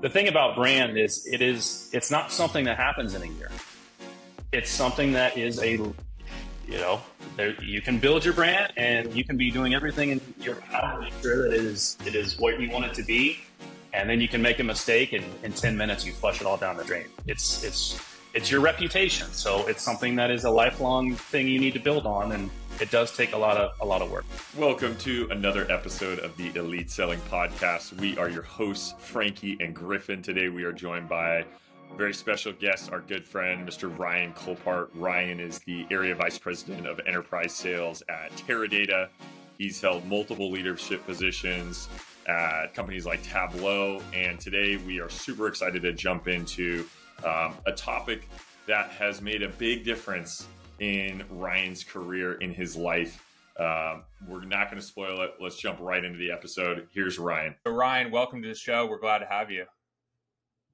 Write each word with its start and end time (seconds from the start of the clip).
the 0.00 0.08
thing 0.08 0.28
about 0.28 0.56
brand 0.56 0.96
is 0.96 1.26
it 1.26 1.42
is 1.42 1.90
it's 1.92 2.10
not 2.10 2.30
something 2.32 2.64
that 2.64 2.76
happens 2.76 3.14
in 3.14 3.22
a 3.22 3.26
year. 3.26 3.50
It's 4.52 4.70
something 4.70 5.12
that 5.12 5.36
is 5.36 5.60
a 5.60 5.72
you 5.72 5.94
know 6.78 7.00
there, 7.36 7.60
you 7.62 7.80
can 7.80 7.98
build 7.98 8.24
your 8.24 8.34
brand 8.34 8.72
and 8.76 9.12
you 9.14 9.24
can 9.24 9.36
be 9.36 9.50
doing 9.50 9.74
everything 9.74 10.10
in 10.10 10.20
your 10.40 10.56
power 10.56 10.94
to 10.94 11.00
make 11.00 11.14
sure 11.22 11.42
that 11.42 11.54
it 11.54 11.64
is 11.64 11.96
it 12.06 12.14
is 12.14 12.38
what 12.38 12.60
you 12.60 12.70
want 12.70 12.84
it 12.84 12.94
to 12.94 13.02
be, 13.02 13.38
and 13.92 14.08
then 14.08 14.20
you 14.20 14.28
can 14.28 14.42
make 14.42 14.58
a 14.60 14.64
mistake 14.64 15.12
and 15.12 15.24
in 15.42 15.52
ten 15.52 15.76
minutes 15.76 16.06
you 16.06 16.12
flush 16.12 16.40
it 16.40 16.46
all 16.46 16.56
down 16.56 16.76
the 16.76 16.84
drain. 16.84 17.06
It's 17.26 17.64
it's 17.64 18.00
it's 18.34 18.50
your 18.50 18.60
reputation, 18.60 19.26
so 19.32 19.66
it's 19.66 19.82
something 19.82 20.14
that 20.16 20.30
is 20.30 20.44
a 20.44 20.50
lifelong 20.50 21.14
thing 21.14 21.48
you 21.48 21.58
need 21.58 21.74
to 21.74 21.80
build 21.80 22.06
on 22.06 22.32
and 22.32 22.50
it 22.80 22.90
does 22.90 23.16
take 23.16 23.32
a 23.32 23.36
lot 23.36 23.56
of 23.56 23.72
a 23.80 23.84
lot 23.84 24.02
of 24.02 24.10
work. 24.10 24.24
Welcome 24.56 24.96
to 24.98 25.28
another 25.30 25.70
episode 25.70 26.20
of 26.20 26.36
the 26.36 26.54
Elite 26.54 26.90
Selling 26.90 27.20
Podcast. 27.30 27.92
We 28.00 28.16
are 28.18 28.28
your 28.28 28.42
hosts, 28.42 28.94
Frankie 28.98 29.56
and 29.60 29.74
Griffin. 29.74 30.22
Today 30.22 30.48
we 30.48 30.64
are 30.64 30.72
joined 30.72 31.08
by 31.08 31.38
a 31.38 31.44
very 31.96 32.14
special 32.14 32.52
guest, 32.52 32.92
our 32.92 33.00
good 33.00 33.24
friend, 33.24 33.68
Mr. 33.68 33.96
Ryan 33.98 34.32
Colpaart. 34.32 34.90
Ryan 34.94 35.40
is 35.40 35.58
the 35.60 35.86
area 35.90 36.14
vice 36.14 36.38
president 36.38 36.86
of 36.86 37.00
enterprise 37.06 37.52
sales 37.52 38.02
at 38.08 38.30
Teradata. 38.36 39.08
He's 39.58 39.80
held 39.80 40.06
multiple 40.06 40.50
leadership 40.50 41.04
positions 41.04 41.88
at 42.28 42.74
companies 42.74 43.06
like 43.06 43.22
Tableau, 43.22 44.00
and 44.14 44.38
today 44.38 44.76
we 44.76 45.00
are 45.00 45.08
super 45.08 45.48
excited 45.48 45.82
to 45.82 45.92
jump 45.92 46.28
into 46.28 46.86
um, 47.24 47.54
a 47.66 47.72
topic 47.72 48.28
that 48.66 48.90
has 48.90 49.20
made 49.20 49.42
a 49.42 49.48
big 49.48 49.84
difference 49.84 50.46
in 50.78 51.24
Ryan's 51.30 51.84
career, 51.84 52.34
in 52.34 52.52
his 52.52 52.76
life. 52.76 53.24
Um, 53.58 54.04
we're 54.26 54.44
not 54.44 54.70
going 54.70 54.80
to 54.80 54.86
spoil 54.86 55.20
it. 55.22 55.32
Let's 55.40 55.56
jump 55.56 55.80
right 55.80 56.04
into 56.04 56.18
the 56.18 56.30
episode. 56.30 56.86
Here's 56.92 57.18
Ryan. 57.18 57.56
So 57.66 57.72
Ryan, 57.72 58.10
welcome 58.12 58.40
to 58.42 58.48
the 58.48 58.54
show. 58.54 58.86
We're 58.86 59.00
glad 59.00 59.18
to 59.18 59.26
have 59.26 59.50
you. 59.50 59.64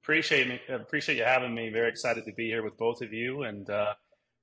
Appreciate 0.03 0.47
me. 0.47 0.61
Appreciate 0.69 1.17
you 1.17 1.23
having 1.23 1.55
me. 1.55 1.69
Very 1.69 1.89
excited 1.89 2.25
to 2.25 2.31
be 2.33 2.45
here 2.45 2.63
with 2.63 2.77
both 2.77 3.01
of 3.01 3.11
you, 3.11 3.41
and 3.41 3.67
uh, 3.67 3.95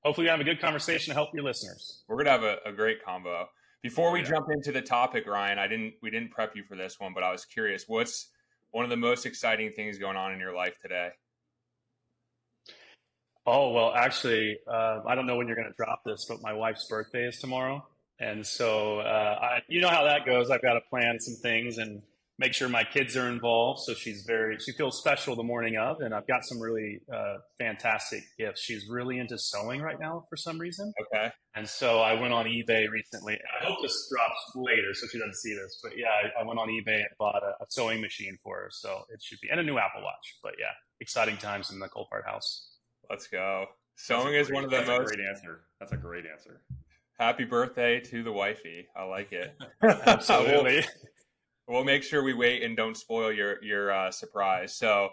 hopefully, 0.05 0.25
we 0.25 0.31
have 0.31 0.41
a 0.41 0.45
good 0.45 0.61
conversation 0.61 1.13
to 1.13 1.15
help 1.15 1.33
your 1.33 1.45
listeners. 1.45 2.03
We're 2.09 2.17
gonna 2.17 2.31
have 2.31 2.43
a, 2.43 2.57
a 2.67 2.73
great 2.73 3.05
combo. 3.05 3.49
Before 3.81 4.11
we 4.11 4.21
yeah. 4.23 4.31
jump 4.31 4.49
into 4.51 4.73
the 4.73 4.83
topic, 4.83 5.25
Ryan, 5.25 5.61
I 5.61 5.69
didn't 5.69 5.95
we 6.03 6.11
didn't 6.11 6.33
prep 6.33 6.57
you 6.57 6.65
for 6.65 6.75
this 6.75 6.99
one, 6.99 7.13
but 7.15 7.23
I 7.23 7.31
was 7.31 7.45
curious. 7.45 7.85
What's 7.87 8.31
one 8.73 8.83
of 8.83 8.91
the 8.91 8.97
most 8.97 9.25
exciting 9.25 9.71
things 9.71 9.99
going 9.99 10.17
on 10.17 10.33
in 10.33 10.41
your 10.41 10.53
life 10.53 10.81
today? 10.81 11.11
Oh, 13.47 13.73
well, 13.73 13.93
actually, 13.95 14.59
uh, 14.71 15.01
I 15.07 15.15
don't 15.15 15.27
know 15.27 15.37
when 15.37 15.49
you're 15.49 15.57
going 15.57 15.69
to 15.69 15.75
drop 15.77 16.03
this, 16.05 16.27
but 16.29 16.41
my 16.43 16.53
wife's 16.53 16.87
birthday 16.89 17.27
is 17.27 17.39
tomorrow. 17.39 17.85
And 18.21 18.47
so, 18.47 19.01
uh, 19.01 19.39
I, 19.43 19.63
you 19.69 19.81
know 19.81 19.89
how 19.89 20.05
that 20.05 20.25
goes. 20.25 20.49
I've 20.51 20.63
got 20.63 20.75
to 20.75 20.81
plan 20.89 21.19
some 21.19 21.35
things 21.43 21.79
and 21.79 22.03
make 22.39 22.55
sure 22.55 22.69
my 22.69 22.85
kids 22.85 23.17
are 23.17 23.29
involved. 23.29 23.81
So 23.81 23.95
she's 23.95 24.25
very, 24.27 24.59
she 24.59 24.73
feels 24.73 24.99
special 24.99 25.37
the 25.37 25.43
morning 25.43 25.77
of. 25.77 26.01
And 26.01 26.15
I've 26.15 26.27
got 26.27 26.45
some 26.45 26.61
really 26.61 27.01
uh, 27.13 27.37
fantastic 27.59 28.23
gifts. 28.39 28.61
She's 28.61 28.89
really 28.89 29.19
into 29.19 29.39
sewing 29.39 29.81
right 29.81 29.99
now 30.01 30.25
for 30.31 30.37
some 30.37 30.59
reason. 30.59 30.93
Okay. 31.03 31.31
And 31.55 31.69
so 31.69 32.01
I 32.01 32.21
went 32.21 32.33
on 32.33 32.47
eBay 32.47 32.89
recently. 32.89 33.35
I 33.61 33.65
hope 33.65 33.79
this 33.83 34.09
drops 34.11 34.41
later 34.55 34.95
so 34.95 35.07
she 35.09 35.19
doesn't 35.19 35.37
see 35.37 35.55
this. 35.55 35.81
But 35.83 35.93
yeah, 35.97 36.09
I, 36.09 36.43
I 36.43 36.47
went 36.47 36.59
on 36.59 36.69
eBay 36.69 36.97
and 36.97 37.11
bought 37.19 37.43
a, 37.43 37.63
a, 37.63 37.67
sewing 37.69 38.01
machine 38.01 38.39
for 38.43 38.57
her. 38.57 38.69
So 38.71 39.03
it 39.13 39.23
should 39.23 39.41
be, 39.41 39.49
and 39.51 39.61
a 39.61 39.63
new 39.63 39.79
Apple 39.79 40.03
Watch. 40.03 40.37
But 40.43 40.55
yeah, 40.59 40.73
exciting 41.01 41.37
times 41.37 41.71
in 41.71 41.79
the 41.79 41.89
Colpaart 41.89 42.25
house. 42.25 42.72
Let's 43.11 43.27
go. 43.27 43.67
Sewing 43.97 44.35
is 44.35 44.51
one 44.51 44.65
of 44.65 44.71
the 44.71 44.79
that's 44.79 44.89
most. 44.89 45.13
A 45.13 45.17
great 45.17 45.29
answer. 45.29 45.61
That's 45.79 45.93
a 45.93 45.97
great 45.97 46.25
answer. 46.27 46.63
Happy 47.19 47.45
birthday 47.45 48.01
to 48.01 48.23
the 48.23 48.33
wifey. 48.33 48.89
I 48.97 49.05
like 49.05 49.33
it. 49.33 49.55
Absolutely. 49.83 50.77
we'll, 51.69 51.77
we'll, 51.77 51.85
make 51.85 52.03
sure 52.03 52.23
we 52.23 52.35
wait 52.35 52.63
and 52.63 52.77
don't 52.77 52.97
spoil 52.97 53.33
your 53.33 53.63
your 53.63 53.93
uh, 53.93 54.11
surprise. 54.11 54.75
So 54.75 55.11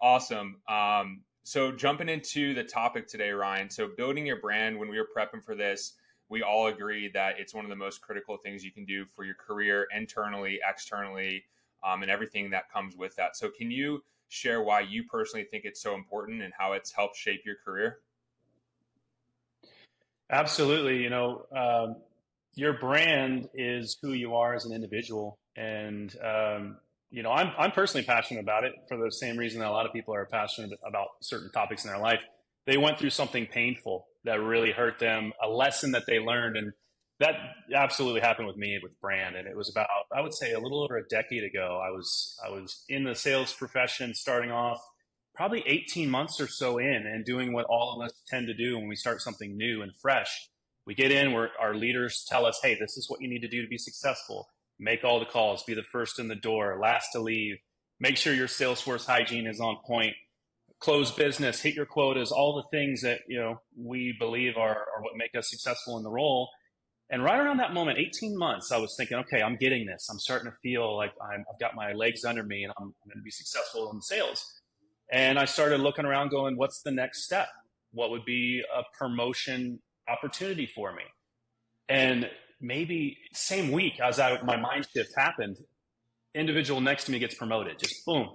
awesome. 0.00 0.60
Um, 0.68 1.22
so 1.42 1.72
jumping 1.72 2.08
into 2.08 2.54
the 2.54 2.64
topic 2.64 3.08
today, 3.08 3.30
Ryan. 3.30 3.70
So 3.70 3.88
building 3.96 4.26
your 4.26 4.40
brand. 4.40 4.78
When 4.78 4.88
we 4.88 4.98
were 4.98 5.08
prepping 5.16 5.42
for 5.42 5.54
this, 5.54 5.94
we 6.28 6.42
all 6.42 6.66
agree 6.66 7.10
that 7.14 7.38
it's 7.38 7.54
one 7.54 7.64
of 7.64 7.70
the 7.70 7.76
most 7.76 8.02
critical 8.02 8.36
things 8.36 8.62
you 8.62 8.70
can 8.70 8.84
do 8.84 9.06
for 9.06 9.24
your 9.24 9.34
career, 9.34 9.86
internally, 9.96 10.60
externally, 10.68 11.44
um, 11.82 12.02
and 12.02 12.10
everything 12.10 12.50
that 12.50 12.70
comes 12.70 12.96
with 12.96 13.16
that. 13.16 13.36
So 13.36 13.50
can 13.50 13.70
you 13.70 14.02
share 14.28 14.62
why 14.62 14.80
you 14.80 15.04
personally 15.04 15.46
think 15.50 15.64
it's 15.64 15.82
so 15.82 15.94
important 15.94 16.42
and 16.42 16.52
how 16.58 16.72
it's 16.72 16.92
helped 16.92 17.16
shape 17.16 17.40
your 17.44 17.56
career? 17.64 17.98
Absolutely. 20.30 21.02
You 21.02 21.10
know, 21.10 21.46
um, 21.56 21.96
your 22.54 22.74
brand 22.74 23.48
is 23.54 23.96
who 24.02 24.12
you 24.12 24.34
are 24.34 24.54
as 24.54 24.64
an 24.64 24.72
individual. 24.74 25.38
And, 25.56 26.14
um, 26.22 26.76
you 27.10 27.22
know, 27.22 27.30
I'm, 27.30 27.52
I'm 27.58 27.72
personally 27.72 28.06
passionate 28.06 28.40
about 28.40 28.64
it 28.64 28.72
for 28.88 28.98
the 28.98 29.10
same 29.10 29.36
reason 29.36 29.60
that 29.60 29.68
a 29.68 29.70
lot 29.70 29.86
of 29.86 29.92
people 29.92 30.14
are 30.14 30.26
passionate 30.26 30.78
about 30.86 31.08
certain 31.22 31.50
topics 31.52 31.84
in 31.84 31.90
their 31.90 32.00
life. 32.00 32.20
They 32.66 32.76
went 32.76 32.98
through 32.98 33.10
something 33.10 33.46
painful 33.46 34.06
that 34.24 34.40
really 34.42 34.72
hurt 34.72 34.98
them, 34.98 35.32
a 35.42 35.48
lesson 35.48 35.92
that 35.92 36.04
they 36.06 36.18
learned. 36.18 36.56
And 36.56 36.72
that 37.20 37.34
absolutely 37.74 38.20
happened 38.20 38.46
with 38.46 38.56
me 38.56 38.78
with 38.82 38.98
brand 39.00 39.36
and 39.36 39.48
it 39.48 39.56
was 39.56 39.70
about 39.70 39.88
i 40.14 40.20
would 40.20 40.34
say 40.34 40.52
a 40.52 40.58
little 40.60 40.82
over 40.82 40.96
a 40.96 41.08
decade 41.08 41.44
ago 41.44 41.80
i 41.84 41.90
was 41.90 42.38
i 42.46 42.50
was 42.50 42.84
in 42.88 43.04
the 43.04 43.14
sales 43.14 43.52
profession 43.52 44.14
starting 44.14 44.50
off 44.50 44.80
probably 45.38 45.62
18 45.68 46.10
months 46.10 46.40
or 46.40 46.48
so 46.48 46.78
in 46.78 47.06
and 47.06 47.24
doing 47.24 47.52
what 47.52 47.64
all 47.66 47.94
of 47.94 48.04
us 48.04 48.12
tend 48.26 48.48
to 48.48 48.54
do 48.54 48.76
when 48.76 48.88
we 48.88 48.96
start 48.96 49.22
something 49.22 49.56
new 49.56 49.82
and 49.82 49.92
fresh. 50.02 50.50
We 50.84 50.96
get 50.96 51.12
in 51.12 51.32
where 51.32 51.50
our 51.60 51.76
leaders 51.76 52.26
tell 52.28 52.44
us 52.44 52.58
hey 52.60 52.74
this 52.74 52.96
is 52.96 53.08
what 53.08 53.20
you 53.20 53.28
need 53.28 53.42
to 53.42 53.48
do 53.48 53.62
to 53.62 53.68
be 53.68 53.78
successful. 53.78 54.48
Make 54.80 55.04
all 55.04 55.20
the 55.20 55.26
calls 55.26 55.62
be 55.62 55.74
the 55.74 55.84
first 55.84 56.18
in 56.18 56.26
the 56.26 56.34
door 56.34 56.80
last 56.82 57.10
to 57.12 57.20
leave. 57.20 57.58
Make 58.00 58.16
sure 58.16 58.34
your 58.34 58.48
salesforce 58.48 59.06
hygiene 59.06 59.46
is 59.46 59.60
on 59.60 59.76
point. 59.86 60.14
Close 60.80 61.12
business 61.12 61.60
hit 61.60 61.74
your 61.74 61.86
quotas 61.86 62.32
all 62.32 62.56
the 62.56 62.76
things 62.76 63.02
that 63.02 63.20
you 63.28 63.38
know 63.38 63.60
we 63.76 64.16
believe 64.18 64.56
are, 64.56 64.74
are 64.74 65.02
what 65.02 65.16
make 65.16 65.36
us 65.36 65.48
successful 65.48 65.98
in 65.98 66.02
the 66.02 66.10
role 66.10 66.48
and 67.10 67.24
right 67.24 67.40
around 67.40 67.56
that 67.58 67.72
moment, 67.72 67.98
18 67.98 68.36
months, 68.36 68.70
I 68.70 68.76
was 68.76 68.94
thinking, 68.96 69.16
okay, 69.18 69.40
I'm 69.40 69.56
getting 69.56 69.86
this. 69.86 70.08
I'm 70.10 70.18
starting 70.18 70.50
to 70.50 70.56
feel 70.62 70.94
like 70.94 71.12
i 71.22 71.32
have 71.32 71.58
got 71.58 71.74
my 71.74 71.92
legs 71.92 72.24
under 72.24 72.42
me 72.42 72.64
and 72.64 72.72
I'm, 72.78 72.84
I'm 72.84 73.08
going 73.08 73.18
to 73.18 73.22
be 73.22 73.30
successful 73.30 73.90
in 73.92 74.02
sales. 74.02 74.44
And 75.10 75.38
I 75.38 75.46
started 75.46 75.80
looking 75.80 76.04
around 76.04 76.30
going, 76.30 76.56
what's 76.58 76.82
the 76.82 76.90
next 76.90 77.24
step? 77.24 77.48
What 77.92 78.10
would 78.10 78.26
be 78.26 78.62
a 78.74 78.82
promotion 78.98 79.80
opportunity 80.06 80.66
for 80.66 80.92
me? 80.92 81.04
And 81.88 82.28
maybe 82.60 83.16
same 83.32 83.72
week 83.72 84.00
as 84.00 84.20
I, 84.20 84.42
my 84.42 84.56
mind 84.56 84.86
shift 84.94 85.12
happened, 85.16 85.56
individual 86.34 86.82
next 86.82 87.04
to 87.04 87.12
me 87.12 87.18
gets 87.18 87.34
promoted, 87.34 87.78
just 87.78 88.04
boom. 88.04 88.28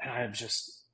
And 0.00 0.10
I'm 0.12 0.32
just, 0.32 0.84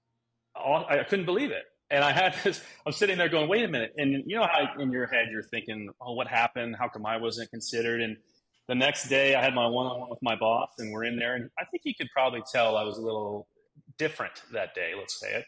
I 0.57 1.05
couldn't 1.07 1.27
believe 1.27 1.51
it. 1.51 1.65
And 1.95 2.03
I 2.03 2.11
had 2.11 2.35
this, 2.43 2.61
I'm 2.85 2.93
sitting 2.93 3.17
there 3.17 3.29
going, 3.29 3.49
wait 3.49 3.65
a 3.65 3.69
minute. 3.69 3.93
And 3.97 4.25
you 4.27 4.35
know 4.35 4.49
how 4.51 4.81
in 4.81 4.91
your 4.91 5.07
head 5.07 5.29
you're 5.31 5.45
thinking, 5.45 5.91
oh, 6.01 6.15
what 6.15 6.27
happened? 6.27 6.75
How 6.77 6.89
come 6.89 7.07
I 7.07 7.19
wasn't 7.19 7.51
considered? 7.51 8.03
And 8.03 8.17
the 8.67 8.75
next 8.75 9.09
day 9.09 9.37
I 9.37 9.41
had 9.41 9.55
my 9.55 9.69
one 9.69 9.87
on 9.87 10.01
one 10.01 10.11
with 10.11 10.19
my 10.21 10.35
boss 10.35 10.71
and 10.79 10.93
we're 10.93 11.05
in 11.05 11.17
there. 11.17 11.37
And 11.37 11.51
I 11.57 11.65
think 11.67 11.83
he 11.85 11.95
could 11.95 12.09
probably 12.13 12.43
tell 12.51 12.77
I 12.77 12.83
was 12.83 12.99
a 12.99 13.01
little 13.01 13.47
different 13.97 14.33
that 14.53 14.75
day, 14.75 14.91
let's 14.99 15.21
say 15.21 15.35
it. 15.35 15.45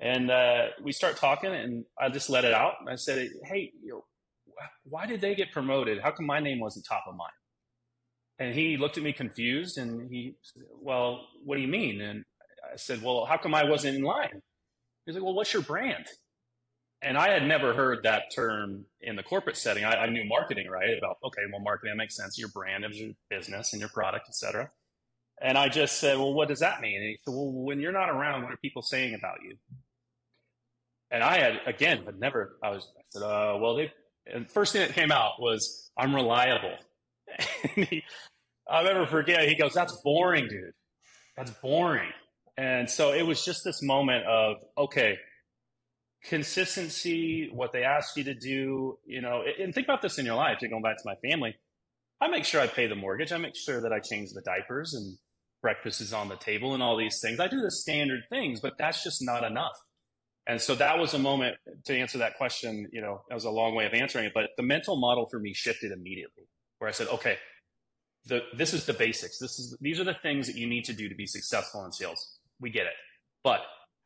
And 0.00 0.32
uh, 0.32 0.68
we 0.82 0.90
start 0.90 1.18
talking 1.18 1.54
and 1.54 1.84
I 2.00 2.08
just 2.08 2.30
let 2.30 2.44
it 2.44 2.52
out. 2.52 2.74
I 2.88 2.96
said, 2.96 3.28
hey, 3.44 3.70
you 3.80 3.90
know, 3.90 4.04
why 4.82 5.06
did 5.06 5.20
they 5.20 5.36
get 5.36 5.52
promoted? 5.52 6.00
How 6.02 6.10
come 6.10 6.26
my 6.26 6.40
name 6.40 6.58
wasn't 6.58 6.84
top 6.84 7.04
of 7.06 7.14
mind? 7.14 7.30
And 8.40 8.56
he 8.56 8.76
looked 8.76 8.98
at 8.98 9.04
me 9.04 9.12
confused 9.12 9.78
and 9.78 10.10
he 10.10 10.34
said, 10.42 10.64
well, 10.82 11.28
what 11.44 11.54
do 11.54 11.62
you 11.62 11.68
mean? 11.68 12.00
And 12.00 12.24
I 12.72 12.74
said, 12.74 13.02
well, 13.02 13.24
how 13.24 13.36
come 13.36 13.54
I 13.54 13.62
wasn't 13.62 13.98
in 13.98 14.02
line? 14.02 14.42
He's 15.10 15.16
like, 15.16 15.24
well, 15.24 15.34
what's 15.34 15.52
your 15.52 15.62
brand? 15.62 16.06
And 17.02 17.18
I 17.18 17.30
had 17.30 17.46
never 17.46 17.74
heard 17.74 18.04
that 18.04 18.24
term 18.32 18.84
in 19.00 19.16
the 19.16 19.22
corporate 19.22 19.56
setting. 19.56 19.84
I, 19.84 20.04
I 20.04 20.08
knew 20.08 20.24
marketing, 20.24 20.68
right? 20.68 20.96
About, 20.96 21.16
okay, 21.24 21.42
well, 21.50 21.60
marketing, 21.60 21.96
makes 21.96 22.14
sense. 22.16 22.38
Your 22.38 22.50
brand 22.50 22.84
is 22.84 22.96
your 22.96 23.12
business 23.28 23.72
and 23.72 23.80
your 23.80 23.88
product, 23.88 24.26
et 24.28 24.34
cetera. 24.34 24.70
And 25.42 25.58
I 25.58 25.68
just 25.68 25.98
said, 25.98 26.18
well, 26.18 26.32
what 26.32 26.48
does 26.48 26.60
that 26.60 26.80
mean? 26.80 26.96
And 26.96 27.04
he 27.04 27.18
said, 27.24 27.32
well, 27.32 27.50
when 27.50 27.80
you're 27.80 27.92
not 27.92 28.10
around, 28.10 28.42
what 28.42 28.52
are 28.52 28.58
people 28.58 28.82
saying 28.82 29.14
about 29.14 29.38
you? 29.42 29.56
And 31.10 31.24
I 31.24 31.38
had, 31.38 31.60
again, 31.66 32.02
but 32.04 32.18
never, 32.20 32.56
I 32.62 32.70
was, 32.70 32.86
I 32.96 33.02
said, 33.08 33.22
uh, 33.22 33.58
well, 33.58 33.74
they, 33.74 33.90
and 34.26 34.48
first 34.48 34.74
thing 34.74 34.86
that 34.86 34.94
came 34.94 35.10
out 35.10 35.40
was, 35.40 35.90
I'm 35.96 36.14
reliable. 36.14 36.76
he, 37.74 38.04
I'll 38.68 38.84
never 38.84 39.06
forget. 39.06 39.48
He 39.48 39.56
goes, 39.56 39.72
that's 39.72 39.96
boring, 40.04 40.46
dude. 40.48 40.72
That's 41.36 41.50
boring. 41.50 42.10
And 42.60 42.90
so 42.90 43.14
it 43.14 43.22
was 43.22 43.42
just 43.42 43.64
this 43.64 43.82
moment 43.82 44.26
of, 44.26 44.56
okay, 44.76 45.16
consistency, 46.24 47.48
what 47.50 47.72
they 47.72 47.84
ask 47.84 48.18
you 48.18 48.24
to 48.24 48.34
do, 48.34 48.98
you 49.06 49.22
know, 49.22 49.42
and 49.58 49.74
think 49.74 49.86
about 49.86 50.02
this 50.02 50.18
in 50.18 50.26
your 50.26 50.34
life, 50.34 50.58
going 50.60 50.82
back 50.82 50.98
to 50.98 51.02
my 51.06 51.14
family. 51.26 51.56
I 52.20 52.28
make 52.28 52.44
sure 52.44 52.60
I 52.60 52.66
pay 52.66 52.86
the 52.86 52.94
mortgage. 52.94 53.32
I 53.32 53.38
make 53.38 53.56
sure 53.56 53.80
that 53.80 53.94
I 53.94 53.98
change 53.98 54.32
the 54.34 54.42
diapers 54.42 54.92
and 54.92 55.16
breakfast 55.62 56.02
is 56.02 56.12
on 56.12 56.28
the 56.28 56.36
table 56.36 56.74
and 56.74 56.82
all 56.82 56.98
these 56.98 57.18
things. 57.22 57.40
I 57.40 57.48
do 57.48 57.62
the 57.62 57.70
standard 57.70 58.24
things, 58.28 58.60
but 58.60 58.74
that's 58.78 59.02
just 59.02 59.24
not 59.24 59.42
enough. 59.42 59.78
And 60.46 60.60
so 60.60 60.74
that 60.74 60.98
was 60.98 61.14
a 61.14 61.18
moment 61.18 61.56
to 61.86 61.96
answer 61.96 62.18
that 62.18 62.36
question. 62.36 62.90
You 62.92 63.00
know, 63.00 63.22
that 63.30 63.34
was 63.34 63.46
a 63.46 63.50
long 63.50 63.74
way 63.74 63.86
of 63.86 63.94
answering 63.94 64.26
it, 64.26 64.32
but 64.34 64.50
the 64.58 64.62
mental 64.62 65.00
model 65.00 65.26
for 65.30 65.40
me 65.40 65.54
shifted 65.54 65.92
immediately 65.92 66.44
where 66.78 66.88
I 66.88 66.92
said, 66.92 67.08
okay, 67.08 67.38
the, 68.26 68.42
this 68.54 68.74
is 68.74 68.84
the 68.84 68.92
basics. 68.92 69.38
This 69.38 69.58
is, 69.58 69.78
these 69.80 69.98
are 69.98 70.04
the 70.04 70.16
things 70.22 70.46
that 70.46 70.56
you 70.56 70.66
need 70.66 70.84
to 70.84 70.92
do 70.92 71.08
to 71.08 71.14
be 71.14 71.24
successful 71.24 71.86
in 71.86 71.92
sales 71.92 72.36
We 72.60 72.70
get 72.70 72.86
it. 72.86 72.92
But 73.42 73.60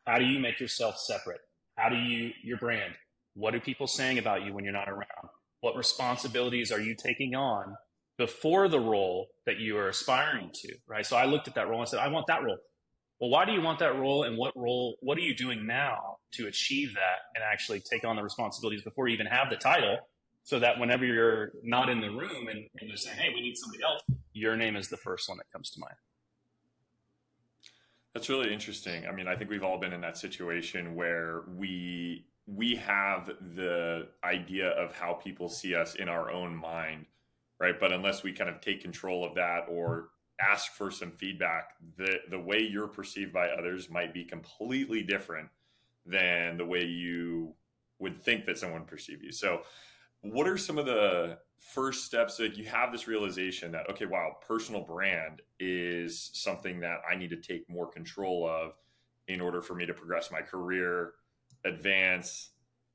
how 0.06 0.18
do 0.18 0.24
you 0.24 0.38
make 0.38 0.60
yourself 0.60 0.98
separate? 0.98 1.40
How 1.76 1.88
do 1.88 1.96
you, 1.96 2.32
your 2.42 2.58
brand, 2.58 2.94
what 3.34 3.54
are 3.54 3.60
people 3.60 3.86
saying 3.86 4.18
about 4.18 4.44
you 4.44 4.52
when 4.52 4.64
you're 4.64 4.72
not 4.72 4.88
around? 4.88 5.28
What 5.60 5.76
responsibilities 5.76 6.70
are 6.70 6.80
you 6.80 6.94
taking 6.94 7.34
on 7.34 7.76
before 8.16 8.68
the 8.68 8.78
role 8.78 9.28
that 9.46 9.58
you 9.58 9.76
are 9.76 9.88
aspiring 9.88 10.50
to, 10.54 10.74
right? 10.86 11.04
So 11.04 11.16
I 11.16 11.24
looked 11.24 11.48
at 11.48 11.54
that 11.56 11.68
role 11.68 11.80
and 11.80 11.88
said, 11.88 11.98
I 11.98 12.08
want 12.08 12.26
that 12.28 12.44
role. 12.44 12.58
Well, 13.20 13.30
why 13.30 13.44
do 13.44 13.52
you 13.52 13.62
want 13.62 13.78
that 13.78 13.96
role 13.96 14.24
and 14.24 14.36
what 14.36 14.56
role, 14.56 14.96
what 15.00 15.18
are 15.18 15.22
you 15.22 15.34
doing 15.34 15.66
now 15.66 16.18
to 16.32 16.46
achieve 16.46 16.94
that 16.94 17.18
and 17.34 17.42
actually 17.44 17.80
take 17.80 18.04
on 18.04 18.16
the 18.16 18.22
responsibilities 18.22 18.82
before 18.82 19.08
you 19.08 19.14
even 19.14 19.26
have 19.26 19.50
the 19.50 19.56
title 19.56 19.98
so 20.42 20.58
that 20.58 20.78
whenever 20.78 21.04
you're 21.04 21.52
not 21.62 21.88
in 21.88 22.00
the 22.00 22.10
room 22.10 22.48
and, 22.48 22.68
and 22.78 22.88
you're 22.88 22.96
saying, 22.96 23.16
hey, 23.16 23.30
we 23.34 23.40
need 23.40 23.56
somebody 23.56 23.82
else, 23.82 24.02
your 24.32 24.56
name 24.56 24.76
is 24.76 24.88
the 24.88 24.96
first 24.96 25.28
one 25.28 25.38
that 25.38 25.50
comes 25.50 25.70
to 25.70 25.80
mind. 25.80 25.94
That's 28.14 28.28
really 28.28 28.52
interesting. 28.52 29.06
I 29.06 29.12
mean, 29.12 29.26
I 29.26 29.34
think 29.34 29.50
we've 29.50 29.64
all 29.64 29.78
been 29.78 29.92
in 29.92 30.00
that 30.02 30.16
situation 30.16 30.94
where 30.94 31.42
we 31.56 32.26
we 32.46 32.76
have 32.76 33.30
the 33.56 34.08
idea 34.22 34.68
of 34.70 34.94
how 34.94 35.14
people 35.14 35.48
see 35.48 35.74
us 35.74 35.94
in 35.94 36.08
our 36.08 36.30
own 36.30 36.54
mind, 36.54 37.06
right? 37.58 37.78
But 37.78 37.92
unless 37.92 38.22
we 38.22 38.32
kind 38.32 38.50
of 38.50 38.60
take 38.60 38.82
control 38.82 39.24
of 39.24 39.34
that 39.34 39.64
or 39.68 40.10
ask 40.40 40.72
for 40.72 40.90
some 40.90 41.10
feedback, 41.10 41.70
the 41.96 42.18
the 42.30 42.38
way 42.38 42.60
you're 42.60 42.86
perceived 42.86 43.32
by 43.32 43.48
others 43.48 43.90
might 43.90 44.14
be 44.14 44.24
completely 44.24 45.02
different 45.02 45.48
than 46.06 46.56
the 46.56 46.66
way 46.66 46.84
you 46.84 47.54
would 47.98 48.16
think 48.22 48.46
that 48.46 48.58
someone 48.58 48.84
perceive 48.84 49.24
you. 49.24 49.32
So, 49.32 49.62
what 50.20 50.46
are 50.46 50.58
some 50.58 50.78
of 50.78 50.86
the 50.86 51.38
first 51.64 52.04
steps 52.04 52.36
that 52.36 52.56
you 52.58 52.64
have 52.64 52.92
this 52.92 53.08
realization 53.08 53.72
that 53.72 53.88
okay, 53.88 54.04
wow, 54.04 54.36
personal 54.46 54.82
brand 54.82 55.40
is 55.58 56.30
something 56.34 56.80
that 56.80 56.98
I 57.10 57.16
need 57.16 57.30
to 57.30 57.36
take 57.36 57.68
more 57.70 57.86
control 57.86 58.46
of 58.46 58.72
in 59.28 59.40
order 59.40 59.62
for 59.62 59.74
me 59.74 59.86
to 59.86 59.94
progress 59.94 60.30
my 60.30 60.42
career, 60.42 61.14
advance, 61.64 62.50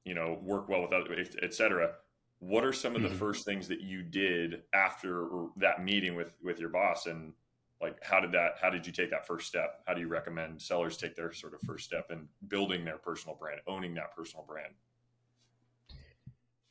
you 0.06 0.14
know, 0.14 0.40
work 0.44 0.70
well 0.70 0.84
with 0.84 0.94
others, 0.94 1.30
etc. 1.42 1.94
What 2.38 2.64
are 2.64 2.72
some 2.72 2.96
of 2.96 3.02
the 3.02 3.10
mm-hmm. 3.10 3.18
first 3.18 3.44
things 3.44 3.68
that 3.70 3.82
you 3.82 4.04
did 4.04 4.62
after 4.74 5.28
that 5.58 5.84
meeting 5.84 6.16
with 6.16 6.38
with 6.44 6.60
your 6.60 6.70
boss, 6.70 7.08
and 7.08 7.34
like 7.82 7.98
how 8.04 8.20
did 8.20 8.32
that? 8.34 8.54
How 8.62 8.70
did 8.70 8.86
you 8.86 8.94
take 8.94 9.10
that 9.10 9.26
first 9.26 9.48
step? 9.48 9.82
How 9.88 9.96
do 9.96 10.02
you 10.02 10.08
recommend 10.08 10.62
sellers 10.62 10.96
take 10.96 11.16
their 11.16 11.34
sort 11.34 11.56
of 11.56 11.62
first 11.62 11.86
step 11.86 12.12
in 12.12 12.28
building 12.48 12.86
their 12.86 12.98
personal 12.98 13.36
brand, 13.36 13.62
owning 13.68 13.96
that 13.96 14.16
personal 14.16 14.46
brand? 14.48 14.74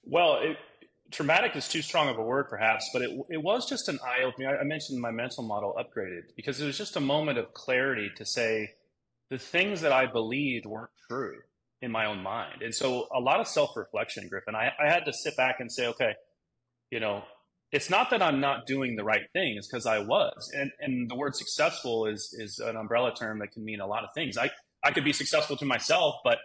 Well, 0.05 0.39
it, 0.41 0.57
traumatic 1.11 1.57
is 1.57 1.69
too 1.69 1.83
strong 1.83 2.09
of 2.09 2.19
a 2.19 2.23
word, 2.23 2.49
perhaps, 2.49 2.91
but 2.93 3.03
it 3.03 3.11
it 3.31 3.43
was 3.43 3.69
just 3.69 3.89
an 3.89 3.99
eye 4.05 4.25
opening. 4.25 4.49
I, 4.49 4.65
mentioned 4.65 5.01
my 5.01 5.11
mental 5.11 5.45
model 5.45 5.75
upgraded 5.79 6.35
because 6.37 6.61
it 6.61 6.67
was 6.67 6.77
just 6.77 6.97
a 6.97 7.01
moment 7.01 7.39
of 7.39 7.53
clarity 7.55 8.11
to 8.17 8.25
say 8.25 8.71
the 9.31 9.39
things 9.39 9.81
that 9.83 9.93
I 9.93 10.07
believed 10.07 10.67
weren't 10.67 10.91
true 11.09 11.39
in 11.81 11.91
my 11.91 12.07
own 12.07 12.23
mind. 12.23 12.63
And 12.63 12.75
so 12.75 13.09
a 13.15 13.21
lot 13.21 13.41
of 13.41 13.49
self 13.49 13.77
reflection, 13.77 14.29
Griffin. 14.29 14.55
I, 14.55 14.73
I 14.81 14.91
had 14.91 15.05
to 15.07 15.13
sit 15.13 15.37
back 15.37 15.61
and 15.61 15.71
say, 15.71 15.87
okay, 15.89 16.15
you 16.91 17.01
know, 17.01 17.23
it's 17.71 17.91
not 17.91 18.11
that 18.11 18.23
I'm 18.23 18.41
not 18.41 18.67
doing 18.67 18.97
the 18.97 19.05
right 19.05 19.25
things 19.33 19.69
because 19.69 19.87
I 19.87 19.99
was. 19.99 20.51
And, 20.55 20.73
and 20.81 21.11
the 21.11 21.15
word 21.15 21.37
successful 21.37 22.07
is, 22.07 22.35
is 22.39 22.59
an 22.59 22.77
umbrella 22.77 23.15
term 23.15 23.41
that 23.41 23.53
can 23.53 23.65
mean 23.65 23.81
a 23.81 23.87
lot 23.87 24.05
of 24.05 24.11
things. 24.15 24.39
I, 24.39 24.51
I 24.83 24.91
could 24.91 25.05
be 25.05 25.13
successful 25.13 25.57
to 25.59 25.65
myself, 25.65 26.17
but 26.25 26.39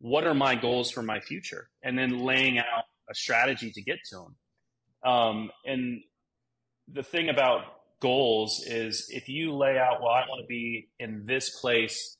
what 0.00 0.26
are 0.26 0.34
my 0.34 0.54
goals 0.54 0.90
for 0.90 1.02
my 1.02 1.20
future? 1.20 1.68
And 1.82 1.98
then 1.98 2.20
laying 2.20 2.58
out 2.58 2.84
a 3.10 3.14
strategy 3.14 3.70
to 3.72 3.82
get 3.82 3.98
to 4.10 4.16
them. 4.16 5.12
Um, 5.12 5.50
and 5.64 6.00
the 6.92 7.02
thing 7.02 7.28
about 7.28 7.64
goals 8.00 8.62
is 8.66 9.08
if 9.10 9.28
you 9.28 9.54
lay 9.54 9.78
out, 9.78 10.00
well, 10.00 10.10
I 10.10 10.24
want 10.28 10.42
to 10.42 10.46
be 10.46 10.88
in 10.98 11.24
this 11.26 11.60
place 11.60 12.16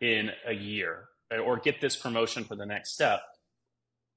in 0.00 0.30
a 0.46 0.52
year 0.52 1.04
or 1.30 1.58
get 1.58 1.80
this 1.80 1.96
promotion 1.96 2.44
for 2.44 2.56
the 2.56 2.66
next 2.66 2.92
step. 2.92 3.20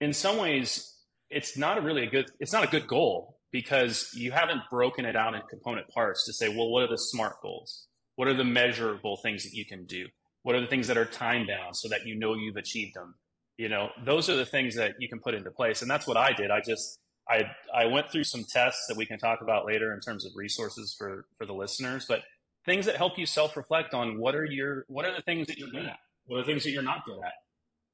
In 0.02 0.14
some 0.14 0.38
ways, 0.38 0.94
it's 1.30 1.58
not 1.58 1.78
a 1.78 1.82
really 1.82 2.04
a 2.04 2.10
good 2.10 2.30
it's 2.40 2.54
not 2.54 2.64
a 2.64 2.68
good 2.68 2.88
goal 2.88 3.38
because 3.52 4.10
you 4.14 4.32
haven't 4.32 4.62
broken 4.70 5.06
it 5.06 5.16
out 5.16 5.34
in 5.34 5.42
component 5.50 5.88
parts 5.90 6.26
to 6.26 6.34
say, 6.34 6.50
well, 6.50 6.70
what 6.70 6.84
are 6.84 6.88
the 6.88 6.98
smart 6.98 7.42
goals? 7.42 7.88
What 8.16 8.28
are 8.28 8.34
the 8.34 8.44
measurable 8.44 9.18
things 9.18 9.44
that 9.44 9.54
you 9.54 9.66
can 9.66 9.86
do? 9.86 10.08
What 10.44 10.56
are 10.56 10.62
the 10.62 10.68
things 10.68 10.88
that 10.88 10.98
are 10.98 11.06
time 11.06 11.48
bound 11.48 11.76
so 11.76 11.90
that 11.90 12.06
you 12.06 12.18
know 12.18 12.34
you've 12.34 12.56
achieved 12.56 12.96
them? 12.96 13.16
You 13.58 13.70
know, 13.70 13.90
those 14.06 14.30
are 14.30 14.36
the 14.36 14.46
things 14.46 14.76
that 14.76 14.96
you 15.00 15.10
can 15.10 15.20
put 15.20 15.34
into 15.34 15.52
place. 15.52 15.82
And 15.82 15.90
that's 15.90 16.08
what 16.08 16.18
I 16.18 16.34
did. 16.34 16.52
I 16.52 16.62
just 16.62 17.00
I 17.30 17.44
I 17.74 17.86
went 17.86 18.12
through 18.12 18.26
some 18.26 18.44
tests 18.44 18.86
that 18.88 18.98
we 18.98 19.06
can 19.06 19.18
talk 19.18 19.42
about 19.42 19.66
later 19.66 19.94
in 19.94 20.00
terms 20.00 20.26
of 20.26 20.32
resources 20.36 20.96
for 20.98 21.26
for 21.38 21.46
the 21.46 21.54
listeners, 21.54 22.06
but 22.08 22.22
things 22.66 22.86
that 22.86 22.98
help 22.98 23.18
you 23.18 23.26
self-reflect 23.26 23.94
on 23.94 24.20
what 24.20 24.36
are 24.36 24.46
your 24.46 24.86
what 24.88 25.06
are 25.06 25.16
the 25.16 25.22
things 25.22 25.48
that 25.48 25.58
you're 25.58 25.70
good 25.70 25.86
at 25.86 25.98
what 26.28 26.38
are 26.38 26.42
the 26.42 26.46
things 26.46 26.64
that 26.64 26.72
you're 26.72 26.84
not 26.84 27.06
good 27.06 27.20
at? 27.24 27.34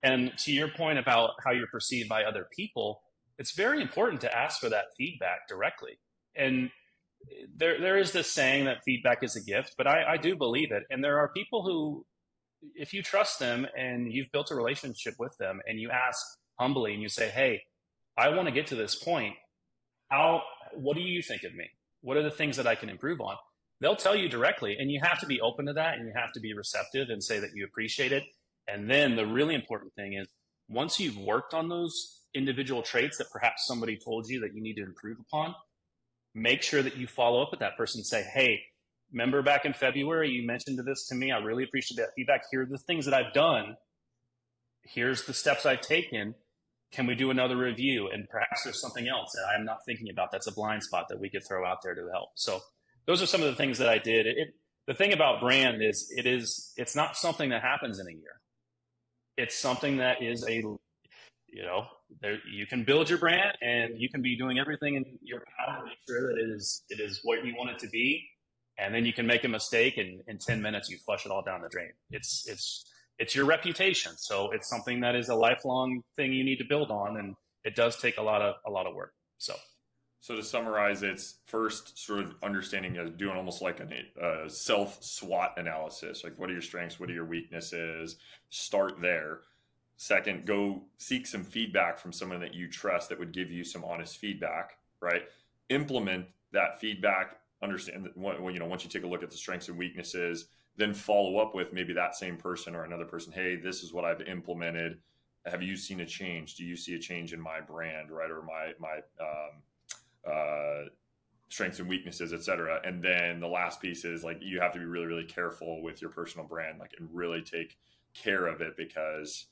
And 0.01 0.33
to 0.39 0.51
your 0.51 0.68
point 0.68 1.00
about 1.00 1.31
how 1.44 1.51
you're 1.51 1.68
perceived 1.68 2.09
by 2.09 2.24
other 2.24 2.48
people, 2.51 3.01
it's 3.39 3.56
very 3.56 3.81
important 3.81 4.21
to 4.21 4.36
ask 4.36 4.59
for 4.59 4.69
that 4.69 4.86
feedback 4.98 5.48
directly. 5.48 6.00
And 6.36 6.71
there, 7.56 7.80
there 7.80 7.98
is 7.98 8.12
this 8.12 8.30
saying 8.30 8.66
that 8.66 8.83
feedback 8.83 9.24
is 9.24 9.36
a 9.36 9.42
gift, 9.42 9.75
but 9.77 9.88
I, 9.88 10.13
I 10.13 10.18
do 10.18 10.36
believe 10.36 10.71
it. 10.71 10.83
And 10.89 11.04
there 11.04 11.19
are 11.19 11.30
people 11.30 11.63
who, 11.63 12.06
if 12.75 12.94
you 12.94 13.01
trust 13.01 13.39
them 13.39 13.68
and 13.77 14.12
you've 14.12 14.31
built 14.31 14.51
a 14.51 14.56
relationship 14.56 15.15
with 15.19 15.36
them 15.38 15.62
and 15.68 15.80
you 15.80 15.89
ask 15.89 16.21
humbly 16.60 16.94
and 16.94 17.01
you 17.01 17.10
say, 17.10 17.30
Hey, 17.30 17.62
I 18.18 18.30
want 18.30 18.48
to 18.48 18.54
get 18.54 18.68
to 18.68 18.75
this 18.75 18.95
point. 18.95 19.36
How, 20.10 20.44
what 20.74 20.95
do 20.95 21.01
you 21.01 21.21
think 21.21 21.44
of 21.44 21.56
me? 21.56 21.65
What 22.01 22.18
are 22.18 22.24
the 22.24 22.31
things 22.31 22.57
that 22.57 22.68
I 22.68 22.75
can 22.75 22.89
improve 22.89 23.21
on? 23.21 23.36
they'll 23.83 23.95
tell 23.98 24.15
you 24.15 24.30
directly 24.30 24.77
and 24.80 24.89
you 24.89 25.00
have 25.04 25.19
to 25.19 25.25
be 25.25 25.42
open 25.42 25.65
to 25.65 25.74
that 25.74 25.98
and 25.98 26.07
you 26.07 26.13
have 26.15 26.31
to 26.31 26.39
be 26.39 26.54
receptive 26.54 27.10
and 27.10 27.21
say 27.21 27.38
that 27.39 27.50
you 27.54 27.65
appreciate 27.65 28.13
it 28.13 28.24
and 28.68 28.89
then 28.89 29.16
the 29.16 29.25
really 29.25 29.54
important 29.54 29.94
thing 29.94 30.13
is 30.13 30.27
once 30.69 31.00
you've 31.00 31.18
worked 31.18 31.54
on 31.54 31.68
those 31.68 32.21
individual 32.33 32.81
traits 32.81 33.18
that 33.18 33.30
perhaps 33.30 33.68
somebody 33.68 33.98
told 33.98 34.27
you 34.27 34.39
that 34.39 34.56
you 34.56 34.62
need 34.62 34.75
to 34.75 34.83
improve 34.83 35.18
upon 35.19 35.54
make 36.33 36.62
sure 36.62 36.81
that 36.81 36.95
you 36.95 37.06
follow 37.06 37.42
up 37.42 37.51
with 37.51 37.59
that 37.59 37.75
person 37.75 38.00
and 38.00 38.06
say 38.06 38.24
hey 38.33 38.59
remember 39.13 39.42
back 39.42 39.65
in 39.65 39.74
february 39.74 40.30
you 40.30 40.45
mentioned 40.45 40.80
this 40.86 41.07
to 41.07 41.15
me. 41.15 41.31
I 41.31 41.38
really 41.38 41.63
appreciate 41.63 41.98
that 41.98 42.10
feedback. 42.15 42.44
Here 42.51 42.63
are 42.63 42.65
the 42.65 42.77
things 42.77 43.06
that 43.06 43.13
i've 43.13 43.33
done. 43.33 43.77
Here's 44.83 45.24
the 45.24 45.33
steps 45.33 45.65
i've 45.65 45.81
taken. 45.81 46.36
Can 46.92 47.07
we 47.07 47.15
do 47.15 47.31
another 47.31 47.57
review? 47.57 48.10
And 48.10 48.30
perhaps 48.30 48.63
there's 48.63 48.81
something 48.81 49.07
else 49.07 49.31
that 49.33 49.45
i'm 49.56 49.65
not 49.65 49.80
thinking 49.86 50.10
about 50.10 50.31
that's 50.31 50.48
a 50.48 50.54
blind 50.54 50.83
spot 50.83 51.07
that 51.10 51.19
we 51.19 51.30
could 51.30 51.45
throw 51.48 51.65
out 51.65 51.81
there 51.83 51.95
to 51.95 52.10
help. 52.12 52.30
So 52.36 52.62
those 53.06 53.21
are 53.21 53.25
some 53.25 53.42
of 53.42 53.48
the 53.48 53.56
things 53.56 53.77
that 53.80 53.89
I 53.89 53.98
did. 53.98 54.25
It, 54.25 54.38
it, 54.38 54.56
the 54.88 54.94
thing 54.94 55.13
about 55.13 55.39
brand 55.39 55.81
is 55.81 56.12
it 56.16 56.25
is 56.25 56.74
it's 56.77 56.95
not 56.95 57.16
something 57.16 57.50
that 57.50 57.62
happens 57.62 58.00
in 58.00 58.07
a 58.07 58.12
year. 58.12 58.42
It's 59.37 59.57
something 59.57 59.97
that 59.97 60.21
is 60.21 60.45
a 60.47 60.56
you 60.56 61.64
know 61.64 61.85
there 62.21 62.40
you 62.52 62.66
can 62.66 62.83
build 62.83 63.09
your 63.09 63.19
brand 63.19 63.57
and 63.61 63.99
you 63.99 64.09
can 64.09 64.21
be 64.21 64.35
doing 64.35 64.59
everything 64.59 64.95
in 64.95 65.06
your 65.21 65.44
power 65.57 65.80
to 65.80 65.85
make 65.85 65.97
sure 66.07 66.28
that 66.28 66.42
it 66.42 66.49
is 66.49 66.83
it 66.90 66.99
is 66.99 67.19
what 67.23 67.45
you 67.45 67.54
want 67.56 67.69
it 67.69 67.80
to 67.80 67.87
be 67.90 68.28
and 68.77 68.94
then 68.94 69.06
you 69.06 69.13
can 69.13 69.25
make 69.25 69.44
a 69.44 69.47
mistake 69.47 69.97
and 69.97 70.21
in 70.27 70.37
10 70.37 70.61
minutes 70.61 70.89
you 70.89 70.97
flush 70.97 71.25
it 71.25 71.31
all 71.31 71.44
down 71.44 71.61
the 71.61 71.69
drain 71.69 71.92
it's 72.11 72.45
it's 72.47 72.85
it's 73.19 73.35
your 73.35 73.45
reputation 73.45 74.13
so 74.18 74.51
it's 74.51 74.69
something 74.69 74.99
that 74.99 75.15
is 75.15 75.30
a 75.30 75.35
lifelong 75.35 76.01
thing 76.15 76.33
you 76.33 76.44
need 76.44 76.57
to 76.57 76.65
build 76.65 76.89
on 76.92 77.18
and 77.18 77.35
it 77.63 77.75
does 77.75 77.97
take 77.97 78.18
a 78.18 78.21
lot 78.21 78.42
of 78.42 78.56
a 78.65 78.71
lot 78.71 78.87
of 78.87 78.95
work 78.95 79.13
so 79.37 79.53
so 80.23 80.37
to 80.37 80.42
summarize, 80.42 81.03
it's 81.03 81.39
first 81.47 81.99
sort 81.99 82.21
of 82.21 82.35
understanding, 82.42 82.97
uh, 82.97 83.09
doing 83.18 83.35
almost 83.35 83.61
like 83.61 83.81
a 83.81 84.23
uh, 84.25 84.47
self 84.47 85.03
SWOT 85.03 85.51
analysis. 85.57 86.23
Like, 86.23 86.39
what 86.39 86.49
are 86.49 86.53
your 86.53 86.61
strengths? 86.61 86.97
What 86.97 87.09
are 87.09 87.13
your 87.13 87.25
weaknesses? 87.25 88.15
Start 88.49 89.01
there. 89.01 89.42
Second, 89.97 90.45
go 90.45 90.83
seek 90.97 91.27
some 91.27 91.44
feedback 91.44 91.99
from 91.99 92.13
someone 92.13 92.39
that 92.39 92.53
you 92.53 92.69
trust 92.69 93.09
that 93.09 93.19
would 93.19 93.33
give 93.33 93.51
you 93.51 93.65
some 93.65 93.83
honest 93.83 94.18
feedback. 94.18 94.77
Right. 95.01 95.23
Implement 95.68 96.27
that 96.53 96.80
feedback. 96.80 97.42
Understand 97.63 98.05
that. 98.05 98.15
You 98.17 98.59
know, 98.59 98.65
once 98.65 98.83
you 98.83 98.89
take 98.89 99.03
a 99.03 99.07
look 99.07 99.23
at 99.23 99.31
the 99.31 99.37
strengths 99.37 99.69
and 99.69 99.77
weaknesses, 99.77 100.47
then 100.75 100.93
follow 100.93 101.37
up 101.37 101.55
with 101.55 101.73
maybe 101.73 101.93
that 101.93 102.15
same 102.15 102.37
person 102.37 102.75
or 102.75 102.83
another 102.83 103.05
person. 103.05 103.31
Hey, 103.31 103.55
this 103.55 103.83
is 103.83 103.93
what 103.93 104.05
I've 104.05 104.21
implemented. 104.21 104.99
Have 105.45 105.63
you 105.63 105.77
seen 105.77 106.01
a 106.01 106.05
change? 106.05 106.55
Do 106.55 106.65
you 106.65 106.75
see 106.75 106.95
a 106.95 106.99
change 106.99 107.33
in 107.33 107.39
my 107.39 107.61
brand, 107.61 108.11
right, 108.11 108.29
or 108.29 108.41
my 108.41 108.73
my 108.79 108.97
um, 109.19 110.31
uh, 110.31 110.89
strengths 111.49 111.79
and 111.79 111.87
weaknesses, 111.87 112.33
etc. 112.33 112.81
And 112.83 113.01
then 113.01 113.39
the 113.39 113.47
last 113.47 113.79
piece 113.79 114.05
is 114.05 114.23
like 114.23 114.39
you 114.41 114.59
have 114.59 114.73
to 114.73 114.79
be 114.79 114.85
really, 114.85 115.05
really 115.05 115.25
careful 115.25 115.81
with 115.81 116.01
your 116.01 116.09
personal 116.09 116.47
brand, 116.47 116.79
like 116.79 116.93
and 116.99 117.07
really 117.13 117.41
take 117.41 117.77
care 118.13 118.47
of 118.47 118.61
it 118.61 118.75
because 118.75 119.45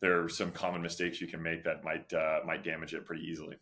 there 0.00 0.22
are 0.22 0.28
some 0.28 0.50
common 0.50 0.82
mistakes 0.82 1.20
you 1.20 1.26
can 1.26 1.42
make 1.42 1.64
that 1.64 1.84
might 1.84 2.12
uh, 2.12 2.40
might 2.44 2.64
damage 2.64 2.94
it 2.94 3.04
pretty 3.04 3.22
easily. 3.22 3.56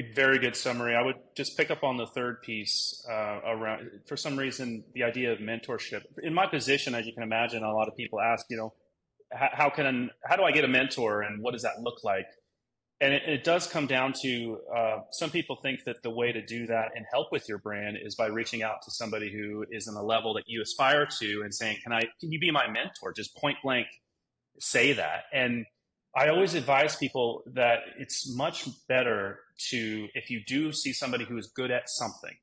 A 0.00 0.12
very 0.14 0.38
good 0.38 0.56
summary. 0.56 0.96
I 0.96 1.02
would 1.02 1.16
just 1.36 1.58
pick 1.58 1.70
up 1.70 1.84
on 1.84 1.98
the 1.98 2.06
third 2.06 2.40
piece 2.40 3.04
uh, 3.06 3.40
around. 3.44 3.90
For 4.06 4.16
some 4.16 4.38
reason, 4.38 4.82
the 4.94 5.02
idea 5.02 5.30
of 5.30 5.40
mentorship. 5.40 6.04
In 6.22 6.32
my 6.32 6.46
position, 6.46 6.94
as 6.94 7.04
you 7.04 7.12
can 7.12 7.22
imagine, 7.22 7.62
a 7.62 7.74
lot 7.74 7.86
of 7.86 7.94
people 7.96 8.18
ask, 8.18 8.46
you 8.48 8.56
know, 8.56 8.72
how, 9.30 9.68
can 9.68 10.08
how 10.24 10.36
do 10.36 10.42
I 10.42 10.52
get 10.52 10.64
a 10.64 10.68
mentor, 10.68 11.20
and 11.20 11.42
what 11.42 11.52
does 11.52 11.62
that 11.62 11.80
look 11.82 12.02
like? 12.02 12.24
and 13.02 13.14
it, 13.14 13.22
it, 13.26 13.44
does 13.44 13.66
come 13.66 13.86
down 13.86 14.12
to 14.22 14.58
uh, 14.76 14.98
some 15.10 15.30
people 15.30 15.56
think 15.56 15.84
that 15.84 16.02
the 16.02 16.10
way 16.10 16.32
to 16.32 16.44
do 16.44 16.66
that 16.66 16.90
and 16.94 17.06
help 17.10 17.32
with 17.32 17.48
your 17.48 17.56
brand 17.58 17.96
is 18.02 18.14
by 18.14 18.26
reaching 18.26 18.62
out 18.62 18.82
to 18.82 18.90
somebody 18.90 19.32
who 19.32 19.64
is 19.70 19.88
in 19.88 19.94
the 19.94 20.02
level 20.02 20.34
that 20.34 20.44
you 20.46 20.60
aspire 20.60 21.06
to 21.18 21.42
and 21.42 21.54
saying, 21.54 21.78
"Can 21.82 21.92
I? 21.92 22.02
Can 22.20 22.30
you 22.30 22.38
be 22.38 22.50
my 22.50 22.68
mentor?" 22.68 23.12
Just 23.16 23.34
point 23.36 23.56
blank, 23.62 23.86
say 24.58 24.92
that. 24.92 25.24
And 25.32 25.64
I 26.14 26.28
always 26.28 26.54
advise 26.54 26.96
people 26.96 27.42
that 27.54 27.80
it's 27.98 28.34
much 28.34 28.68
better 28.88 29.40
to 29.70 30.08
if 30.14 30.30
you 30.30 30.40
do 30.46 30.72
see 30.72 30.92
somebody 30.92 31.24
who 31.24 31.38
is 31.38 31.46
good 31.54 31.70
at 31.70 31.88
something, 31.88 32.36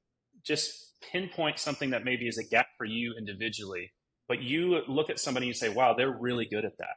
just 0.44 0.94
pinpoint 1.12 1.60
something 1.60 1.90
that 1.90 2.06
maybe 2.06 2.28
is 2.28 2.38
a 2.38 2.44
gap 2.44 2.68
for 2.78 2.86
you 2.86 3.14
individually, 3.18 3.92
but 4.28 4.42
you 4.42 4.82
look 4.88 5.10
at 5.10 5.20
somebody 5.20 5.48
and 5.48 5.56
say, 5.56 5.70
"Wow, 5.70 5.94
they're 5.94 6.18
really 6.18 6.46
good 6.46 6.64
at 6.66 6.78
that." 6.78 6.96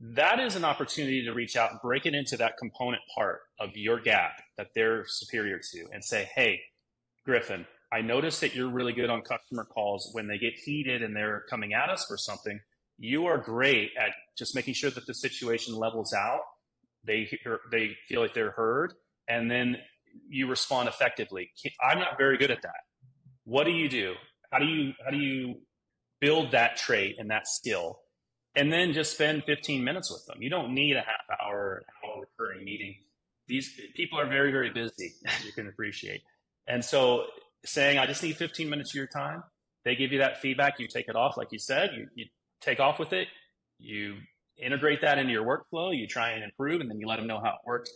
that 0.00 0.40
is 0.40 0.56
an 0.56 0.64
opportunity 0.64 1.24
to 1.24 1.32
reach 1.32 1.56
out 1.56 1.70
and 1.70 1.80
break 1.80 2.06
it 2.06 2.14
into 2.14 2.36
that 2.36 2.58
component 2.58 3.02
part 3.14 3.40
of 3.58 3.70
your 3.74 3.98
gap 3.98 4.42
that 4.56 4.68
they're 4.74 5.04
superior 5.06 5.58
to 5.58 5.86
and 5.92 6.04
say, 6.04 6.28
hey, 6.34 6.60
Griffin, 7.24 7.66
I 7.92 8.02
noticed 8.02 8.40
that 8.42 8.54
you're 8.54 8.70
really 8.70 8.92
good 8.92 9.08
on 9.08 9.22
customer 9.22 9.64
calls 9.64 10.10
when 10.12 10.26
they 10.26 10.38
get 10.38 10.54
heated 10.54 11.02
and 11.02 11.16
they're 11.16 11.44
coming 11.48 11.72
at 11.72 11.88
us 11.88 12.04
for 12.04 12.16
something. 12.16 12.60
You 12.98 13.26
are 13.26 13.38
great 13.38 13.90
at 13.98 14.10
just 14.36 14.54
making 14.54 14.74
sure 14.74 14.90
that 14.90 15.06
the 15.06 15.14
situation 15.14 15.74
levels 15.74 16.12
out. 16.12 16.40
They 17.04 17.28
hear, 17.42 17.60
they 17.70 17.96
feel 18.08 18.20
like 18.20 18.34
they're 18.34 18.50
heard, 18.50 18.92
and 19.28 19.50
then 19.50 19.76
you 20.28 20.48
respond 20.48 20.88
effectively. 20.88 21.50
I'm 21.80 21.98
not 21.98 22.18
very 22.18 22.36
good 22.36 22.50
at 22.50 22.62
that. 22.62 22.80
What 23.44 23.64
do 23.64 23.70
you 23.70 23.88
do? 23.88 24.14
How 24.50 24.58
do 24.58 24.66
you 24.66 24.92
how 25.04 25.10
do 25.10 25.18
you 25.18 25.56
build 26.20 26.52
that 26.52 26.76
trait 26.76 27.16
and 27.18 27.30
that 27.30 27.46
skill? 27.46 28.00
and 28.56 28.72
then 28.72 28.94
just 28.94 29.12
spend 29.12 29.44
15 29.44 29.84
minutes 29.84 30.10
with 30.10 30.24
them. 30.26 30.42
You 30.42 30.48
don't 30.48 30.74
need 30.74 30.96
a 30.96 31.00
half 31.00 31.38
hour, 31.40 31.84
hour 32.04 32.26
recurring 32.38 32.64
meeting. 32.64 32.96
These 33.46 33.78
people 33.94 34.18
are 34.18 34.28
very, 34.28 34.50
very 34.50 34.70
busy, 34.70 35.12
as 35.26 35.44
you 35.44 35.52
can 35.52 35.68
appreciate. 35.68 36.22
And 36.66 36.84
so 36.84 37.26
saying, 37.64 37.98
I 37.98 38.06
just 38.06 38.22
need 38.22 38.36
15 38.36 38.68
minutes 38.68 38.92
of 38.92 38.96
your 38.96 39.06
time, 39.06 39.44
they 39.84 39.94
give 39.94 40.10
you 40.10 40.18
that 40.18 40.40
feedback, 40.40 40.80
you 40.80 40.88
take 40.88 41.08
it 41.08 41.14
off, 41.14 41.36
like 41.36 41.52
you 41.52 41.60
said, 41.60 41.90
you, 41.96 42.08
you 42.16 42.26
take 42.60 42.80
off 42.80 42.98
with 42.98 43.12
it, 43.12 43.28
you 43.78 44.16
integrate 44.58 45.00
that 45.02 45.18
into 45.18 45.32
your 45.32 45.44
workflow, 45.44 45.96
you 45.96 46.06
try 46.06 46.30
and 46.30 46.42
improve, 46.42 46.80
and 46.80 46.90
then 46.90 46.98
you 46.98 47.06
let 47.06 47.16
them 47.16 47.26
know 47.26 47.40
how 47.40 47.50
it 47.50 47.66
works. 47.66 47.90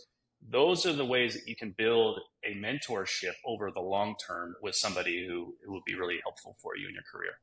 Those 0.49 0.85
are 0.85 0.93
the 0.93 1.05
ways 1.05 1.33
that 1.35 1.47
you 1.47 1.55
can 1.55 1.73
build 1.77 2.19
a 2.43 2.55
mentorship 2.55 3.33
over 3.45 3.71
the 3.71 3.81
long 3.81 4.15
term 4.25 4.55
with 4.61 4.75
somebody 4.75 5.25
who, 5.27 5.53
who 5.63 5.71
will 5.71 5.83
be 5.85 5.95
really 5.95 6.19
helpful 6.23 6.55
for 6.61 6.75
you 6.75 6.87
in 6.87 6.93
your 6.93 7.03
career. 7.11 7.33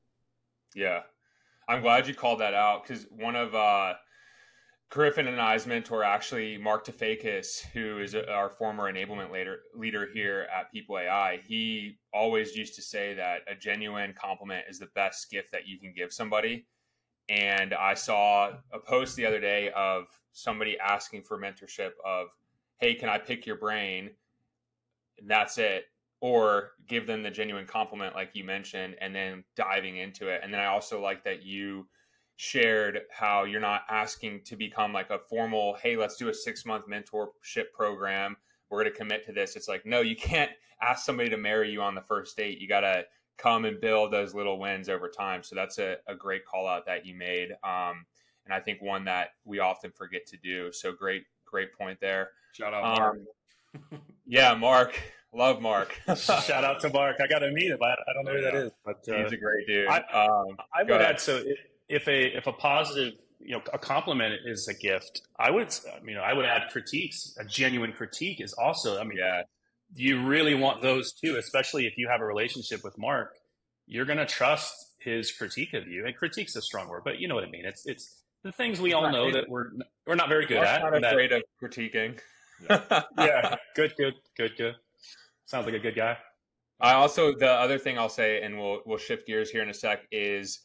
Yeah, 0.74 1.00
I'm 1.68 1.82
glad 1.82 2.08
you 2.08 2.14
called 2.14 2.40
that 2.40 2.54
out 2.54 2.82
because 2.82 3.06
one 3.10 3.36
of 3.36 3.54
uh, 3.54 3.94
Griffin 4.90 5.28
and 5.28 5.40
I's 5.40 5.66
mentor, 5.66 6.02
actually, 6.02 6.56
Mark 6.56 6.86
Tafakis, 6.86 7.60
who 7.72 7.98
is 8.00 8.14
our 8.14 8.48
former 8.48 8.90
enablement 8.90 9.30
leader, 9.30 9.58
leader 9.74 10.08
here 10.14 10.48
at 10.56 10.72
People 10.72 10.98
AI, 10.98 11.40
he 11.46 11.98
always 12.14 12.56
used 12.56 12.74
to 12.76 12.82
say 12.82 13.12
that 13.14 13.40
a 13.46 13.54
genuine 13.54 14.14
compliment 14.18 14.64
is 14.68 14.78
the 14.78 14.88
best 14.94 15.30
gift 15.30 15.52
that 15.52 15.66
you 15.66 15.78
can 15.78 15.92
give 15.94 16.10
somebody. 16.12 16.66
And 17.28 17.74
I 17.74 17.94
saw 17.94 18.52
a 18.72 18.78
post 18.78 19.16
the 19.16 19.26
other 19.26 19.40
day 19.40 19.70
of 19.76 20.06
somebody 20.32 20.78
asking 20.78 21.22
for 21.22 21.38
mentorship 21.38 21.90
of, 22.04 22.28
hey, 22.78 22.94
can 22.94 23.08
I 23.08 23.18
pick 23.18 23.44
your 23.46 23.56
brain? 23.56 24.10
And 25.18 25.30
that's 25.30 25.58
it. 25.58 25.84
Or 26.20 26.70
give 26.88 27.06
them 27.06 27.22
the 27.22 27.30
genuine 27.30 27.66
compliment 27.66 28.14
like 28.14 28.30
you 28.34 28.44
mentioned 28.44 28.96
and 29.00 29.14
then 29.14 29.44
diving 29.56 29.98
into 29.98 30.28
it. 30.28 30.40
And 30.42 30.52
then 30.52 30.60
i 30.60 30.66
also 30.66 31.00
like 31.00 31.22
that 31.24 31.44
you 31.44 31.86
shared 32.36 33.00
how 33.10 33.42
you're 33.44 33.60
not 33.60 33.82
asking 33.88 34.40
to 34.44 34.54
become 34.54 34.92
like 34.92 35.10
a 35.10 35.18
formal 35.18 35.76
hey 35.82 35.96
let's 35.96 36.16
do 36.16 36.28
a 36.28 36.34
six 36.34 36.64
month 36.64 36.84
mentorship 36.88 37.72
program. 37.74 38.36
We're 38.70 38.82
going 38.82 38.92
to 38.92 38.98
commit 38.98 39.24
to 39.26 39.32
this. 39.32 39.56
It's 39.56 39.68
like 39.68 39.84
no 39.84 40.00
you 40.00 40.16
can't 40.16 40.50
ask 40.80 41.04
somebody 41.04 41.28
to 41.30 41.36
marry 41.36 41.70
you 41.70 41.82
on 41.82 41.94
the 41.94 42.00
first 42.00 42.36
date. 42.36 42.60
You 42.60 42.68
got 42.68 42.80
to 42.80 43.04
come 43.38 43.64
and 43.64 43.80
build 43.80 44.12
those 44.12 44.34
little 44.34 44.58
wins 44.58 44.88
over 44.88 45.08
time 45.08 45.42
so 45.42 45.54
that's 45.54 45.78
a, 45.78 45.96
a 46.06 46.14
great 46.14 46.44
call 46.44 46.66
out 46.66 46.84
that 46.86 47.06
you 47.06 47.14
made 47.14 47.52
um, 47.64 48.04
and 48.44 48.52
i 48.52 48.60
think 48.60 48.82
one 48.82 49.04
that 49.04 49.30
we 49.44 49.58
often 49.58 49.90
forget 49.90 50.26
to 50.26 50.36
do 50.38 50.72
so 50.72 50.92
great 50.92 51.24
great 51.46 51.72
point 51.72 51.98
there 52.00 52.30
shout 52.52 52.74
out 52.74 52.98
mark 52.98 53.18
um, 53.92 54.00
yeah 54.26 54.54
mark 54.54 55.00
Love 55.34 55.60
Mark. 55.60 56.00
Shout 56.16 56.64
out 56.64 56.80
to 56.80 56.90
Mark. 56.90 57.16
I 57.20 57.26
got 57.26 57.40
to 57.40 57.50
meet 57.50 57.70
him. 57.70 57.78
I, 57.82 57.90
I 57.90 58.12
don't 58.14 58.24
know 58.24 58.32
who 58.32 58.40
that 58.40 58.54
is, 58.54 58.70
but 58.84 59.06
uh, 59.08 59.22
he's 59.22 59.32
a 59.32 59.36
great 59.36 59.66
dude. 59.66 59.86
I, 59.86 59.98
um, 59.98 60.56
I 60.74 60.82
would 60.82 60.90
ahead. 60.92 61.02
add 61.02 61.20
so 61.20 61.42
if 61.88 62.08
a 62.08 62.36
if 62.36 62.46
a 62.46 62.52
positive 62.52 63.14
you 63.40 63.52
know 63.52 63.62
a 63.72 63.78
compliment 63.78 64.34
is 64.46 64.68
a 64.68 64.74
gift, 64.74 65.22
I 65.38 65.50
would 65.50 65.74
you 66.06 66.14
know 66.14 66.22
I 66.22 66.32
would 66.32 66.46
add 66.46 66.70
critiques. 66.70 67.36
A 67.38 67.44
genuine 67.44 67.92
critique 67.92 68.40
is 68.40 68.54
also. 68.54 68.98
I 68.98 69.04
mean, 69.04 69.18
yeah. 69.18 69.42
You 69.94 70.26
really 70.26 70.54
want 70.54 70.82
those 70.82 71.12
too, 71.12 71.36
especially 71.36 71.86
if 71.86 71.96
you 71.96 72.08
have 72.08 72.20
a 72.20 72.24
relationship 72.24 72.84
with 72.84 72.96
Mark. 72.98 73.34
You're 73.86 74.04
going 74.04 74.18
to 74.18 74.26
trust 74.26 74.74
his 75.00 75.32
critique 75.32 75.74
of 75.74 75.88
you, 75.88 76.06
and 76.06 76.16
critique's 76.16 76.56
a 76.56 76.62
strong 76.62 76.88
word, 76.88 77.02
but 77.04 77.18
you 77.18 77.28
know 77.28 77.34
what 77.34 77.44
I 77.44 77.50
mean. 77.50 77.64
It's 77.64 77.86
it's 77.86 78.22
the 78.42 78.52
things 78.52 78.80
we 78.80 78.92
all 78.92 79.10
know 79.10 79.32
that 79.32 79.48
we're 79.48 79.70
we're 80.06 80.14
not 80.14 80.28
very 80.28 80.46
good 80.46 80.56
Mark's 80.56 80.70
at. 80.70 80.82
Not 80.82 81.04
afraid 81.04 81.30
that, 81.30 81.38
of 81.38 81.42
critiquing. 81.62 82.18
Yeah. 82.68 83.02
yeah, 83.18 83.56
good, 83.76 83.94
good, 83.96 84.14
good, 84.36 84.56
good. 84.56 84.74
Sounds 85.46 85.64
like 85.64 85.74
a 85.74 85.78
good 85.78 85.94
guy. 85.94 86.18
I 86.80 86.92
also 86.92 87.34
the 87.34 87.50
other 87.50 87.78
thing 87.78 87.98
I'll 87.98 88.08
say, 88.08 88.42
and 88.42 88.58
we'll 88.58 88.80
we'll 88.84 88.98
shift 88.98 89.26
gears 89.26 89.50
here 89.50 89.62
in 89.62 89.70
a 89.70 89.74
sec, 89.74 90.02
is 90.12 90.60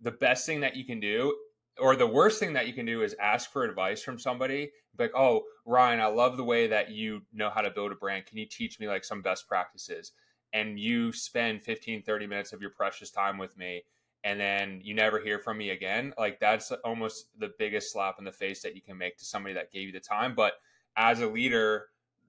the 0.00 0.10
best 0.10 0.46
thing 0.46 0.60
that 0.60 0.76
you 0.76 0.84
can 0.84 1.00
do, 1.00 1.34
or 1.80 1.96
the 1.96 2.06
worst 2.06 2.38
thing 2.38 2.52
that 2.54 2.66
you 2.66 2.72
can 2.72 2.86
do, 2.86 3.02
is 3.02 3.14
ask 3.20 3.50
for 3.50 3.64
advice 3.64 4.02
from 4.02 4.18
somebody. 4.18 4.70
Like, 4.98 5.12
oh, 5.14 5.42
Ryan, 5.66 6.00
I 6.00 6.06
love 6.06 6.36
the 6.36 6.44
way 6.44 6.66
that 6.68 6.90
you 6.90 7.22
know 7.32 7.50
how 7.50 7.62
to 7.62 7.70
build 7.70 7.92
a 7.92 7.96
brand. 7.96 8.26
Can 8.26 8.38
you 8.38 8.46
teach 8.46 8.78
me 8.78 8.88
like 8.88 9.04
some 9.04 9.22
best 9.22 9.48
practices? 9.48 10.12
And 10.52 10.78
you 10.78 11.12
spend 11.12 11.62
15, 11.62 12.02
30 12.02 12.26
minutes 12.26 12.52
of 12.52 12.60
your 12.60 12.70
precious 12.70 13.10
time 13.10 13.38
with 13.38 13.56
me, 13.56 13.82
and 14.22 14.38
then 14.38 14.80
you 14.84 14.94
never 14.94 15.18
hear 15.18 15.38
from 15.38 15.58
me 15.58 15.70
again. 15.70 16.14
Like 16.16 16.38
that's 16.38 16.70
almost 16.84 17.26
the 17.38 17.52
biggest 17.58 17.92
slap 17.92 18.16
in 18.18 18.24
the 18.24 18.32
face 18.32 18.62
that 18.62 18.76
you 18.76 18.82
can 18.82 18.96
make 18.96 19.18
to 19.18 19.24
somebody 19.24 19.54
that 19.54 19.72
gave 19.72 19.86
you 19.88 19.92
the 19.92 20.00
time. 20.00 20.34
But 20.34 20.54
as 20.96 21.20
a 21.20 21.26
leader, 21.26 21.86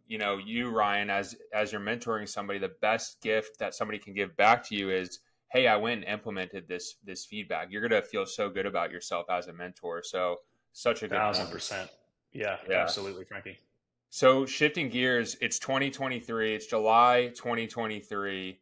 you 0.08 0.18
know 0.18 0.38
you 0.38 0.70
ryan 0.70 1.10
as 1.10 1.36
as 1.54 1.72
you're 1.72 1.82
mentoring 1.82 2.28
somebody 2.28 2.60
the 2.60 2.72
best 2.82 3.22
gift 3.22 3.58
that 3.60 3.74
somebody 3.74 3.98
can 3.98 4.14
give 4.14 4.36
back 4.38 4.64
to 4.64 4.76
you 4.76 4.92
is 4.92 5.20
hey 5.52 5.68
i 5.68 5.76
went 5.76 6.04
and 6.04 6.12
implemented 6.12 6.68
this 6.68 6.96
this 7.04 7.26
feedback. 7.26 7.68
You're 7.70 7.82
gonna 7.82 8.02
feel 8.02 8.26
so 8.26 8.50
good 8.50 8.66
about 8.66 8.92
yourself 8.92 9.28
as 9.30 9.48
a 9.48 9.54
mentor. 9.54 10.04
So 10.04 10.38
such 10.74 11.04
a 11.04 11.08
good 11.08 11.18
thousand 11.18 11.48
percent. 11.48 11.90
Yeah, 12.34 12.58
yeah. 12.70 12.82
absolutely 12.82 13.24
frankie. 13.26 13.58
So 14.10 14.46
shifting 14.46 14.90
gears 14.90 15.36
it's 15.42 15.60
2023 15.60 16.56
it's 16.56 16.68
july 16.68 17.32
2023 17.36 18.60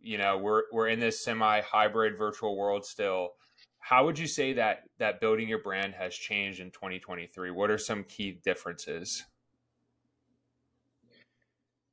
you 0.00 0.18
know 0.18 0.36
we're 0.38 0.62
we're 0.72 0.88
in 0.88 1.00
this 1.00 1.24
semi 1.24 1.60
hybrid 1.62 2.18
virtual 2.18 2.56
world 2.56 2.84
still. 2.84 3.30
How 3.78 4.06
would 4.06 4.18
you 4.18 4.26
say 4.26 4.54
that 4.54 4.84
that 4.98 5.20
building 5.20 5.46
your 5.46 5.62
brand 5.62 5.94
has 5.94 6.14
changed 6.14 6.60
in 6.60 6.70
2023 6.70 7.50
what 7.50 7.70
are 7.70 7.78
some 7.78 8.04
key 8.04 8.40
differences 8.44 9.24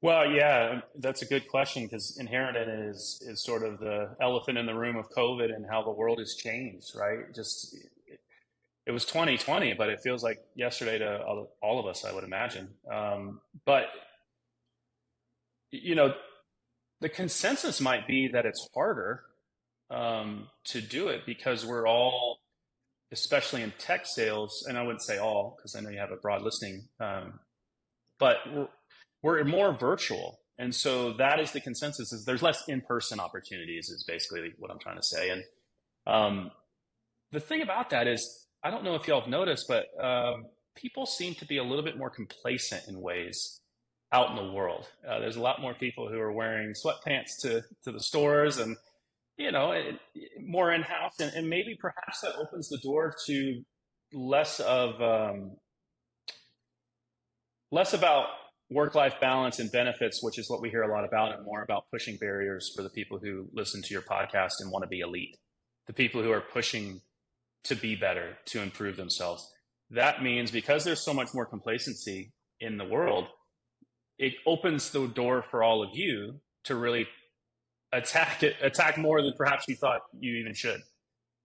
well, 0.01 0.29
yeah, 0.31 0.81
that's 0.95 1.21
a 1.21 1.25
good 1.25 1.47
question 1.47 1.83
because 1.83 2.17
inherent 2.19 2.57
in 2.57 2.69
it 2.69 2.79
is 2.89 3.21
is 3.25 3.43
sort 3.43 3.63
of 3.63 3.79
the 3.79 4.15
elephant 4.19 4.57
in 4.57 4.65
the 4.65 4.73
room 4.73 4.95
of 4.95 5.09
COVID 5.11 5.53
and 5.53 5.65
how 5.69 5.83
the 5.83 5.91
world 5.91 6.17
has 6.17 6.33
changed, 6.33 6.95
right? 6.95 7.33
Just 7.35 7.75
it, 8.07 8.19
it 8.87 8.91
was 8.91 9.05
2020, 9.05 9.73
but 9.73 9.89
it 9.89 9.99
feels 10.01 10.23
like 10.23 10.39
yesterday 10.55 10.97
to 10.97 11.21
all, 11.23 11.55
all 11.61 11.79
of 11.79 11.85
us, 11.85 12.03
I 12.03 12.11
would 12.13 12.23
imagine. 12.23 12.69
Um, 12.91 13.41
but 13.63 13.85
you 15.69 15.93
know, 15.93 16.15
the 16.99 17.09
consensus 17.09 17.79
might 17.79 18.07
be 18.07 18.27
that 18.29 18.45
it's 18.45 18.67
harder 18.73 19.23
um, 19.91 20.47
to 20.65 20.81
do 20.81 21.09
it 21.09 21.27
because 21.27 21.63
we're 21.63 21.87
all, 21.87 22.39
especially 23.11 23.61
in 23.61 23.71
tech 23.77 24.07
sales, 24.07 24.65
and 24.67 24.79
I 24.79 24.81
wouldn't 24.81 25.03
say 25.03 25.19
all 25.19 25.55
because 25.57 25.75
I 25.75 25.81
know 25.81 25.89
you 25.89 25.99
have 25.99 26.11
a 26.11 26.17
broad 26.17 26.41
listening, 26.41 26.87
um, 26.99 27.39
but 28.17 28.37
we're 29.23 29.43
more 29.43 29.73
virtual. 29.73 30.39
And 30.57 30.73
so 30.73 31.13
that 31.13 31.39
is 31.39 31.51
the 31.51 31.61
consensus 31.61 32.11
is 32.11 32.25
there's 32.25 32.41
less 32.43 32.63
in-person 32.67 33.19
opportunities 33.19 33.89
is 33.89 34.03
basically 34.03 34.53
what 34.57 34.69
I'm 34.69 34.79
trying 34.79 34.97
to 34.97 35.03
say. 35.03 35.29
And 35.29 35.43
um, 36.05 36.51
the 37.31 37.39
thing 37.39 37.61
about 37.61 37.89
that 37.91 38.07
is, 38.07 38.47
I 38.63 38.69
don't 38.69 38.83
know 38.83 38.95
if 38.95 39.07
y'all 39.07 39.21
have 39.21 39.29
noticed, 39.29 39.67
but 39.67 39.85
um, 40.03 40.45
people 40.75 41.05
seem 41.05 41.33
to 41.35 41.45
be 41.45 41.57
a 41.57 41.63
little 41.63 41.83
bit 41.83 41.97
more 41.97 42.09
complacent 42.09 42.87
in 42.87 42.99
ways 43.01 43.59
out 44.11 44.29
in 44.29 44.35
the 44.35 44.51
world. 44.51 44.87
Uh, 45.07 45.19
there's 45.19 45.37
a 45.37 45.41
lot 45.41 45.61
more 45.61 45.73
people 45.73 46.09
who 46.09 46.19
are 46.19 46.31
wearing 46.31 46.73
sweatpants 46.73 47.39
to, 47.41 47.63
to 47.83 47.91
the 47.91 47.99
stores 47.99 48.57
and, 48.57 48.75
you 49.37 49.51
know, 49.51 49.71
it, 49.71 49.99
more 50.39 50.71
in-house. 50.71 51.13
And, 51.19 51.33
and, 51.33 51.49
maybe 51.49 51.75
perhaps 51.79 52.21
that 52.21 52.35
opens 52.35 52.69
the 52.69 52.77
door 52.79 53.15
to 53.25 53.63
less 54.13 54.59
of, 54.59 55.01
um, 55.01 55.55
less 57.71 57.93
about 57.93 58.27
work 58.71 58.95
life 58.95 59.15
balance 59.19 59.59
and 59.59 59.71
benefits, 59.71 60.23
which 60.23 60.39
is 60.39 60.49
what 60.49 60.61
we 60.61 60.69
hear 60.69 60.83
a 60.83 60.91
lot 60.91 61.05
about, 61.05 61.35
and 61.35 61.45
more 61.45 61.61
about 61.61 61.85
pushing 61.91 62.17
barriers 62.17 62.71
for 62.75 62.81
the 62.81 62.89
people 62.89 63.19
who 63.19 63.47
listen 63.53 63.81
to 63.81 63.93
your 63.93 64.01
podcast 64.01 64.53
and 64.59 64.71
want 64.71 64.83
to 64.83 64.87
be 64.87 65.01
elite, 65.01 65.37
the 65.87 65.93
people 65.93 66.23
who 66.23 66.31
are 66.31 66.41
pushing 66.41 67.01
to 67.65 67.75
be 67.75 67.95
better, 67.95 68.37
to 68.45 68.61
improve 68.61 68.97
themselves. 68.97 69.47
That 69.89 70.23
means 70.23 70.49
because 70.49 70.83
there's 70.83 71.01
so 71.01 71.13
much 71.13 71.33
more 71.33 71.45
complacency, 71.45 72.31
in 72.61 72.77
the 72.77 72.85
world, 72.85 73.27
it 74.17 74.33
opens 74.45 74.91
the 74.91 75.07
door 75.07 75.43
for 75.49 75.63
all 75.63 75.83
of 75.83 75.89
you 75.93 76.39
to 76.65 76.75
really 76.75 77.07
attack 77.91 78.43
it, 78.43 78.55
attack 78.61 78.97
more 78.97 79.21
than 79.21 79.33
perhaps 79.35 79.65
you 79.67 79.75
thought 79.75 80.01
you 80.17 80.35
even 80.37 80.53
should. 80.53 80.79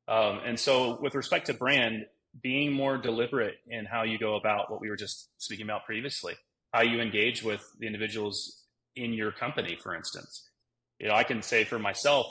Um, 0.06 0.40
and 0.44 0.60
so, 0.60 1.00
with 1.00 1.14
respect 1.14 1.46
to 1.46 1.54
brand, 1.54 2.04
being 2.42 2.70
more 2.70 2.98
deliberate 2.98 3.56
in 3.66 3.86
how 3.86 4.02
you 4.02 4.18
go 4.18 4.36
about 4.36 4.70
what 4.70 4.80
we 4.80 4.90
were 4.90 4.96
just 4.96 5.30
speaking 5.38 5.64
about 5.64 5.84
previously, 5.86 6.34
how 6.76 6.82
you 6.82 7.00
engage 7.00 7.42
with 7.42 7.62
the 7.78 7.86
individuals 7.86 8.64
in 8.96 9.14
your 9.14 9.32
company, 9.32 9.78
for 9.82 9.94
instance. 9.94 10.50
You 10.98 11.08
know, 11.08 11.14
I 11.14 11.24
can 11.24 11.40
say 11.40 11.64
for 11.64 11.78
myself, 11.78 12.26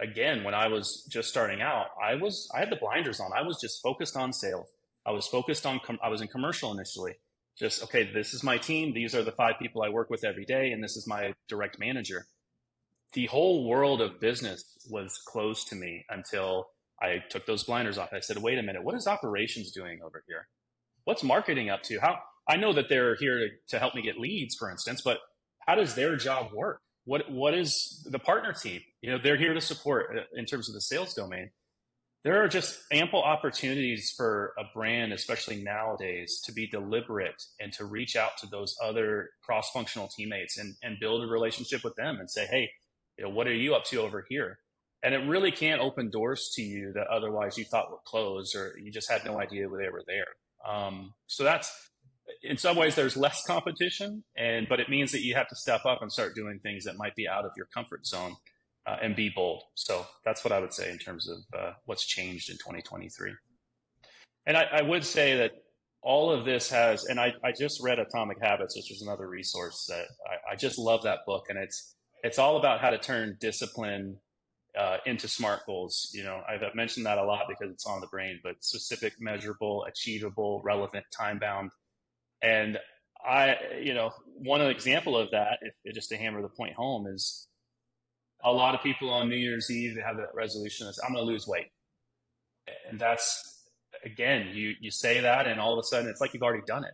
again, 0.00 0.42
when 0.42 0.52
I 0.52 0.66
was 0.66 1.06
just 1.08 1.28
starting 1.28 1.62
out, 1.62 1.86
I 2.02 2.16
was 2.16 2.50
I 2.52 2.58
had 2.58 2.70
the 2.70 2.76
blinders 2.76 3.20
on. 3.20 3.30
I 3.32 3.42
was 3.42 3.60
just 3.60 3.80
focused 3.82 4.16
on 4.16 4.32
sales. 4.32 4.66
I 5.06 5.12
was 5.12 5.28
focused 5.28 5.64
on 5.64 5.78
com- 5.78 6.00
I 6.02 6.08
was 6.08 6.20
in 6.20 6.26
commercial 6.26 6.72
initially. 6.72 7.14
Just 7.56 7.84
okay, 7.84 8.10
this 8.12 8.34
is 8.34 8.42
my 8.42 8.58
team. 8.58 8.92
These 8.92 9.14
are 9.14 9.22
the 9.22 9.30
five 9.30 9.60
people 9.60 9.82
I 9.82 9.90
work 9.90 10.10
with 10.10 10.24
every 10.24 10.44
day, 10.44 10.72
and 10.72 10.82
this 10.82 10.96
is 10.96 11.06
my 11.06 11.32
direct 11.48 11.78
manager. 11.78 12.26
The 13.12 13.26
whole 13.26 13.68
world 13.68 14.00
of 14.00 14.18
business 14.18 14.64
was 14.90 15.20
closed 15.24 15.68
to 15.68 15.76
me 15.76 16.04
until 16.10 16.66
I 17.00 17.22
took 17.30 17.46
those 17.46 17.62
blinders 17.62 17.96
off. 17.96 18.12
I 18.12 18.18
said, 18.18 18.38
"Wait 18.38 18.58
a 18.58 18.62
minute, 18.62 18.82
what 18.82 18.96
is 18.96 19.06
operations 19.06 19.70
doing 19.70 20.00
over 20.04 20.24
here? 20.26 20.48
What's 21.04 21.22
marketing 21.22 21.70
up 21.70 21.84
to? 21.84 22.00
How 22.00 22.18
I 22.48 22.56
know 22.56 22.72
that 22.72 22.88
they're 22.88 23.16
here 23.16 23.38
to, 23.38 23.48
to 23.68 23.78
help 23.78 23.94
me 23.94 24.02
get 24.02 24.18
leads, 24.18 24.54
for 24.56 24.70
instance, 24.70 25.00
but 25.02 25.18
how 25.66 25.74
does 25.74 25.94
their 25.94 26.16
job 26.16 26.52
work? 26.52 26.80
What 27.04 27.30
what 27.30 27.54
is 27.54 28.06
the 28.10 28.18
partner 28.18 28.52
team? 28.52 28.80
You 29.02 29.12
know, 29.12 29.18
they're 29.22 29.36
here 29.36 29.54
to 29.54 29.60
support 29.60 30.16
uh, 30.16 30.22
in 30.34 30.46
terms 30.46 30.68
of 30.68 30.74
the 30.74 30.80
sales 30.80 31.14
domain. 31.14 31.50
There 32.24 32.42
are 32.42 32.48
just 32.48 32.78
ample 32.90 33.22
opportunities 33.22 34.14
for 34.16 34.54
a 34.58 34.64
brand, 34.74 35.12
especially 35.12 35.62
nowadays, 35.62 36.40
to 36.46 36.52
be 36.52 36.66
deliberate 36.66 37.42
and 37.60 37.70
to 37.74 37.84
reach 37.84 38.16
out 38.16 38.38
to 38.38 38.46
those 38.46 38.74
other 38.82 39.28
cross-functional 39.42 40.08
teammates 40.08 40.56
and, 40.56 40.74
and 40.82 40.98
build 40.98 41.22
a 41.22 41.26
relationship 41.26 41.84
with 41.84 41.94
them 41.96 42.16
and 42.18 42.30
say, 42.30 42.46
hey, 42.46 42.70
you 43.18 43.24
know, 43.24 43.30
what 43.30 43.46
are 43.46 43.54
you 43.54 43.74
up 43.74 43.84
to 43.84 44.00
over 44.00 44.24
here? 44.26 44.58
And 45.02 45.14
it 45.14 45.18
really 45.28 45.52
can 45.52 45.80
open 45.80 46.08
doors 46.08 46.50
to 46.54 46.62
you 46.62 46.94
that 46.94 47.08
otherwise 47.08 47.58
you 47.58 47.64
thought 47.66 47.90
were 47.90 47.98
closed 48.06 48.56
or 48.56 48.74
you 48.82 48.90
just 48.90 49.10
had 49.10 49.22
no 49.26 49.38
idea 49.38 49.68
they 49.68 49.90
were 49.90 50.04
there. 50.06 50.28
Um, 50.66 51.12
so 51.26 51.44
that's 51.44 51.70
in 52.42 52.56
some 52.56 52.76
ways 52.76 52.94
there's 52.94 53.16
less 53.16 53.44
competition 53.46 54.24
and 54.36 54.68
but 54.68 54.80
it 54.80 54.88
means 54.88 55.12
that 55.12 55.22
you 55.22 55.34
have 55.34 55.48
to 55.48 55.56
step 55.56 55.84
up 55.84 56.02
and 56.02 56.10
start 56.10 56.34
doing 56.34 56.58
things 56.62 56.84
that 56.84 56.96
might 56.96 57.14
be 57.14 57.28
out 57.28 57.44
of 57.44 57.52
your 57.56 57.66
comfort 57.66 58.06
zone 58.06 58.36
uh, 58.86 58.96
and 59.02 59.16
be 59.16 59.30
bold. 59.34 59.62
So 59.74 60.06
that's 60.24 60.44
what 60.44 60.52
i 60.52 60.58
would 60.58 60.72
say 60.72 60.90
in 60.90 60.98
terms 60.98 61.28
of 61.28 61.38
uh, 61.58 61.72
what's 61.86 62.04
changed 62.04 62.50
in 62.50 62.56
2023 62.56 63.32
and 64.46 64.56
I, 64.56 64.64
I, 64.72 64.82
would 64.82 65.04
say 65.04 65.38
that 65.38 65.52
all 66.02 66.30
of 66.30 66.44
this 66.44 66.70
has 66.70 67.04
and 67.04 67.18
I, 67.18 67.32
I, 67.42 67.52
just 67.52 67.82
read 67.82 67.98
atomic 67.98 68.38
habits 68.42 68.76
which 68.76 68.90
is 68.90 69.02
another 69.02 69.26
resource 69.26 69.86
that 69.88 70.06
I, 70.26 70.52
I, 70.52 70.56
just 70.56 70.78
love 70.78 71.02
that 71.04 71.20
book 71.26 71.46
and 71.48 71.58
it's 71.58 71.94
it's 72.22 72.38
all 72.38 72.56
about 72.56 72.80
how 72.80 72.90
to 72.90 72.98
turn 72.98 73.36
discipline 73.40 74.18
uh, 74.78 74.96
into 75.06 75.28
smart 75.28 75.60
goals. 75.66 76.10
You 76.12 76.24
know 76.24 76.42
i've 76.48 76.62
mentioned 76.74 77.06
that 77.06 77.18
a 77.18 77.24
lot 77.24 77.46
because 77.48 77.72
it's 77.72 77.86
on 77.86 78.00
the 78.00 78.06
brain 78.08 78.40
but 78.42 78.56
specific 78.60 79.14
measurable 79.18 79.84
achievable 79.84 80.60
relevant 80.64 81.06
time 81.10 81.38
bound 81.38 81.70
and 82.44 82.78
I, 83.26 83.56
you 83.82 83.94
know, 83.94 84.10
one 84.36 84.60
example 84.60 85.16
of 85.16 85.30
that, 85.30 85.58
if, 85.62 85.94
just 85.94 86.10
to 86.10 86.16
hammer 86.16 86.42
the 86.42 86.48
point 86.48 86.74
home, 86.74 87.06
is 87.06 87.48
a 88.44 88.52
lot 88.52 88.74
of 88.74 88.82
people 88.82 89.10
on 89.10 89.30
New 89.30 89.36
Year's 89.36 89.70
Eve 89.70 89.94
they 89.94 90.02
have 90.02 90.18
that 90.18 90.34
resolution 90.34 90.86
that's 90.86 91.00
I'm 91.02 91.14
going 91.14 91.26
to 91.26 91.32
lose 91.32 91.46
weight, 91.46 91.68
and 92.88 93.00
that's 93.00 93.66
again, 94.04 94.48
you 94.52 94.74
you 94.78 94.90
say 94.90 95.20
that, 95.20 95.46
and 95.46 95.58
all 95.58 95.72
of 95.72 95.78
a 95.78 95.84
sudden 95.84 96.08
it's 96.10 96.20
like 96.20 96.34
you've 96.34 96.42
already 96.42 96.64
done 96.66 96.84
it. 96.84 96.92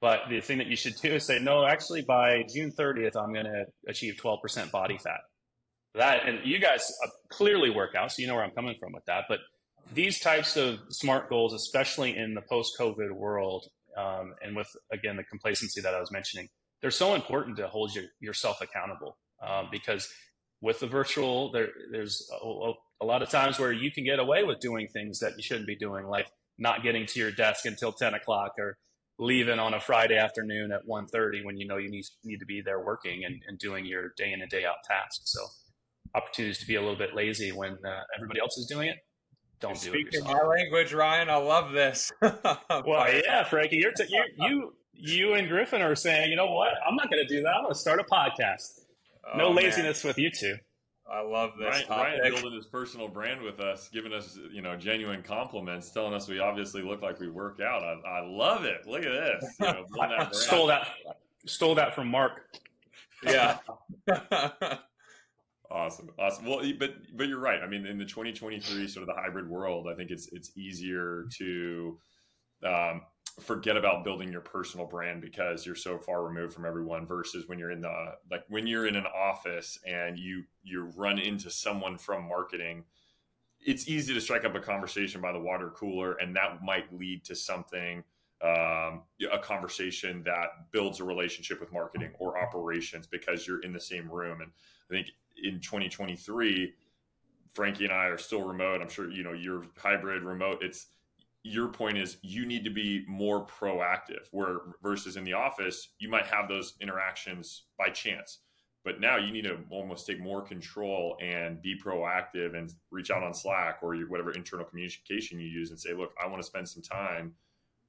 But 0.00 0.22
the 0.28 0.40
thing 0.40 0.58
that 0.58 0.66
you 0.66 0.76
should 0.76 0.96
do 0.96 1.14
is 1.14 1.24
say, 1.24 1.38
no, 1.38 1.64
actually, 1.64 2.02
by 2.02 2.42
June 2.52 2.72
30th, 2.72 3.16
I'm 3.16 3.32
going 3.32 3.46
to 3.46 3.66
achieve 3.86 4.14
12% 4.20 4.72
body 4.72 4.98
fat. 4.98 5.20
That, 5.94 6.26
and 6.26 6.40
you 6.44 6.58
guys 6.58 6.92
uh, 7.04 7.08
clearly 7.30 7.70
work 7.70 7.94
out, 7.94 8.10
so 8.10 8.20
you 8.20 8.26
know 8.26 8.34
where 8.34 8.42
I'm 8.42 8.50
coming 8.50 8.74
from 8.80 8.92
with 8.92 9.04
that. 9.06 9.24
But 9.28 9.38
these 9.94 10.18
types 10.18 10.56
of 10.56 10.80
smart 10.88 11.28
goals, 11.28 11.54
especially 11.54 12.16
in 12.16 12.34
the 12.34 12.40
post 12.40 12.72
COVID 12.80 13.12
world, 13.12 13.66
um, 13.96 14.34
and 14.42 14.56
with 14.56 14.68
again 14.92 15.16
the 15.16 15.24
complacency 15.24 15.80
that 15.80 15.94
I 15.94 16.00
was 16.00 16.10
mentioning, 16.10 16.48
they're 16.80 16.90
so 16.90 17.14
important 17.14 17.56
to 17.58 17.68
hold 17.68 17.94
your, 17.94 18.04
yourself 18.20 18.60
accountable 18.60 19.16
um, 19.42 19.68
because 19.70 20.08
with 20.60 20.80
the 20.80 20.86
virtual, 20.86 21.50
there, 21.52 21.68
there's 21.90 22.28
a, 22.42 22.72
a, 23.00 23.04
lot 23.04 23.22
of 23.22 23.28
times 23.28 23.58
where 23.58 23.72
you 23.72 23.90
can 23.90 24.04
get 24.04 24.18
away 24.20 24.44
with 24.44 24.60
doing 24.60 24.88
things 24.88 25.18
that 25.18 25.36
you 25.36 25.42
shouldn't 25.42 25.66
be 25.66 25.76
doing, 25.76 26.06
like 26.06 26.28
not 26.58 26.82
getting 26.82 27.04
to 27.06 27.18
your 27.18 27.32
desk 27.32 27.66
until 27.66 27.92
10 27.92 28.14
o'clock 28.14 28.52
or 28.58 28.76
leaving 29.18 29.58
on 29.58 29.74
a 29.74 29.80
Friday 29.80 30.16
afternoon 30.16 30.70
at 30.72 30.86
1.30 30.88 31.44
when 31.44 31.56
you 31.56 31.66
know 31.66 31.78
you 31.78 31.90
need, 31.90 32.04
need 32.24 32.38
to 32.38 32.46
be 32.46 32.60
there 32.60 32.80
working 32.80 33.24
and, 33.24 33.42
and 33.48 33.58
doing 33.58 33.84
your 33.84 34.12
day 34.16 34.32
in 34.32 34.40
and 34.40 34.50
day 34.50 34.64
out 34.64 34.76
tasks. 34.88 35.22
So 35.24 35.40
opportunities 36.14 36.58
to 36.58 36.66
be 36.66 36.76
a 36.76 36.80
little 36.80 36.96
bit 36.96 37.14
lazy 37.14 37.50
when 37.50 37.72
uh, 37.72 38.02
everybody 38.16 38.40
else 38.40 38.56
is 38.56 38.66
doing 38.66 38.88
it 38.88 38.98
don't 39.62 39.80
do 39.80 39.90
Speaking 39.90 40.20
it 40.20 40.24
my 40.24 40.42
language, 40.42 40.92
Ryan. 40.92 41.30
I 41.30 41.36
love 41.36 41.72
this. 41.72 42.12
well, 42.20 43.06
yeah, 43.24 43.44
Frankie, 43.44 43.76
you're 43.76 43.92
t- 43.92 44.04
you 44.08 44.24
you 44.36 44.74
you 44.92 45.34
and 45.34 45.48
Griffin 45.48 45.80
are 45.80 45.94
saying, 45.94 46.30
you 46.30 46.36
know 46.36 46.52
what? 46.52 46.74
I'm 46.86 46.96
not 46.96 47.10
going 47.10 47.26
to 47.26 47.34
do 47.34 47.42
that. 47.42 47.54
I'm 47.54 47.62
going 47.62 47.72
to 47.72 47.78
start 47.78 48.00
a 48.00 48.04
podcast. 48.04 48.80
Oh, 49.32 49.38
no 49.38 49.50
laziness 49.50 50.04
man. 50.04 50.10
with 50.10 50.18
you 50.18 50.30
two. 50.30 50.56
I 51.10 51.20
love 51.20 51.52
this. 51.58 51.84
Ryan, 51.88 52.20
Ryan, 52.20 52.32
building 52.32 52.54
his 52.54 52.66
personal 52.66 53.06
brand 53.06 53.40
with 53.40 53.60
us, 53.60 53.88
giving 53.92 54.12
us 54.12 54.38
you 54.52 54.62
know 54.62 54.76
genuine 54.76 55.22
compliments, 55.22 55.90
telling 55.90 56.12
us 56.12 56.28
we 56.28 56.40
obviously 56.40 56.82
look 56.82 57.00
like 57.00 57.20
we 57.20 57.28
work 57.28 57.60
out. 57.60 57.82
I, 57.82 58.08
I 58.08 58.26
love 58.26 58.64
it. 58.64 58.86
Look 58.86 59.04
at 59.04 59.12
this. 59.12 59.56
You 59.60 59.66
know, 59.66 59.84
that 59.96 60.34
stole 60.34 60.66
that 60.66 60.88
stole 61.46 61.76
that 61.76 61.94
from 61.94 62.08
Mark. 62.08 62.56
Yeah. 63.24 63.58
Awesome, 65.72 66.10
awesome. 66.18 66.44
Well, 66.44 66.60
but 66.78 66.94
but 67.16 67.28
you're 67.28 67.38
right. 67.38 67.62
I 67.62 67.66
mean, 67.66 67.86
in 67.86 67.96
the 67.96 68.04
2023 68.04 68.86
sort 68.88 69.08
of 69.08 69.14
the 69.14 69.20
hybrid 69.20 69.48
world, 69.48 69.88
I 69.90 69.94
think 69.94 70.10
it's 70.10 70.28
it's 70.32 70.54
easier 70.56 71.26
to 71.38 71.98
um, 72.62 73.02
forget 73.40 73.78
about 73.78 74.04
building 74.04 74.30
your 74.30 74.42
personal 74.42 74.86
brand 74.86 75.22
because 75.22 75.64
you're 75.64 75.74
so 75.74 75.98
far 75.98 76.24
removed 76.24 76.52
from 76.52 76.66
everyone. 76.66 77.06
Versus 77.06 77.48
when 77.48 77.58
you're 77.58 77.70
in 77.70 77.80
the 77.80 78.14
like 78.30 78.44
when 78.48 78.66
you're 78.66 78.86
in 78.86 78.96
an 78.96 79.06
office 79.06 79.78
and 79.86 80.18
you 80.18 80.44
you 80.62 80.92
run 80.94 81.18
into 81.18 81.50
someone 81.50 81.96
from 81.96 82.28
marketing, 82.28 82.84
it's 83.58 83.88
easy 83.88 84.12
to 84.12 84.20
strike 84.20 84.44
up 84.44 84.54
a 84.54 84.60
conversation 84.60 85.22
by 85.22 85.32
the 85.32 85.40
water 85.40 85.70
cooler, 85.70 86.14
and 86.14 86.36
that 86.36 86.62
might 86.62 86.92
lead 86.92 87.24
to 87.24 87.34
something. 87.34 88.04
Um, 88.42 89.04
a 89.32 89.38
conversation 89.38 90.24
that 90.24 90.72
builds 90.72 90.98
a 90.98 91.04
relationship 91.04 91.60
with 91.60 91.72
marketing 91.72 92.10
or 92.18 92.42
operations 92.42 93.06
because 93.06 93.46
you're 93.46 93.60
in 93.60 93.72
the 93.72 93.78
same 93.78 94.10
room. 94.10 94.40
And 94.40 94.50
I 94.90 94.94
think 94.94 95.06
in 95.42 95.60
2023, 95.60 96.72
Frankie 97.54 97.84
and 97.84 97.92
I 97.92 98.06
are 98.06 98.18
still 98.18 98.42
remote. 98.42 98.80
I'm 98.80 98.88
sure 98.88 99.10
you 99.10 99.22
know 99.22 99.32
you're 99.32 99.66
hybrid 99.76 100.22
remote. 100.22 100.62
It's 100.62 100.86
your 101.44 101.68
point 101.68 101.98
is 101.98 102.18
you 102.22 102.46
need 102.46 102.64
to 102.64 102.70
be 102.70 103.04
more 103.08 103.46
proactive. 103.46 104.28
Where 104.30 104.60
versus 104.82 105.16
in 105.16 105.24
the 105.24 105.32
office, 105.32 105.88
you 105.98 106.08
might 106.08 106.26
have 106.26 106.48
those 106.48 106.74
interactions 106.80 107.64
by 107.78 107.88
chance, 107.88 108.38
but 108.84 109.00
now 109.00 109.16
you 109.16 109.32
need 109.32 109.44
to 109.44 109.58
almost 109.70 110.06
take 110.06 110.20
more 110.20 110.42
control 110.42 111.16
and 111.20 111.60
be 111.60 111.78
proactive 111.78 112.56
and 112.56 112.72
reach 112.90 113.10
out 113.10 113.22
on 113.22 113.34
Slack 113.34 113.78
or 113.82 113.96
whatever 113.96 114.32
internal 114.32 114.64
communication 114.64 115.40
you 115.40 115.48
use 115.48 115.70
and 115.70 115.78
say, 115.78 115.92
look, 115.92 116.14
I 116.22 116.26
want 116.26 116.40
to 116.40 116.46
spend 116.46 116.68
some 116.68 116.82
time 116.82 117.34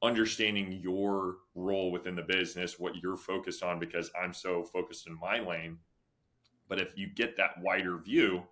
understanding 0.01 0.81
your 0.83 1.37
role 1.55 1.89
within 1.89 2.15
the 2.15 2.21
business, 2.21 2.77
what 2.77 2.97
you're 2.97 3.15
focused 3.15 3.63
on, 3.63 3.79
because 3.79 4.11
I'm 4.21 4.33
so 4.33 4.63
focused 4.65 5.07
in 5.07 5.17
my 5.17 5.39
lane 5.39 5.77
but 6.67 6.79
if 6.79 6.97
you 6.97 7.07
get 7.07 7.37
that 7.37 7.61
wider 7.61 7.97
view, 7.97 8.43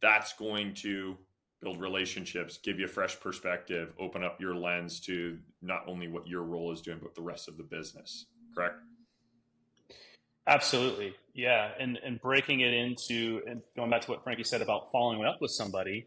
that's 0.00 0.32
going 0.34 0.74
to 0.74 1.16
build 1.60 1.80
relationships, 1.80 2.58
give 2.58 2.78
you 2.78 2.84
a 2.84 2.88
fresh 2.88 3.18
perspective, 3.18 3.92
open 3.98 4.22
up 4.22 4.40
your 4.40 4.54
lens 4.54 5.00
to 5.00 5.38
not 5.62 5.82
only 5.86 6.08
what 6.08 6.26
your 6.26 6.42
role 6.42 6.70
is 6.72 6.82
doing, 6.82 6.98
but 7.02 7.14
the 7.14 7.22
rest 7.22 7.48
of 7.48 7.56
the 7.56 7.62
business. 7.62 8.26
Correct? 8.54 8.76
Absolutely. 10.46 11.14
Yeah. 11.32 11.70
And 11.80 11.98
and 12.04 12.20
breaking 12.20 12.60
it 12.60 12.74
into 12.74 13.40
and 13.48 13.62
going 13.76 13.90
back 13.90 14.02
to 14.02 14.10
what 14.10 14.22
Frankie 14.22 14.44
said 14.44 14.60
about 14.60 14.92
following 14.92 15.24
up 15.24 15.40
with 15.40 15.50
somebody, 15.50 16.06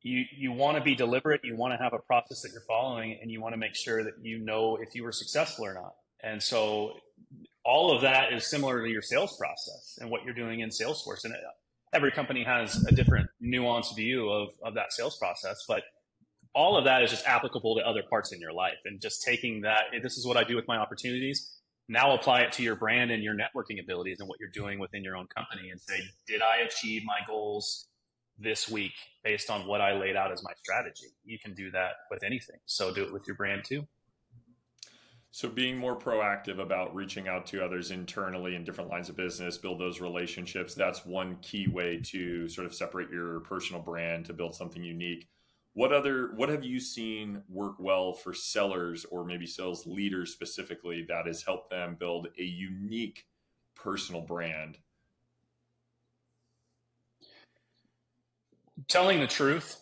you 0.00 0.24
you 0.34 0.52
want 0.52 0.78
to 0.78 0.82
be 0.82 0.94
deliberate, 0.94 1.42
you 1.44 1.56
want 1.56 1.74
to 1.74 1.82
have 1.82 1.92
a 1.92 1.98
process 1.98 2.40
that 2.42 2.52
you're 2.52 2.64
following, 2.66 3.18
and 3.20 3.30
you 3.30 3.42
want 3.42 3.52
to 3.52 3.58
make 3.58 3.74
sure 3.74 4.02
that 4.02 4.14
you 4.22 4.38
know 4.38 4.76
if 4.76 4.94
you 4.94 5.02
were 5.02 5.12
successful 5.12 5.66
or 5.66 5.74
not. 5.74 5.94
And 6.22 6.42
so 6.42 6.94
all 7.64 7.94
of 7.94 8.02
that 8.02 8.32
is 8.32 8.46
similar 8.46 8.84
to 8.84 8.90
your 8.90 9.02
sales 9.02 9.36
process 9.38 9.98
and 10.00 10.10
what 10.10 10.24
you're 10.24 10.34
doing 10.34 10.60
in 10.60 10.68
Salesforce. 10.68 11.24
And 11.24 11.34
uh, 11.34 11.38
every 11.92 12.10
company 12.10 12.44
has 12.44 12.84
a 12.86 12.94
different 12.94 13.28
nuanced 13.42 13.96
view 13.96 14.28
of, 14.28 14.48
of 14.62 14.74
that 14.74 14.92
sales 14.92 15.16
process, 15.16 15.64
but 15.66 15.82
all 16.54 16.76
of 16.76 16.84
that 16.84 17.02
is 17.02 17.10
just 17.10 17.26
applicable 17.26 17.76
to 17.76 17.86
other 17.86 18.02
parts 18.08 18.32
in 18.32 18.40
your 18.40 18.52
life. 18.52 18.78
And 18.84 19.00
just 19.00 19.22
taking 19.22 19.62
that, 19.62 19.84
this 20.02 20.16
is 20.16 20.26
what 20.26 20.36
I 20.36 20.44
do 20.44 20.56
with 20.56 20.68
my 20.68 20.76
opportunities. 20.76 21.58
Now 21.88 22.14
apply 22.14 22.40
it 22.42 22.52
to 22.52 22.62
your 22.62 22.76
brand 22.76 23.10
and 23.10 23.22
your 23.22 23.34
networking 23.34 23.82
abilities 23.82 24.20
and 24.20 24.28
what 24.28 24.38
you're 24.40 24.50
doing 24.50 24.78
within 24.78 25.02
your 25.02 25.16
own 25.16 25.26
company 25.34 25.70
and 25.70 25.80
say, 25.80 26.00
did 26.26 26.42
I 26.42 26.58
achieve 26.66 27.02
my 27.04 27.18
goals 27.26 27.88
this 28.38 28.68
week 28.68 28.94
based 29.22 29.50
on 29.50 29.66
what 29.66 29.80
I 29.80 29.98
laid 29.98 30.16
out 30.16 30.32
as 30.32 30.42
my 30.42 30.52
strategy? 30.62 31.08
You 31.24 31.38
can 31.38 31.54
do 31.54 31.70
that 31.72 31.92
with 32.10 32.22
anything. 32.22 32.56
So 32.66 32.94
do 32.94 33.02
it 33.02 33.12
with 33.12 33.26
your 33.26 33.36
brand 33.36 33.64
too. 33.64 33.86
So, 35.34 35.48
being 35.48 35.76
more 35.76 35.98
proactive 35.98 36.60
about 36.60 36.94
reaching 36.94 37.26
out 37.26 37.44
to 37.46 37.64
others 37.64 37.90
internally 37.90 38.54
in 38.54 38.62
different 38.62 38.88
lines 38.88 39.08
of 39.08 39.16
business, 39.16 39.58
build 39.58 39.80
those 39.80 40.00
relationships, 40.00 40.76
that's 40.76 41.04
one 41.04 41.38
key 41.42 41.66
way 41.66 42.00
to 42.04 42.48
sort 42.48 42.68
of 42.68 42.72
separate 42.72 43.10
your 43.10 43.40
personal 43.40 43.82
brand 43.82 44.26
to 44.26 44.32
build 44.32 44.54
something 44.54 44.84
unique. 44.84 45.26
What 45.72 45.92
other, 45.92 46.30
what 46.36 46.50
have 46.50 46.62
you 46.62 46.78
seen 46.78 47.42
work 47.48 47.80
well 47.80 48.12
for 48.12 48.32
sellers 48.32 49.04
or 49.06 49.24
maybe 49.24 49.44
sales 49.44 49.88
leaders 49.88 50.32
specifically 50.32 51.04
that 51.08 51.26
has 51.26 51.42
helped 51.42 51.68
them 51.68 51.96
build 51.98 52.28
a 52.38 52.44
unique 52.44 53.26
personal 53.74 54.20
brand? 54.20 54.78
Telling 58.86 59.18
the 59.18 59.26
truth, 59.26 59.80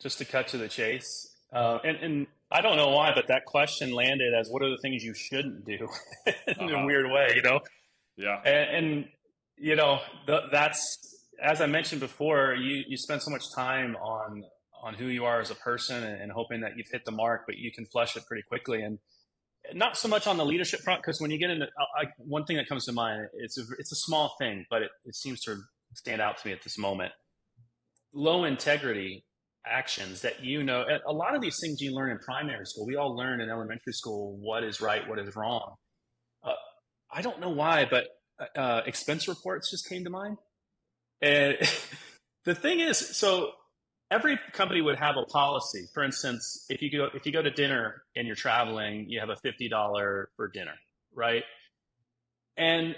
just 0.00 0.16
to 0.16 0.24
cut 0.24 0.48
to 0.48 0.56
the 0.56 0.68
chase. 0.68 1.36
Uh, 1.52 1.80
and, 1.84 1.96
and 1.98 2.26
I 2.52 2.62
don't 2.62 2.76
know 2.76 2.88
why, 2.90 3.12
but 3.14 3.28
that 3.28 3.44
question 3.44 3.92
landed 3.92 4.34
as 4.34 4.48
what 4.48 4.62
are 4.62 4.70
the 4.70 4.78
things 4.78 5.04
you 5.04 5.14
shouldn't 5.14 5.64
do 5.64 5.88
in 6.26 6.54
uh-huh. 6.58 6.76
a 6.76 6.84
weird 6.84 7.10
way, 7.10 7.32
you 7.36 7.42
know? 7.42 7.60
Yeah. 8.16 8.40
And, 8.44 8.76
and 8.76 9.04
you 9.56 9.76
know, 9.76 10.00
the, 10.26 10.42
that's, 10.50 10.98
as 11.42 11.60
I 11.60 11.66
mentioned 11.66 12.00
before, 12.00 12.54
you, 12.54 12.82
you 12.88 12.96
spend 12.96 13.22
so 13.22 13.30
much 13.30 13.54
time 13.54 13.94
on, 13.96 14.42
on 14.82 14.94
who 14.94 15.06
you 15.06 15.24
are 15.24 15.40
as 15.40 15.50
a 15.50 15.54
person 15.54 16.02
and, 16.02 16.22
and 16.22 16.32
hoping 16.32 16.62
that 16.62 16.72
you've 16.76 16.88
hit 16.90 17.04
the 17.04 17.12
mark, 17.12 17.42
but 17.46 17.56
you 17.56 17.70
can 17.70 17.86
flush 17.86 18.16
it 18.16 18.26
pretty 18.26 18.42
quickly. 18.42 18.82
And 18.82 18.98
not 19.72 19.96
so 19.96 20.08
much 20.08 20.26
on 20.26 20.36
the 20.36 20.44
leadership 20.44 20.80
front, 20.80 21.02
because 21.02 21.20
when 21.20 21.30
you 21.30 21.38
get 21.38 21.50
into 21.50 21.66
I, 21.96 22.06
one 22.18 22.44
thing 22.46 22.56
that 22.56 22.68
comes 22.68 22.84
to 22.86 22.92
mind, 22.92 23.28
it's 23.34 23.58
a, 23.58 23.62
it's 23.78 23.92
a 23.92 23.96
small 23.96 24.34
thing, 24.38 24.66
but 24.70 24.82
it, 24.82 24.90
it 25.04 25.14
seems 25.14 25.40
to 25.42 25.56
stand 25.94 26.20
out 26.20 26.38
to 26.38 26.46
me 26.48 26.52
at 26.52 26.62
this 26.62 26.76
moment. 26.78 27.12
Low 28.12 28.44
integrity 28.44 29.24
actions 29.66 30.22
that 30.22 30.42
you 30.42 30.62
know 30.62 30.84
a 31.06 31.12
lot 31.12 31.34
of 31.34 31.42
these 31.42 31.58
things 31.60 31.80
you 31.80 31.94
learn 31.94 32.10
in 32.10 32.18
primary 32.18 32.64
school 32.64 32.86
we 32.86 32.96
all 32.96 33.14
learn 33.14 33.40
in 33.40 33.50
elementary 33.50 33.92
school 33.92 34.36
what 34.40 34.64
is 34.64 34.80
right 34.80 35.08
what 35.08 35.18
is 35.18 35.36
wrong. 35.36 35.74
Uh, 36.42 36.52
i 37.12 37.20
don't 37.22 37.40
know 37.40 37.50
why 37.50 37.86
but 37.88 38.06
uh, 38.56 38.80
expense 38.86 39.28
reports 39.28 39.70
just 39.70 39.86
came 39.86 40.04
to 40.04 40.10
mind. 40.10 40.38
And 41.20 41.58
the 42.44 42.54
thing 42.54 42.80
is 42.80 42.96
so 42.96 43.50
every 44.10 44.38
company 44.52 44.80
would 44.80 44.98
have 44.98 45.16
a 45.16 45.24
policy. 45.26 45.86
For 45.92 46.02
instance 46.02 46.64
if 46.70 46.80
you 46.80 46.90
go 46.90 47.08
if 47.14 47.26
you 47.26 47.32
go 47.32 47.42
to 47.42 47.50
dinner 47.50 48.02
and 48.16 48.26
you're 48.26 48.36
traveling 48.36 49.06
you 49.08 49.20
have 49.20 49.28
a 49.28 49.36
$50 49.36 50.24
for 50.36 50.48
dinner 50.48 50.74
right? 51.14 51.44
And 52.56 52.94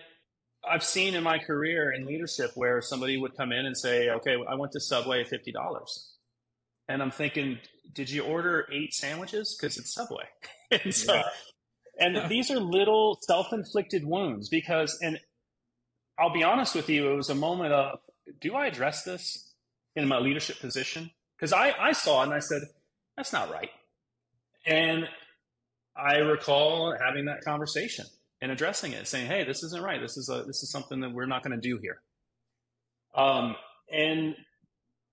I've 0.68 0.84
seen 0.84 1.14
in 1.14 1.22
my 1.22 1.38
career 1.38 1.92
in 1.92 2.06
leadership 2.06 2.52
where 2.54 2.80
somebody 2.80 3.16
would 3.16 3.36
come 3.36 3.52
in 3.52 3.66
and 3.66 3.76
say, 3.76 4.10
okay, 4.10 4.36
I 4.48 4.54
went 4.54 4.72
to 4.72 4.80
Subway 4.80 5.24
$50 5.24 6.11
and 6.88 7.02
I'm 7.02 7.10
thinking, 7.10 7.58
did 7.92 8.10
you 8.10 8.22
order 8.22 8.66
eight 8.72 8.94
sandwiches? 8.94 9.56
Because 9.58 9.78
it's 9.78 9.94
Subway. 9.94 10.24
and 10.70 10.94
so, 10.94 11.14
yeah. 11.14 11.22
and 11.98 12.30
these 12.30 12.50
are 12.50 12.58
little 12.58 13.18
self-inflicted 13.22 14.04
wounds 14.04 14.48
because, 14.48 14.98
and 15.02 15.18
I'll 16.18 16.32
be 16.32 16.44
honest 16.44 16.74
with 16.74 16.88
you, 16.88 17.10
it 17.10 17.16
was 17.16 17.30
a 17.30 17.34
moment 17.34 17.72
of, 17.72 17.98
do 18.40 18.54
I 18.54 18.66
address 18.66 19.02
this 19.04 19.52
in 19.96 20.08
my 20.08 20.18
leadership 20.18 20.60
position? 20.60 21.10
Because 21.36 21.52
I, 21.52 21.72
I 21.78 21.92
saw 21.92 22.20
it 22.20 22.26
and 22.26 22.34
I 22.34 22.38
said, 22.38 22.62
that's 23.16 23.32
not 23.32 23.50
right. 23.50 23.70
And 24.66 25.08
I 25.96 26.18
recall 26.18 26.96
having 26.98 27.26
that 27.26 27.44
conversation 27.44 28.06
and 28.40 28.50
addressing 28.50 28.92
it, 28.92 29.06
saying, 29.06 29.26
"Hey, 29.26 29.44
this 29.44 29.62
isn't 29.62 29.82
right. 29.82 30.00
This 30.00 30.16
is 30.16 30.28
a 30.28 30.44
this 30.46 30.62
is 30.62 30.70
something 30.70 31.00
that 31.00 31.12
we're 31.12 31.26
not 31.26 31.42
going 31.42 31.58
to 31.58 31.68
do 31.68 31.78
here." 31.80 32.00
Um, 33.14 33.54
and 33.90 34.34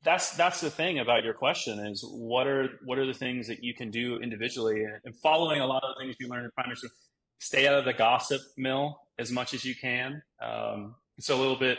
that's 0.03 0.31
that's 0.37 0.61
the 0.61 0.69
thing 0.69 0.99
about 0.99 1.23
your 1.23 1.33
question 1.33 1.79
is 1.79 2.05
what 2.07 2.47
are 2.47 2.69
what 2.85 2.97
are 2.97 3.05
the 3.05 3.13
things 3.13 3.47
that 3.47 3.63
you 3.63 3.73
can 3.73 3.91
do 3.91 4.17
individually? 4.17 4.85
And 5.03 5.15
following 5.21 5.61
a 5.61 5.65
lot 5.65 5.83
of 5.83 5.95
the 5.95 6.03
things 6.03 6.15
you 6.19 6.29
learn 6.29 6.45
in 6.45 6.51
primary 6.51 6.77
school 6.77 6.91
stay 7.39 7.67
out 7.67 7.75
of 7.75 7.85
the 7.85 7.93
gossip 7.93 8.41
mill 8.57 8.99
as 9.17 9.31
much 9.31 9.53
as 9.53 9.65
you 9.65 9.75
can. 9.75 10.21
Um, 10.41 10.95
it's 11.17 11.29
a 11.29 11.35
little 11.35 11.57
bit 11.57 11.77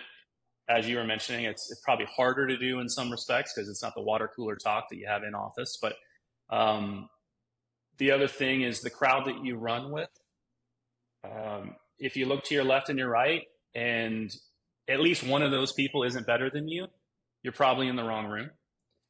as 0.69 0.89
you 0.89 0.97
were 0.97 1.05
mentioning 1.05 1.47
it's, 1.47 1.71
it's 1.71 1.81
probably 1.81 2.07
harder 2.07 2.47
to 2.47 2.57
do 2.57 2.79
in 2.79 2.89
some 2.89 3.11
respects 3.11 3.53
because 3.55 3.69
it's 3.69 3.83
not 3.83 3.93
the 3.95 4.03
water 4.03 4.31
cooler 4.37 4.55
talk 4.55 4.89
that 4.89 4.97
you 4.97 5.07
have 5.07 5.25
in 5.25 5.35
office 5.35 5.79
but 5.83 5.95
um, 6.51 7.09
the 7.99 8.11
other 8.11 8.29
thing 8.29 8.63
is 8.63 8.81
the 8.81 8.91
crowd 8.91 9.27
that 9.27 9.45
you 9.45 9.57
run 9.57 9.91
with. 9.91 10.09
Um, 11.25 11.77
if 11.99 12.17
you 12.17 12.27
look 12.27 12.45
to 12.45 12.55
your 12.55 12.65
left 12.65 12.89
and 12.89 12.99
your 12.99 13.11
right 13.11 13.43
and 13.75 14.35
at 14.89 15.01
least 15.01 15.23
one 15.23 15.43
of 15.43 15.51
those 15.51 15.73
people 15.73 16.03
isn't 16.03 16.27
better 16.27 16.51
than 16.51 16.67
you 16.67 16.87
you're 17.43 17.53
probably 17.53 17.89
in 17.89 17.97
the 17.97 18.05
wrong 18.05 18.27
room. 18.27 18.51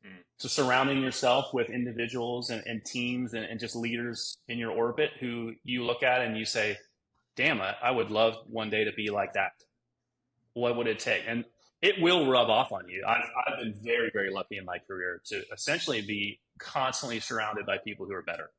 Mm. 0.07 0.23
So 0.38 0.49
surrounding 0.49 1.03
yourself 1.03 1.53
with 1.53 1.71
individuals 1.71 2.51
and, 2.51 2.62
and 2.66 2.85
teams 2.85 3.35
and, 3.35 3.45
and, 3.45 3.59
just 3.59 3.77
leaders 3.77 4.38
in 4.49 4.59
your 4.59 4.71
orbit 4.71 5.11
who 5.21 5.53
you 5.64 5.85
look 5.85 6.03
at 6.03 6.23
and 6.23 6.37
you 6.37 6.45
say, 6.45 6.77
damn, 7.37 7.61
I, 7.61 7.75
I 7.83 7.90
would 7.90 8.11
love 8.11 8.37
one 8.47 8.71
day 8.71 8.85
to 8.85 8.93
be 8.93 9.11
like 9.11 9.35
that. 9.35 9.53
What 10.55 10.77
would 10.77 10.87
it 10.87 10.99
take? 10.99 11.23
And 11.27 11.45
it 11.83 12.01
will 12.01 12.31
rub 12.31 12.51
off 12.51 12.73
on 12.73 12.88
you. 12.88 13.05
I've, 13.07 13.25
I've 13.47 13.59
been 13.59 13.75
very, 13.83 14.11
very 14.12 14.31
lucky 14.31 14.59
in 14.59 14.64
my 14.64 14.79
career 14.79 15.23
to 15.27 15.43
essentially 15.53 16.03
be 16.03 16.40
constantly 16.59 17.21
surrounded 17.21 17.64
by 17.64 17.79
people 17.79 18.07
who 18.07 18.14
are 18.14 18.23
better. 18.23 18.51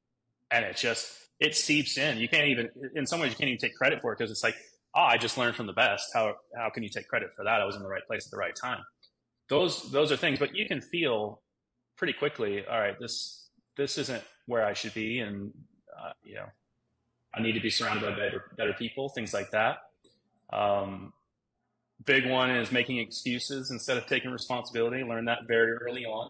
And 0.50 0.66
it 0.66 0.76
just, 0.76 1.14
it 1.40 1.56
seeps 1.56 1.98
in. 1.98 2.18
You 2.18 2.28
can't 2.28 2.48
even, 2.48 2.70
in 2.96 3.06
some 3.06 3.20
ways, 3.20 3.32
you 3.32 3.38
can't 3.38 3.50
even 3.50 3.60
take 3.60 3.76
credit 3.76 4.02
for 4.02 4.12
it 4.12 4.18
because 4.18 4.32
it's 4.32 4.44
like, 4.44 4.56
oh, 4.96 5.02
I 5.02 5.18
just 5.18 5.38
learned 5.38 5.56
from 5.56 5.68
the 5.68 5.74
best. 5.74 6.10
How, 6.14 6.36
how 6.56 6.70
can 6.70 6.84
you 6.84 6.90
take 6.90 7.08
credit 7.08 7.30
for 7.36 7.46
that? 7.46 7.62
I 7.62 7.66
was 7.66 7.76
in 7.76 7.84
the 7.84 7.90
right 7.90 8.06
place 8.08 8.26
at 8.26 8.32
the 8.32 8.38
right 8.38 8.56
time 8.56 8.84
those 9.52 9.92
those 9.92 10.12
are 10.12 10.18
things 10.18 10.40
but 10.40 10.56
you 10.56 10.66
can 10.66 10.82
feel 10.82 11.42
pretty 11.98 12.14
quickly 12.14 12.66
all 12.66 12.80
right 12.80 12.96
this 13.00 13.50
this 13.78 13.98
isn't 13.98 14.24
where 14.48 14.66
i 14.66 14.74
should 14.74 14.94
be 14.94 15.20
and 15.20 15.52
uh, 16.02 16.14
you 16.24 16.36
know 16.36 16.48
i 17.36 17.42
need 17.42 17.52
to 17.52 17.60
be 17.60 17.70
surrounded 17.70 18.02
by 18.02 18.12
better 18.16 18.46
better 18.58 18.74
people 18.74 19.10
things 19.10 19.34
like 19.34 19.52
that. 19.52 19.78
Um, 20.52 21.14
big 22.06 22.30
one 22.30 22.50
is 22.52 22.72
making 22.72 22.98
excuses 22.98 23.72
instead 23.72 23.98
of 23.98 24.08
taking 24.08 24.32
responsibility. 24.32 25.04
Learn 25.04 25.26
that 25.26 25.40
very 25.48 25.74
early 25.74 26.06
on. 26.06 26.30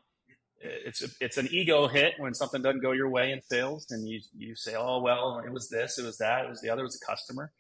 It's 0.60 1.02
a, 1.04 1.08
it's 1.20 1.38
an 1.38 1.48
ego 1.52 1.88
hit 1.88 2.14
when 2.20 2.36
something 2.36 2.62
doesn't 2.62 2.82
go 2.82 2.92
your 2.92 3.10
way 3.10 3.32
in 3.32 3.42
sales 3.42 3.88
and 3.90 4.08
you 4.08 4.20
you 4.38 4.56
say 4.56 4.76
oh 4.78 5.00
well 5.02 5.42
it 5.44 5.52
was 5.52 5.70
this 5.70 5.98
it 5.98 6.06
was 6.06 6.20
that 6.20 6.46
it 6.46 6.50
was 6.50 6.62
the 6.62 6.70
other 6.70 6.82
it 6.82 6.86
was 6.86 7.02
a 7.02 7.06
customer 7.12 7.52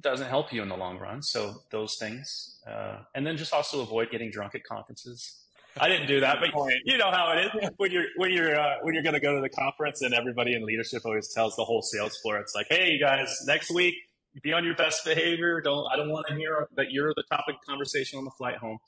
doesn't 0.00 0.28
help 0.28 0.52
you 0.52 0.62
in 0.62 0.68
the 0.68 0.76
long 0.76 0.98
run. 0.98 1.22
So 1.22 1.62
those 1.70 1.96
things, 1.98 2.60
uh, 2.66 2.98
and 3.14 3.26
then 3.26 3.36
just 3.36 3.52
also 3.52 3.80
avoid 3.80 4.10
getting 4.10 4.30
drunk 4.30 4.54
at 4.54 4.64
conferences. 4.64 5.36
I 5.78 5.88
didn't 5.88 6.08
do 6.08 6.20
that, 6.20 6.38
but 6.40 6.50
you 6.84 6.98
know 6.98 7.10
how 7.10 7.32
it 7.32 7.46
is 7.46 7.70
when 7.76 7.90
you're 7.92 8.06
when 8.16 8.32
you're 8.32 8.58
uh, 8.58 8.76
when 8.82 8.94
you're 8.94 9.04
going 9.04 9.14
to 9.14 9.20
go 9.20 9.34
to 9.34 9.40
the 9.40 9.48
conference, 9.48 10.02
and 10.02 10.14
everybody 10.14 10.54
in 10.54 10.64
leadership 10.64 11.02
always 11.04 11.32
tells 11.32 11.54
the 11.56 11.64
whole 11.64 11.82
sales 11.82 12.16
floor, 12.22 12.38
it's 12.38 12.54
like, 12.54 12.66
hey, 12.68 12.90
you 12.90 12.98
guys, 12.98 13.34
next 13.46 13.70
week 13.70 13.94
be 14.42 14.52
on 14.52 14.64
your 14.64 14.74
best 14.74 15.04
behavior. 15.04 15.60
Don't 15.60 15.86
I 15.92 15.96
don't 15.96 16.10
want 16.10 16.26
to 16.28 16.34
hear 16.34 16.68
that 16.76 16.90
you're 16.90 17.12
the 17.14 17.24
topic 17.30 17.56
of 17.56 17.60
conversation 17.66 18.18
on 18.18 18.24
the 18.24 18.30
flight 18.30 18.56
home. 18.56 18.78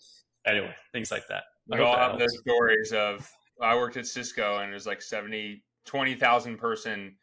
Anyway, 0.46 0.74
things 0.92 1.10
like 1.10 1.26
that. 1.28 1.44
We 1.68 1.78
all 1.80 1.96
have 1.96 2.18
those 2.18 2.36
stories 2.40 2.92
of 2.92 3.28
I 3.60 3.76
worked 3.76 3.96
at 3.96 4.06
Cisco 4.06 4.58
and 4.58 4.70
it 4.70 4.74
was 4.74 4.86
like 4.86 5.02
70, 5.02 5.62
20,000 5.86 6.56
person 6.58 7.16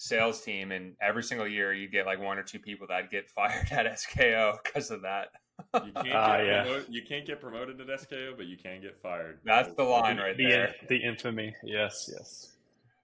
sales 0.00 0.40
team, 0.40 0.72
and 0.72 0.96
every 1.02 1.22
single 1.22 1.46
year 1.46 1.74
you 1.74 1.86
get 1.86 2.06
like 2.06 2.18
one 2.18 2.38
or 2.38 2.42
two 2.42 2.58
people 2.58 2.86
that 2.88 3.10
get 3.10 3.28
fired 3.36 3.70
at 3.70 3.86
SKO 3.86 4.56
because 4.64 4.90
of 4.90 5.02
that. 5.02 5.28
you, 5.84 5.92
can't 5.92 5.96
uh, 6.08 6.42
yeah. 6.42 6.62
promoted, 6.62 6.86
you 6.88 7.02
can't 7.06 7.26
get 7.26 7.40
promoted 7.40 7.80
at 7.80 7.86
SKO, 7.86 8.34
but 8.36 8.46
you 8.46 8.56
can 8.56 8.80
get 8.80 8.98
fired. 9.02 9.40
That's 9.44 9.72
the 9.74 9.82
line 9.82 10.16
right 10.16 10.36
the, 10.36 10.46
there. 10.46 10.74
The 10.88 10.96
infamy. 10.96 11.54
Yes, 11.62 12.10
yes. 12.10 12.52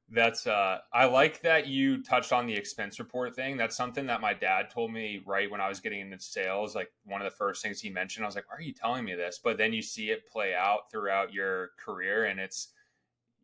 That's 0.08 0.46
uh 0.46 0.78
I 0.94 1.06
like 1.06 1.42
that 1.42 1.66
you 1.66 2.00
touched 2.02 2.32
on 2.32 2.46
the 2.46 2.54
expense 2.54 3.00
report 3.00 3.34
thing. 3.34 3.56
That's 3.56 3.76
something 3.76 4.06
that 4.06 4.20
my 4.20 4.32
dad 4.32 4.70
told 4.70 4.92
me 4.92 5.20
right 5.26 5.50
when 5.50 5.60
I 5.60 5.68
was 5.68 5.80
getting 5.80 6.00
into 6.00 6.20
sales. 6.20 6.76
Like 6.76 6.92
one 7.04 7.20
of 7.20 7.24
the 7.24 7.36
first 7.36 7.60
things 7.60 7.80
he 7.80 7.90
mentioned, 7.90 8.24
I 8.24 8.28
was 8.28 8.36
like, 8.36 8.48
Why 8.48 8.56
are 8.56 8.62
you 8.62 8.72
telling 8.72 9.04
me 9.04 9.16
this? 9.16 9.40
But 9.42 9.58
then 9.58 9.72
you 9.72 9.82
see 9.82 10.10
it 10.10 10.24
play 10.30 10.54
out 10.54 10.92
throughout 10.92 11.32
your 11.32 11.70
career 11.76 12.26
and 12.26 12.38
it's 12.38 12.68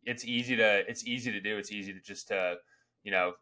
it's 0.05 0.23
easy 0.23 0.55
to 0.55 0.89
it's 0.89 1.05
easy 1.05 1.33
to 1.33 1.41
do. 1.41 1.57
It's 1.57 1.73
easy 1.73 1.91
to 1.91 1.99
just 1.99 2.29
to 2.29 2.55
you 3.03 3.11
know, 3.11 3.33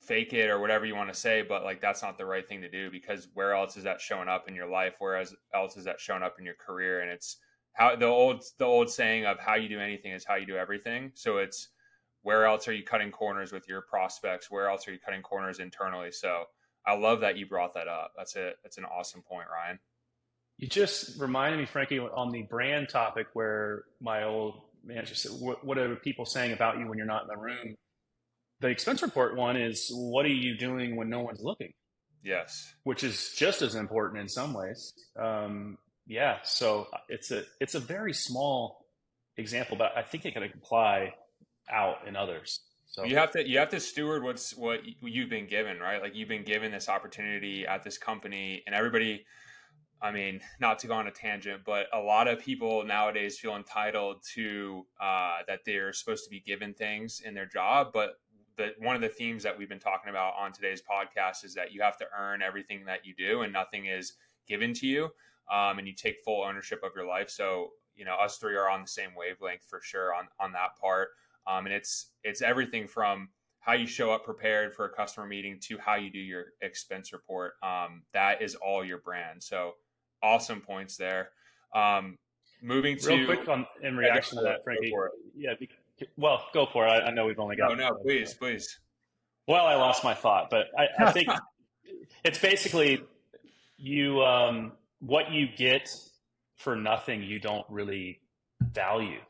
fake 0.00 0.32
it 0.32 0.48
or 0.48 0.60
whatever 0.60 0.86
you 0.86 0.94
want 0.94 1.12
to 1.12 1.18
say, 1.18 1.42
but 1.42 1.64
like 1.64 1.80
that's 1.80 2.02
not 2.02 2.18
the 2.18 2.24
right 2.24 2.48
thing 2.48 2.60
to 2.60 2.70
do 2.70 2.90
because 2.90 3.28
where 3.34 3.52
else 3.52 3.76
is 3.76 3.84
that 3.84 4.00
showing 4.00 4.28
up 4.28 4.48
in 4.48 4.54
your 4.54 4.68
life? 4.68 4.94
Whereas 4.98 5.34
else 5.54 5.76
is 5.76 5.84
that 5.84 6.00
showing 6.00 6.22
up 6.22 6.36
in 6.38 6.44
your 6.44 6.54
career? 6.54 7.00
And 7.00 7.10
it's 7.10 7.36
how 7.72 7.96
the 7.96 8.06
old 8.06 8.44
the 8.58 8.64
old 8.64 8.90
saying 8.90 9.26
of 9.26 9.38
how 9.38 9.54
you 9.54 9.68
do 9.68 9.80
anything 9.80 10.12
is 10.12 10.24
how 10.24 10.36
you 10.36 10.46
do 10.46 10.56
everything. 10.56 11.12
So 11.14 11.38
it's 11.38 11.68
where 12.22 12.46
else 12.46 12.68
are 12.68 12.72
you 12.72 12.84
cutting 12.84 13.10
corners 13.10 13.52
with 13.52 13.68
your 13.68 13.82
prospects? 13.82 14.50
Where 14.50 14.68
else 14.68 14.86
are 14.88 14.92
you 14.92 14.98
cutting 14.98 15.22
corners 15.22 15.60
internally? 15.60 16.12
So 16.12 16.44
I 16.86 16.94
love 16.94 17.20
that 17.20 17.36
you 17.36 17.46
brought 17.46 17.74
that 17.74 17.88
up. 17.88 18.12
That's 18.16 18.34
it. 18.36 18.56
That's 18.62 18.78
an 18.78 18.84
awesome 18.84 19.22
point, 19.22 19.46
Ryan. 19.52 19.78
You 20.56 20.66
just 20.66 21.20
reminded 21.20 21.60
me, 21.60 21.66
Frankie, 21.66 22.00
on 22.00 22.32
the 22.32 22.42
brand 22.42 22.88
topic 22.88 23.28
where 23.34 23.84
my 24.00 24.24
old 24.24 24.62
manager 24.84 25.14
said, 25.14 25.32
what, 25.38 25.64
what 25.64 25.78
are 25.78 25.94
people 25.96 26.24
saying 26.24 26.52
about 26.52 26.78
you 26.78 26.88
when 26.88 26.98
you're 26.98 27.06
not 27.06 27.22
in 27.22 27.28
the 27.28 27.36
room? 27.36 27.76
The 28.60 28.68
expense 28.68 29.02
report 29.02 29.36
one 29.36 29.56
is 29.56 29.90
what 29.92 30.24
are 30.26 30.28
you 30.28 30.56
doing 30.56 30.96
when 30.96 31.08
no 31.08 31.20
one's 31.20 31.42
looking? 31.42 31.72
Yes, 32.22 32.74
which 32.82 33.04
is 33.04 33.32
just 33.36 33.62
as 33.62 33.74
important 33.74 34.20
in 34.20 34.28
some 34.28 34.52
ways. 34.52 34.92
Um, 35.18 35.78
yeah, 36.06 36.38
so 36.42 36.88
it's 37.08 37.30
a 37.30 37.44
it's 37.60 37.74
a 37.74 37.80
very 37.80 38.12
small 38.12 38.84
example, 39.36 39.76
but 39.76 39.92
I 39.96 40.02
think 40.02 40.24
it 40.24 40.34
can 40.34 40.42
apply 40.42 41.14
out 41.70 41.98
in 42.06 42.16
others. 42.16 42.60
So 42.86 43.04
you 43.04 43.16
have 43.16 43.30
to 43.32 43.46
you 43.46 43.58
have 43.58 43.68
to 43.70 43.80
steward 43.80 44.22
what's 44.22 44.56
what 44.56 44.80
you've 45.02 45.30
been 45.30 45.46
given, 45.46 45.78
right? 45.78 46.02
Like 46.02 46.16
you've 46.16 46.28
been 46.28 46.44
given 46.44 46.72
this 46.72 46.88
opportunity 46.88 47.66
at 47.66 47.84
this 47.84 47.98
company, 47.98 48.62
and 48.66 48.74
everybody. 48.74 49.24
I 50.00 50.12
mean, 50.12 50.40
not 50.60 50.78
to 50.80 50.86
go 50.86 50.94
on 50.94 51.08
a 51.08 51.10
tangent, 51.10 51.62
but 51.66 51.86
a 51.92 51.98
lot 51.98 52.28
of 52.28 52.38
people 52.38 52.84
nowadays 52.84 53.36
feel 53.36 53.56
entitled 53.56 54.18
to 54.34 54.86
uh, 55.00 55.38
that 55.48 55.60
they're 55.66 55.92
supposed 55.92 56.22
to 56.22 56.30
be 56.30 56.38
given 56.38 56.72
things 56.72 57.20
in 57.24 57.34
their 57.34 57.46
job. 57.46 57.88
But 57.92 58.10
the 58.58 58.74
one 58.80 58.94
of 58.94 59.00
the 59.00 59.08
themes 59.08 59.42
that 59.44 59.56
we've 59.56 59.68
been 59.68 59.78
talking 59.78 60.10
about 60.10 60.34
on 60.38 60.52
today's 60.52 60.82
podcast 60.82 61.44
is 61.44 61.54
that 61.54 61.72
you 61.72 61.80
have 61.80 61.96
to 61.96 62.04
earn 62.18 62.42
everything 62.42 62.84
that 62.84 63.06
you 63.06 63.14
do, 63.16 63.42
and 63.42 63.52
nothing 63.52 63.86
is 63.86 64.14
given 64.46 64.74
to 64.74 64.86
you, 64.86 65.04
um, 65.50 65.78
and 65.78 65.86
you 65.86 65.94
take 65.94 66.20
full 66.22 66.42
ownership 66.42 66.82
of 66.82 66.90
your 66.94 67.06
life. 67.06 67.30
So 67.30 67.70
you 67.96 68.04
know, 68.04 68.14
us 68.14 68.36
three 68.36 68.56
are 68.56 68.68
on 68.68 68.82
the 68.82 68.88
same 68.88 69.10
wavelength 69.16 69.62
for 69.66 69.80
sure 69.82 70.12
on 70.14 70.28
on 70.38 70.52
that 70.52 70.76
part. 70.78 71.08
Um, 71.46 71.64
and 71.64 71.74
it's 71.74 72.10
it's 72.24 72.42
everything 72.42 72.86
from 72.86 73.30
how 73.60 73.72
you 73.72 73.86
show 73.86 74.12
up 74.12 74.24
prepared 74.24 74.74
for 74.74 74.86
a 74.86 74.90
customer 74.90 75.26
meeting 75.26 75.58
to 75.60 75.78
how 75.78 75.94
you 75.94 76.10
do 76.10 76.18
your 76.18 76.46
expense 76.60 77.12
report. 77.12 77.54
Um, 77.62 78.02
that 78.12 78.42
is 78.42 78.54
all 78.54 78.84
your 78.84 78.98
brand. 78.98 79.42
So 79.42 79.74
awesome 80.22 80.60
points 80.60 80.96
there. 80.96 81.30
Um, 81.74 82.16
moving 82.62 82.96
to 82.98 83.08
real 83.08 83.26
quick 83.26 83.48
on 83.48 83.66
in 83.82 83.96
reaction 83.96 84.38
to 84.38 84.44
that, 84.44 84.64
Frankie. 84.64 84.92
Yeah, 85.36 85.54
well, 86.16 86.44
go 86.52 86.66
for 86.66 86.86
it. 86.86 86.90
I, 86.90 87.06
I, 87.06 87.10
know 87.10 87.26
we've 87.26 87.38
only 87.38 87.56
got. 87.56 87.76
No, 87.76 87.88
no, 87.88 87.94
please, 88.02 88.34
please. 88.34 88.78
Well, 89.46 89.66
I 89.66 89.76
lost 89.76 90.04
my 90.04 90.14
thought, 90.14 90.50
but 90.50 90.66
I, 90.76 91.06
I 91.06 91.12
think 91.12 91.28
it's 92.24 92.38
basically 92.38 93.02
you. 93.76 94.22
Um, 94.22 94.72
what 95.00 95.30
you 95.30 95.46
get 95.56 95.88
for 96.56 96.76
nothing, 96.76 97.22
you 97.22 97.38
don't 97.38 97.64
really 97.68 98.20
value. 98.60 99.20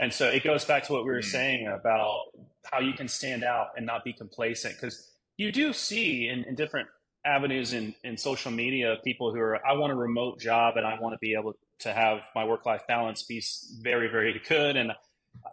And 0.00 0.12
so 0.12 0.28
it 0.28 0.44
goes 0.44 0.64
back 0.64 0.84
to 0.84 0.92
what 0.92 1.04
we 1.04 1.10
were 1.10 1.20
mm. 1.20 1.24
saying 1.24 1.66
about 1.66 2.20
how 2.64 2.80
you 2.80 2.92
can 2.92 3.08
stand 3.08 3.44
out 3.44 3.68
and 3.76 3.84
not 3.84 4.04
be 4.04 4.12
complacent 4.12 4.74
because 4.74 5.10
you 5.36 5.52
do 5.52 5.72
see 5.72 6.28
in, 6.28 6.44
in 6.44 6.54
different 6.54 6.88
avenues 7.24 7.72
in, 7.72 7.94
in 8.04 8.16
social 8.16 8.50
media 8.50 8.96
people 9.04 9.32
who 9.32 9.40
are, 9.40 9.66
I 9.66 9.74
want 9.74 9.92
a 9.92 9.96
remote 9.96 10.40
job 10.40 10.76
and 10.76 10.86
I 10.86 10.98
want 11.00 11.14
to 11.14 11.18
be 11.18 11.34
able 11.34 11.54
to 11.80 11.92
have 11.92 12.20
my 12.34 12.44
work 12.44 12.64
life 12.64 12.82
balance 12.88 13.24
be 13.24 13.42
very, 13.80 14.08
very 14.08 14.40
good. 14.48 14.76
And 14.76 14.92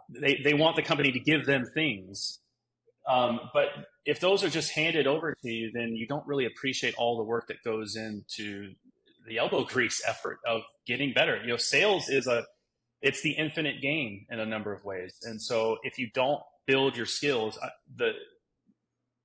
they, 0.08 0.40
they 0.42 0.54
want 0.54 0.76
the 0.76 0.82
company 0.82 1.12
to 1.12 1.20
give 1.20 1.46
them 1.46 1.66
things. 1.74 2.38
Um, 3.08 3.40
but 3.54 3.68
if 4.04 4.20
those 4.20 4.42
are 4.42 4.50
just 4.50 4.72
handed 4.72 5.06
over 5.06 5.34
to 5.34 5.48
you, 5.48 5.70
then 5.72 5.94
you 5.94 6.06
don't 6.06 6.26
really 6.26 6.46
appreciate 6.46 6.94
all 6.96 7.16
the 7.16 7.24
work 7.24 7.48
that 7.48 7.62
goes 7.64 7.96
into 7.96 8.72
the 9.26 9.38
elbow 9.38 9.64
grease 9.64 10.02
effort 10.06 10.38
of 10.46 10.62
getting 10.86 11.12
better. 11.12 11.40
You 11.40 11.48
know, 11.48 11.56
sales 11.56 12.08
is 12.08 12.26
a 12.26 12.44
it's 13.02 13.22
the 13.22 13.32
infinite 13.32 13.80
game 13.82 14.26
in 14.30 14.40
a 14.40 14.46
number 14.46 14.72
of 14.72 14.84
ways. 14.84 15.16
And 15.22 15.40
so 15.40 15.76
if 15.82 15.98
you 15.98 16.08
don't 16.14 16.40
build 16.66 16.96
your 16.96 17.06
skills, 17.06 17.58
the 17.94 18.12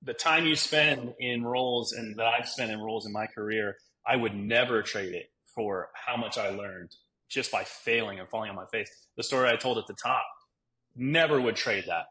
the 0.02 0.14
time 0.14 0.46
you 0.46 0.56
spend 0.56 1.14
in 1.20 1.44
roles 1.44 1.92
and 1.92 2.16
that 2.16 2.26
I've 2.26 2.48
spent 2.48 2.70
in 2.70 2.80
roles 2.80 3.06
in 3.06 3.12
my 3.12 3.26
career, 3.26 3.76
I 4.06 4.16
would 4.16 4.34
never 4.34 4.82
trade 4.82 5.14
it 5.14 5.30
for 5.54 5.90
how 5.94 6.16
much 6.16 6.38
I 6.38 6.50
learned 6.50 6.90
just 7.28 7.52
by 7.52 7.64
failing 7.64 8.18
and 8.18 8.28
falling 8.28 8.50
on 8.50 8.56
my 8.56 8.66
face. 8.72 8.90
The 9.16 9.22
story 9.22 9.48
I 9.48 9.56
told 9.56 9.78
at 9.78 9.86
the 9.86 9.94
top, 9.94 10.24
never 10.96 11.40
would 11.40 11.56
trade 11.56 11.84
that. 11.88 12.06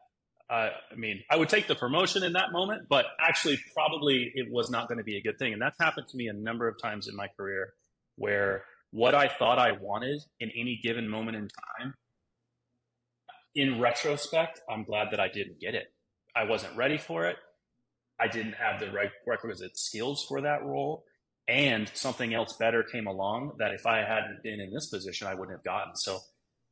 Uh, 0.50 0.70
I 0.90 0.96
mean, 0.96 1.22
I 1.30 1.36
would 1.36 1.48
take 1.48 1.66
the 1.66 1.74
promotion 1.74 2.22
in 2.22 2.34
that 2.34 2.52
moment, 2.52 2.82
but 2.88 3.06
actually, 3.18 3.58
probably 3.74 4.30
it 4.34 4.50
was 4.50 4.70
not 4.70 4.88
going 4.88 4.98
to 4.98 5.04
be 5.04 5.16
a 5.16 5.22
good 5.22 5.38
thing. 5.38 5.52
And 5.52 5.62
that's 5.62 5.78
happened 5.80 6.08
to 6.08 6.16
me 6.16 6.28
a 6.28 6.32
number 6.32 6.68
of 6.68 6.80
times 6.80 7.08
in 7.08 7.16
my 7.16 7.28
career 7.28 7.72
where 8.16 8.64
what 8.90 9.14
I 9.14 9.28
thought 9.28 9.58
I 9.58 9.72
wanted 9.72 10.20
in 10.40 10.50
any 10.50 10.78
given 10.82 11.08
moment 11.08 11.36
in 11.36 11.48
time, 11.80 11.94
in 13.54 13.80
retrospect, 13.80 14.60
I'm 14.70 14.84
glad 14.84 15.08
that 15.12 15.20
I 15.20 15.28
didn't 15.28 15.58
get 15.60 15.74
it. 15.74 15.92
I 16.36 16.44
wasn't 16.44 16.76
ready 16.76 16.98
for 16.98 17.26
it. 17.26 17.36
I 18.20 18.28
didn't 18.28 18.54
have 18.54 18.80
the 18.80 18.90
requisite 19.26 19.78
skills 19.78 20.24
for 20.28 20.42
that 20.42 20.62
role. 20.64 21.04
And 21.48 21.90
something 21.94 22.32
else 22.32 22.56
better 22.56 22.82
came 22.82 23.06
along 23.06 23.56
that 23.58 23.72
if 23.72 23.86
I 23.86 23.98
hadn't 23.98 24.42
been 24.42 24.60
in 24.60 24.72
this 24.72 24.88
position, 24.88 25.26
I 25.26 25.34
wouldn't 25.34 25.56
have 25.56 25.64
gotten. 25.64 25.96
So, 25.96 26.20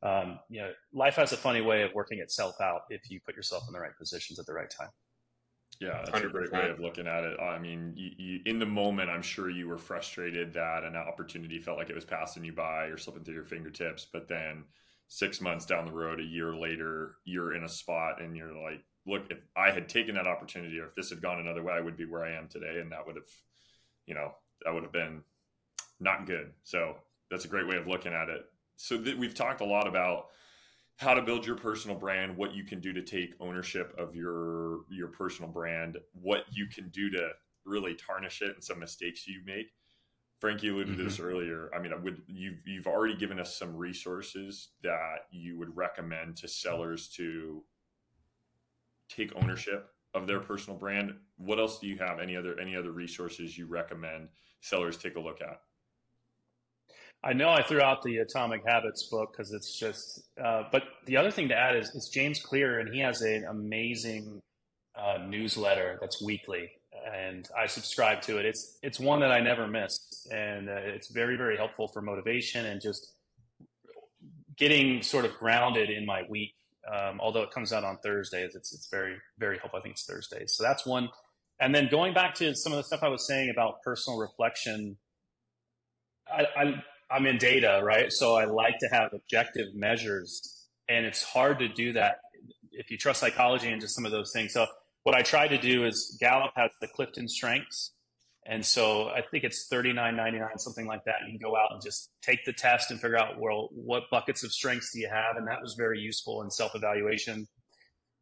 um, 0.03 0.39
you 0.49 0.61
know, 0.61 0.71
life 0.93 1.15
has 1.15 1.31
a 1.31 1.37
funny 1.37 1.61
way 1.61 1.83
of 1.83 1.93
working 1.93 2.19
itself 2.19 2.55
out 2.61 2.81
if 2.89 3.09
you 3.09 3.19
put 3.25 3.35
yourself 3.35 3.63
in 3.67 3.73
the 3.73 3.79
right 3.79 3.95
positions 3.97 4.39
at 4.39 4.45
the 4.45 4.53
right 4.53 4.69
time. 4.69 4.89
Yeah, 5.79 6.01
that's 6.05 6.11
100%. 6.11 6.25
a 6.25 6.29
great 6.29 6.51
way 6.51 6.69
of 6.69 6.79
looking 6.79 7.07
at 7.07 7.23
it. 7.23 7.39
I 7.39 7.57
mean, 7.57 7.93
you, 7.95 8.11
you, 8.17 8.39
in 8.45 8.59
the 8.59 8.65
moment, 8.65 9.09
I'm 9.09 9.21
sure 9.21 9.49
you 9.49 9.67
were 9.67 9.77
frustrated 9.79 10.53
that 10.53 10.83
an 10.83 10.95
opportunity 10.95 11.59
felt 11.59 11.77
like 11.77 11.89
it 11.89 11.95
was 11.95 12.05
passing 12.05 12.43
you 12.43 12.53
by 12.53 12.85
or 12.85 12.97
slipping 12.97 13.23
through 13.23 13.35
your 13.35 13.45
fingertips. 13.45 14.05
But 14.11 14.27
then 14.27 14.65
six 15.07 15.41
months 15.41 15.65
down 15.65 15.85
the 15.85 15.91
road, 15.91 16.19
a 16.19 16.23
year 16.23 16.55
later, 16.55 17.15
you're 17.25 17.55
in 17.55 17.63
a 17.63 17.69
spot 17.69 18.21
and 18.21 18.37
you're 18.37 18.53
like, 18.53 18.83
look, 19.07 19.25
if 19.31 19.39
I 19.55 19.71
had 19.71 19.89
taken 19.89 20.15
that 20.15 20.27
opportunity 20.27 20.77
or 20.79 20.85
if 20.85 20.95
this 20.95 21.09
had 21.09 21.21
gone 21.21 21.39
another 21.39 21.63
way, 21.63 21.73
I 21.73 21.81
would 21.81 21.97
be 21.97 22.05
where 22.05 22.23
I 22.23 22.37
am 22.37 22.47
today. 22.47 22.79
And 22.79 22.91
that 22.91 23.05
would 23.07 23.15
have, 23.15 23.31
you 24.05 24.13
know, 24.13 24.33
that 24.63 24.73
would 24.73 24.83
have 24.83 24.93
been 24.93 25.23
not 25.99 26.27
good. 26.27 26.51
So 26.63 26.97
that's 27.31 27.45
a 27.45 27.49
great 27.49 27.67
way 27.67 27.77
of 27.77 27.87
looking 27.87 28.13
at 28.13 28.29
it. 28.29 28.45
So 28.81 28.97
th- 28.97 29.17
we've 29.17 29.35
talked 29.35 29.61
a 29.61 29.65
lot 29.65 29.87
about 29.87 30.27
how 30.97 31.13
to 31.13 31.21
build 31.21 31.45
your 31.45 31.55
personal 31.55 31.97
brand, 31.97 32.35
what 32.35 32.53
you 32.53 32.63
can 32.63 32.79
do 32.79 32.93
to 32.93 33.01
take 33.01 33.33
ownership 33.39 33.93
of 33.97 34.15
your 34.15 34.81
your 34.89 35.07
personal 35.07 35.51
brand, 35.51 35.97
what 36.13 36.45
you 36.51 36.67
can 36.67 36.89
do 36.89 37.09
to 37.11 37.29
really 37.65 37.95
tarnish 37.95 38.41
it, 38.41 38.55
and 38.55 38.63
some 38.63 38.79
mistakes 38.79 39.27
you 39.27 39.41
make. 39.45 39.67
Frankie 40.39 40.69
alluded 40.69 40.93
mm-hmm. 40.93 40.97
to 40.97 41.03
this 41.03 41.17
mm-hmm. 41.17 41.25
earlier. 41.25 41.69
I 41.75 41.79
mean, 41.79 41.93
I 41.93 41.97
would 41.97 42.23
you've 42.27 42.65
you've 42.65 42.87
already 42.87 43.15
given 43.15 43.39
us 43.39 43.55
some 43.55 43.75
resources 43.75 44.69
that 44.81 45.25
you 45.31 45.57
would 45.59 45.75
recommend 45.77 46.37
to 46.37 46.47
sellers 46.47 47.07
to 47.09 47.63
take 49.09 49.35
ownership 49.35 49.89
of 50.13 50.25
their 50.25 50.39
personal 50.39 50.77
brand. 50.77 51.13
What 51.37 51.59
else 51.59 51.79
do 51.79 51.87
you 51.87 51.97
have? 51.99 52.19
Any 52.19 52.35
other 52.35 52.59
any 52.59 52.75
other 52.75 52.91
resources 52.91 53.57
you 53.57 53.67
recommend 53.67 54.29
sellers 54.59 54.97
take 54.97 55.15
a 55.15 55.19
look 55.19 55.41
at? 55.41 55.61
I 57.23 57.33
know 57.33 57.49
I 57.49 57.61
threw 57.61 57.81
out 57.81 58.01
the 58.01 58.17
Atomic 58.17 58.63
Habits 58.65 59.03
book 59.03 59.31
because 59.31 59.53
it's 59.53 59.77
just. 59.77 60.23
Uh, 60.43 60.63
but 60.71 60.83
the 61.05 61.17
other 61.17 61.29
thing 61.29 61.49
to 61.49 61.55
add 61.55 61.75
is 61.75 61.91
it's 61.93 62.09
James 62.09 62.39
Clear, 62.41 62.79
and 62.79 62.93
he 62.93 62.99
has 63.01 63.21
an 63.21 63.45
amazing 63.47 64.41
uh, 64.95 65.19
newsletter 65.27 65.99
that's 66.01 66.21
weekly, 66.21 66.71
and 67.13 67.47
I 67.57 67.67
subscribe 67.67 68.21
to 68.23 68.39
it. 68.39 68.45
It's 68.45 68.79
it's 68.81 68.99
one 68.99 69.19
that 69.19 69.31
I 69.31 69.39
never 69.39 69.67
miss, 69.67 70.27
and 70.31 70.67
uh, 70.67 70.73
it's 70.77 71.11
very 71.11 71.37
very 71.37 71.57
helpful 71.57 71.87
for 71.87 72.01
motivation 72.01 72.65
and 72.65 72.81
just 72.81 73.13
getting 74.57 75.03
sort 75.03 75.25
of 75.25 75.33
grounded 75.35 75.91
in 75.91 76.05
my 76.05 76.23
week. 76.27 76.53
Um, 76.91 77.19
although 77.21 77.43
it 77.43 77.51
comes 77.51 77.71
out 77.71 77.83
on 77.83 77.97
Thursdays, 78.03 78.55
it's 78.55 78.73
it's 78.73 78.87
very 78.89 79.17
very 79.37 79.59
helpful. 79.59 79.79
I 79.79 79.83
think 79.83 79.93
it's 79.93 80.05
Thursdays, 80.05 80.55
so 80.55 80.63
that's 80.63 80.87
one. 80.87 81.09
And 81.59 81.75
then 81.75 81.87
going 81.91 82.15
back 82.15 82.33
to 82.35 82.55
some 82.55 82.73
of 82.73 82.77
the 82.77 82.83
stuff 82.83 83.03
I 83.03 83.09
was 83.09 83.27
saying 83.27 83.51
about 83.51 83.83
personal 83.83 84.19
reflection. 84.19 84.97
I, 86.27 86.47
I, 86.55 86.83
I'm 87.11 87.25
in 87.25 87.37
data, 87.37 87.81
right? 87.83 88.11
So 88.11 88.35
I 88.35 88.45
like 88.45 88.79
to 88.79 88.87
have 88.87 89.13
objective 89.13 89.73
measures, 89.75 90.67
and 90.89 91.05
it's 91.05 91.23
hard 91.23 91.59
to 91.59 91.67
do 91.67 91.93
that 91.93 92.17
if 92.71 92.89
you 92.89 92.97
trust 92.97 93.19
psychology 93.19 93.69
and 93.69 93.81
just 93.81 93.95
some 93.95 94.05
of 94.05 94.11
those 94.11 94.31
things. 94.31 94.53
So 94.53 94.65
what 95.03 95.15
I 95.15 95.21
try 95.21 95.47
to 95.47 95.57
do 95.57 95.85
is 95.85 96.17
Gallup 96.19 96.51
has 96.55 96.71
the 96.79 96.87
Clifton 96.87 97.27
Strengths, 97.27 97.93
and 98.45 98.65
so 98.65 99.09
I 99.09 99.21
think 99.29 99.43
it's 99.43 99.67
thirty 99.67 99.93
nine 99.93 100.15
ninety 100.15 100.39
nine, 100.39 100.57
something 100.57 100.87
like 100.87 101.03
that. 101.05 101.15
You 101.25 101.37
can 101.37 101.49
go 101.49 101.55
out 101.55 101.71
and 101.71 101.81
just 101.81 102.09
take 102.21 102.45
the 102.45 102.53
test 102.53 102.91
and 102.91 102.99
figure 102.99 103.17
out 103.17 103.39
well 103.39 103.69
what 103.71 104.03
buckets 104.09 104.43
of 104.43 104.51
strengths 104.51 104.91
do 104.93 104.99
you 104.99 105.09
have, 105.09 105.37
and 105.37 105.47
that 105.47 105.61
was 105.61 105.75
very 105.77 105.99
useful 105.99 106.41
in 106.41 106.49
self 106.49 106.75
evaluation. 106.75 107.47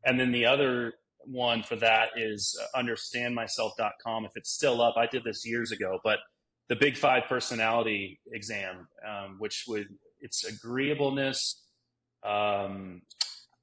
And 0.06 0.20
then 0.20 0.32
the 0.32 0.46
other 0.46 0.94
one 1.26 1.64
for 1.64 1.76
that 1.78 2.10
is 2.18 2.60
understandmyself.com. 2.76 4.26
If 4.26 4.32
it's 4.36 4.52
still 4.52 4.82
up, 4.82 4.96
I 4.98 5.06
did 5.08 5.24
this 5.24 5.46
years 5.46 5.72
ago, 5.72 6.00
but 6.04 6.20
the 6.70 6.76
Big 6.76 6.96
Five 6.98 7.24
personality 7.28 8.20
exam, 8.32 8.88
um, 9.08 9.36
which 9.40 9.66
would 9.68 9.88
it's 10.22 10.46
agreeableness, 10.46 11.64
um, 12.26 13.02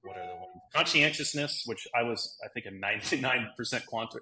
what 0.02 0.16
are 0.16 0.26
the 0.26 0.34
ones? 0.34 0.62
Conscientiousness, 0.74 1.62
which 1.66 1.86
I 1.94 2.02
was 2.02 2.36
I 2.44 2.48
think 2.48 2.66
a 2.66 2.70
ninety 2.70 3.20
nine 3.20 3.48
percent 3.56 3.86
quantum. 3.86 4.20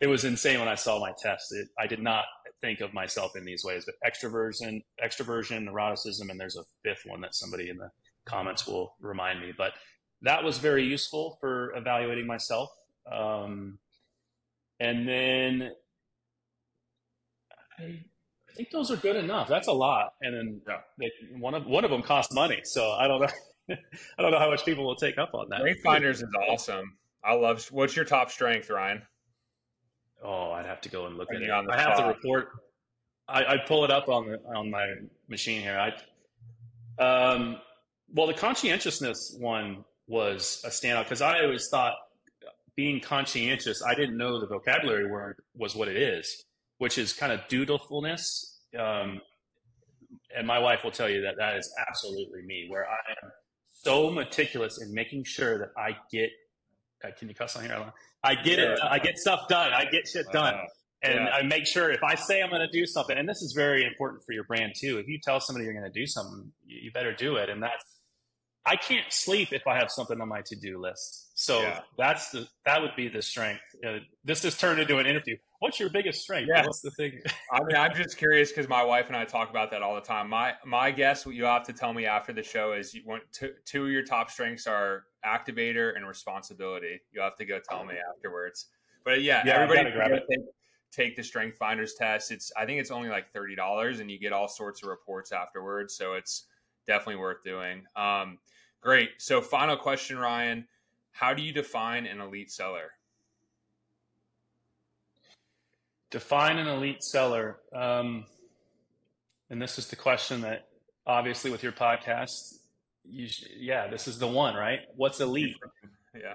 It 0.00 0.06
was 0.06 0.24
insane 0.24 0.58
when 0.58 0.68
I 0.68 0.74
saw 0.74 0.98
my 0.98 1.12
test. 1.18 1.52
It, 1.52 1.68
I 1.78 1.86
did 1.86 2.02
not 2.02 2.24
think 2.60 2.80
of 2.80 2.92
myself 2.92 3.36
in 3.36 3.44
these 3.44 3.62
ways, 3.64 3.84
but 3.86 3.94
extroversion, 4.06 4.82
extroversion, 5.02 5.68
neuroticism, 5.68 6.30
and 6.30 6.38
there's 6.38 6.56
a 6.56 6.64
fifth 6.82 7.02
one 7.04 7.20
that 7.20 7.34
somebody 7.34 7.70
in 7.70 7.76
the 7.76 7.90
comments 8.26 8.66
will 8.66 8.94
remind 9.00 9.40
me. 9.40 9.52
But 9.56 9.72
that 10.22 10.42
was 10.42 10.58
very 10.58 10.84
useful 10.84 11.38
for 11.40 11.74
evaluating 11.76 12.26
myself. 12.26 12.70
Um, 13.10 13.78
and 14.80 15.08
then 15.08 15.70
I, 17.78 17.82
I 17.82 18.52
think 18.54 18.70
those 18.70 18.90
are 18.90 18.96
good 18.96 19.16
enough. 19.16 19.48
That's 19.48 19.68
a 19.68 19.72
lot, 19.72 20.14
and 20.20 20.34
then 20.34 20.60
yeah. 20.68 20.78
they, 20.98 21.10
one 21.38 21.54
of 21.54 21.66
one 21.66 21.84
of 21.84 21.90
them 21.90 22.02
costs 22.02 22.32
money. 22.32 22.60
So 22.64 22.90
I 22.92 23.08
don't 23.08 23.20
know. 23.20 23.28
I 24.18 24.22
don't 24.22 24.30
know 24.30 24.38
how 24.38 24.50
much 24.50 24.64
people 24.64 24.84
will 24.84 24.96
take 24.96 25.18
up 25.18 25.34
on 25.34 25.48
that. 25.50 25.62
Finders 25.82 26.22
is 26.22 26.28
awesome. 26.48 26.96
I 27.24 27.34
love. 27.34 27.66
What's 27.70 27.96
your 27.96 28.04
top 28.04 28.30
strength, 28.30 28.70
Ryan? 28.70 29.02
Oh, 30.22 30.52
I'd 30.52 30.66
have 30.66 30.80
to 30.82 30.88
go 30.88 31.06
and 31.06 31.16
look 31.16 31.28
at 31.34 31.42
it. 31.42 31.50
I 31.50 31.62
spot. 31.62 31.78
have 31.78 31.98
to 31.98 32.06
report. 32.06 32.48
I, 33.26 33.44
I 33.44 33.56
pull 33.58 33.84
it 33.84 33.90
up 33.90 34.08
on 34.08 34.26
the 34.26 34.38
on 34.54 34.70
my 34.70 34.86
machine 35.28 35.62
here. 35.62 35.78
I, 35.78 37.02
um, 37.02 37.56
well, 38.12 38.26
the 38.26 38.34
conscientiousness 38.34 39.36
one 39.38 39.84
was 40.06 40.62
a 40.64 40.68
standout 40.68 41.04
because 41.04 41.22
I 41.22 41.42
always 41.42 41.68
thought 41.68 41.94
being 42.76 43.00
conscientious, 43.00 43.82
I 43.82 43.94
didn't 43.94 44.16
know 44.16 44.40
the 44.40 44.46
vocabulary 44.46 45.10
word 45.10 45.40
was 45.54 45.74
what 45.74 45.88
it 45.88 45.96
is, 45.96 46.44
which 46.84 46.98
is 46.98 47.14
kind 47.14 47.32
of 47.32 47.40
dutifulness. 47.48 48.60
Um, 48.78 49.22
and 50.36 50.46
my 50.46 50.58
wife 50.58 50.84
will 50.84 50.90
tell 50.90 51.08
you 51.08 51.22
that 51.22 51.36
that 51.38 51.56
is 51.56 51.72
absolutely 51.88 52.42
me, 52.42 52.66
where 52.68 52.86
I 52.86 53.12
am 53.22 53.30
so 53.70 54.10
meticulous 54.10 54.82
in 54.82 54.92
making 54.92 55.24
sure 55.24 55.58
that 55.60 55.70
I 55.78 55.96
get. 56.12 56.30
Uh, 57.02 57.08
can 57.18 57.30
you 57.30 57.34
cuss 57.34 57.56
on 57.56 57.64
here? 57.64 57.90
I 58.22 58.34
get 58.34 58.58
it. 58.58 58.78
I 58.82 58.98
get 58.98 59.16
stuff 59.16 59.48
done. 59.48 59.72
I 59.72 59.86
get 59.86 60.06
shit 60.06 60.26
done. 60.30 60.56
And 61.02 61.14
yeah. 61.14 61.30
I 61.30 61.42
make 61.42 61.66
sure 61.66 61.90
if 61.90 62.04
I 62.04 62.16
say 62.16 62.42
I'm 62.42 62.50
going 62.50 62.60
to 62.60 62.70
do 62.70 62.84
something, 62.84 63.16
and 63.16 63.26
this 63.26 63.40
is 63.40 63.54
very 63.54 63.86
important 63.86 64.22
for 64.26 64.32
your 64.32 64.44
brand 64.44 64.74
too. 64.78 64.98
If 64.98 65.08
you 65.08 65.18
tell 65.18 65.40
somebody 65.40 65.64
you're 65.64 65.72
going 65.72 65.90
to 65.90 65.98
do 65.98 66.06
something, 66.06 66.52
you 66.66 66.90
better 66.92 67.14
do 67.14 67.36
it. 67.36 67.48
And 67.48 67.62
that's 67.62 67.82
I 68.66 68.76
can't 68.76 69.10
sleep 69.10 69.52
if 69.52 69.66
I 69.66 69.78
have 69.78 69.90
something 69.90 70.20
on 70.20 70.28
my 70.28 70.42
to 70.46 70.56
do 70.56 70.80
list. 70.80 71.32
So 71.34 71.60
yeah. 71.60 71.80
that's 71.98 72.30
the 72.30 72.46
that 72.64 72.80
would 72.80 72.96
be 72.96 73.08
the 73.08 73.20
strength. 73.20 73.62
Uh, 73.86 73.98
this 74.24 74.40
just 74.40 74.58
turned 74.58 74.80
into 74.80 74.98
an 74.98 75.06
interview. 75.06 75.36
What's 75.64 75.80
your 75.80 75.88
biggest 75.88 76.20
strength? 76.20 76.50
Yeah. 76.54 76.62
What's 76.66 76.82
the 76.82 76.90
thing? 76.90 77.22
I 77.50 77.62
mean, 77.64 77.74
I'm 77.74 77.94
just 77.94 78.16
curious 78.18 78.50
because 78.50 78.68
my 78.68 78.84
wife 78.84 79.06
and 79.06 79.16
I 79.16 79.24
talk 79.24 79.48
about 79.48 79.70
that 79.70 79.80
all 79.80 79.94
the 79.94 80.02
time. 80.02 80.28
My 80.28 80.52
my 80.66 80.90
guess, 80.90 81.24
what 81.24 81.34
you 81.34 81.44
have 81.44 81.64
to 81.64 81.72
tell 81.72 81.94
me 81.94 82.04
after 82.04 82.34
the 82.34 82.42
show 82.42 82.74
is 82.74 82.92
you 82.92 83.00
want 83.06 83.22
two, 83.32 83.54
two 83.64 83.86
of 83.86 83.90
your 83.90 84.04
top 84.04 84.30
strengths 84.30 84.66
are 84.66 85.04
activator 85.24 85.96
and 85.96 86.06
responsibility. 86.06 87.00
You 87.12 87.22
have 87.22 87.36
to 87.36 87.46
go 87.46 87.60
tell 87.66 87.82
me 87.82 87.94
afterwards. 88.14 88.66
But 89.06 89.22
yeah, 89.22 89.42
yeah 89.46 89.54
everybody 89.54 89.90
take, 90.28 90.40
take 90.92 91.16
the 91.16 91.24
Strength 91.24 91.56
Finders 91.56 91.94
test. 91.94 92.30
It's 92.30 92.52
I 92.58 92.66
think 92.66 92.78
it's 92.78 92.90
only 92.90 93.08
like 93.08 93.32
thirty 93.32 93.56
dollars, 93.56 94.00
and 94.00 94.10
you 94.10 94.18
get 94.18 94.34
all 94.34 94.48
sorts 94.48 94.82
of 94.82 94.90
reports 94.90 95.32
afterwards. 95.32 95.96
So 95.96 96.12
it's 96.12 96.44
definitely 96.86 97.16
worth 97.16 97.42
doing. 97.42 97.84
Um, 97.96 98.36
great. 98.82 99.12
So 99.16 99.40
final 99.40 99.78
question, 99.78 100.18
Ryan 100.18 100.66
how 101.14 101.32
do 101.32 101.42
you 101.42 101.52
define 101.52 102.06
an 102.06 102.20
elite 102.20 102.50
seller? 102.50 102.90
Define 106.14 106.58
an 106.58 106.68
elite 106.68 107.02
seller. 107.02 107.58
Um, 107.74 108.26
and 109.50 109.60
this 109.60 109.80
is 109.80 109.88
the 109.88 109.96
question 109.96 110.42
that 110.42 110.68
obviously 111.04 111.50
with 111.50 111.64
your 111.64 111.72
podcast, 111.72 112.54
you 113.04 113.26
sh- 113.26 113.48
yeah, 113.58 113.88
this 113.88 114.06
is 114.06 114.20
the 114.20 114.28
one, 114.28 114.54
right? 114.54 114.78
What's 114.94 115.18
elite? 115.18 115.56
yeah. 116.14 116.34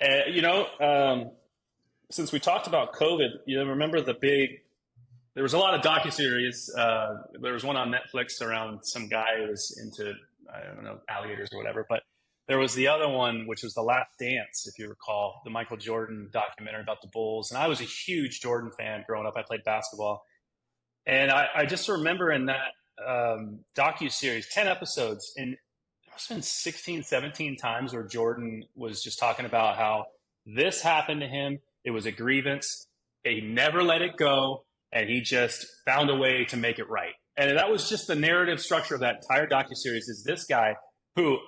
Uh, 0.00 0.30
you 0.30 0.42
know, 0.42 0.68
um, 0.78 1.32
since 2.08 2.30
we 2.30 2.38
talked 2.38 2.68
about 2.68 2.94
COVID, 2.94 3.30
you 3.46 3.58
remember 3.58 4.00
the 4.00 4.14
big, 4.14 4.60
there 5.34 5.42
was 5.42 5.54
a 5.54 5.58
lot 5.58 5.74
of 5.74 5.80
docuseries. 5.80 6.68
Uh, 6.78 7.16
there 7.40 7.52
was 7.52 7.64
one 7.64 7.76
on 7.76 7.92
Netflix 7.92 8.40
around 8.40 8.84
some 8.84 9.08
guy 9.08 9.38
who 9.38 9.48
was 9.48 9.76
into, 9.82 10.12
I 10.48 10.72
don't 10.72 10.84
know, 10.84 11.00
alligators 11.08 11.48
or 11.52 11.58
whatever, 11.58 11.84
but 11.88 12.04
there 12.48 12.58
was 12.58 12.74
the 12.74 12.88
other 12.88 13.08
one, 13.08 13.46
which 13.46 13.62
was 13.62 13.74
The 13.74 13.82
Last 13.82 14.10
Dance, 14.20 14.66
if 14.66 14.78
you 14.78 14.88
recall, 14.88 15.40
the 15.44 15.50
Michael 15.50 15.76
Jordan 15.76 16.28
documentary 16.32 16.82
about 16.82 17.02
the 17.02 17.08
Bulls. 17.12 17.50
And 17.50 17.58
I 17.58 17.66
was 17.66 17.80
a 17.80 17.84
huge 17.84 18.40
Jordan 18.40 18.70
fan 18.78 19.04
growing 19.06 19.26
up. 19.26 19.34
I 19.36 19.42
played 19.42 19.64
basketball. 19.64 20.22
And 21.06 21.30
I, 21.30 21.48
I 21.54 21.66
just 21.66 21.88
remember 21.88 22.30
in 22.30 22.46
that 22.46 22.72
um, 23.04 23.60
docu 23.76 24.10
series, 24.10 24.48
10 24.52 24.68
episodes, 24.68 25.32
and 25.36 25.56
must 26.16 26.28
have 26.28 26.36
been 26.36 26.42
16, 26.42 27.02
17 27.02 27.56
times 27.56 27.92
where 27.92 28.06
Jordan 28.06 28.64
was 28.74 29.02
just 29.02 29.18
talking 29.18 29.44
about 29.44 29.76
how 29.76 30.06
this 30.46 30.80
happened 30.80 31.20
to 31.20 31.26
him. 31.26 31.58
It 31.84 31.90
was 31.90 32.06
a 32.06 32.12
grievance. 32.12 32.88
He 33.22 33.40
never 33.40 33.82
let 33.82 34.02
it 34.02 34.16
go, 34.16 34.64
and 34.92 35.10
he 35.10 35.20
just 35.20 35.66
found 35.84 36.08
a 36.08 36.14
way 36.14 36.46
to 36.46 36.56
make 36.56 36.78
it 36.78 36.88
right. 36.88 37.12
And 37.36 37.58
that 37.58 37.70
was 37.70 37.88
just 37.88 38.06
the 38.06 38.14
narrative 38.14 38.60
structure 38.60 38.94
of 38.94 39.00
that 39.00 39.16
entire 39.16 39.46
docu 39.46 39.74
series. 39.74 40.08
Is 40.08 40.24
this 40.24 40.44
guy 40.44 40.76
who 41.16 41.38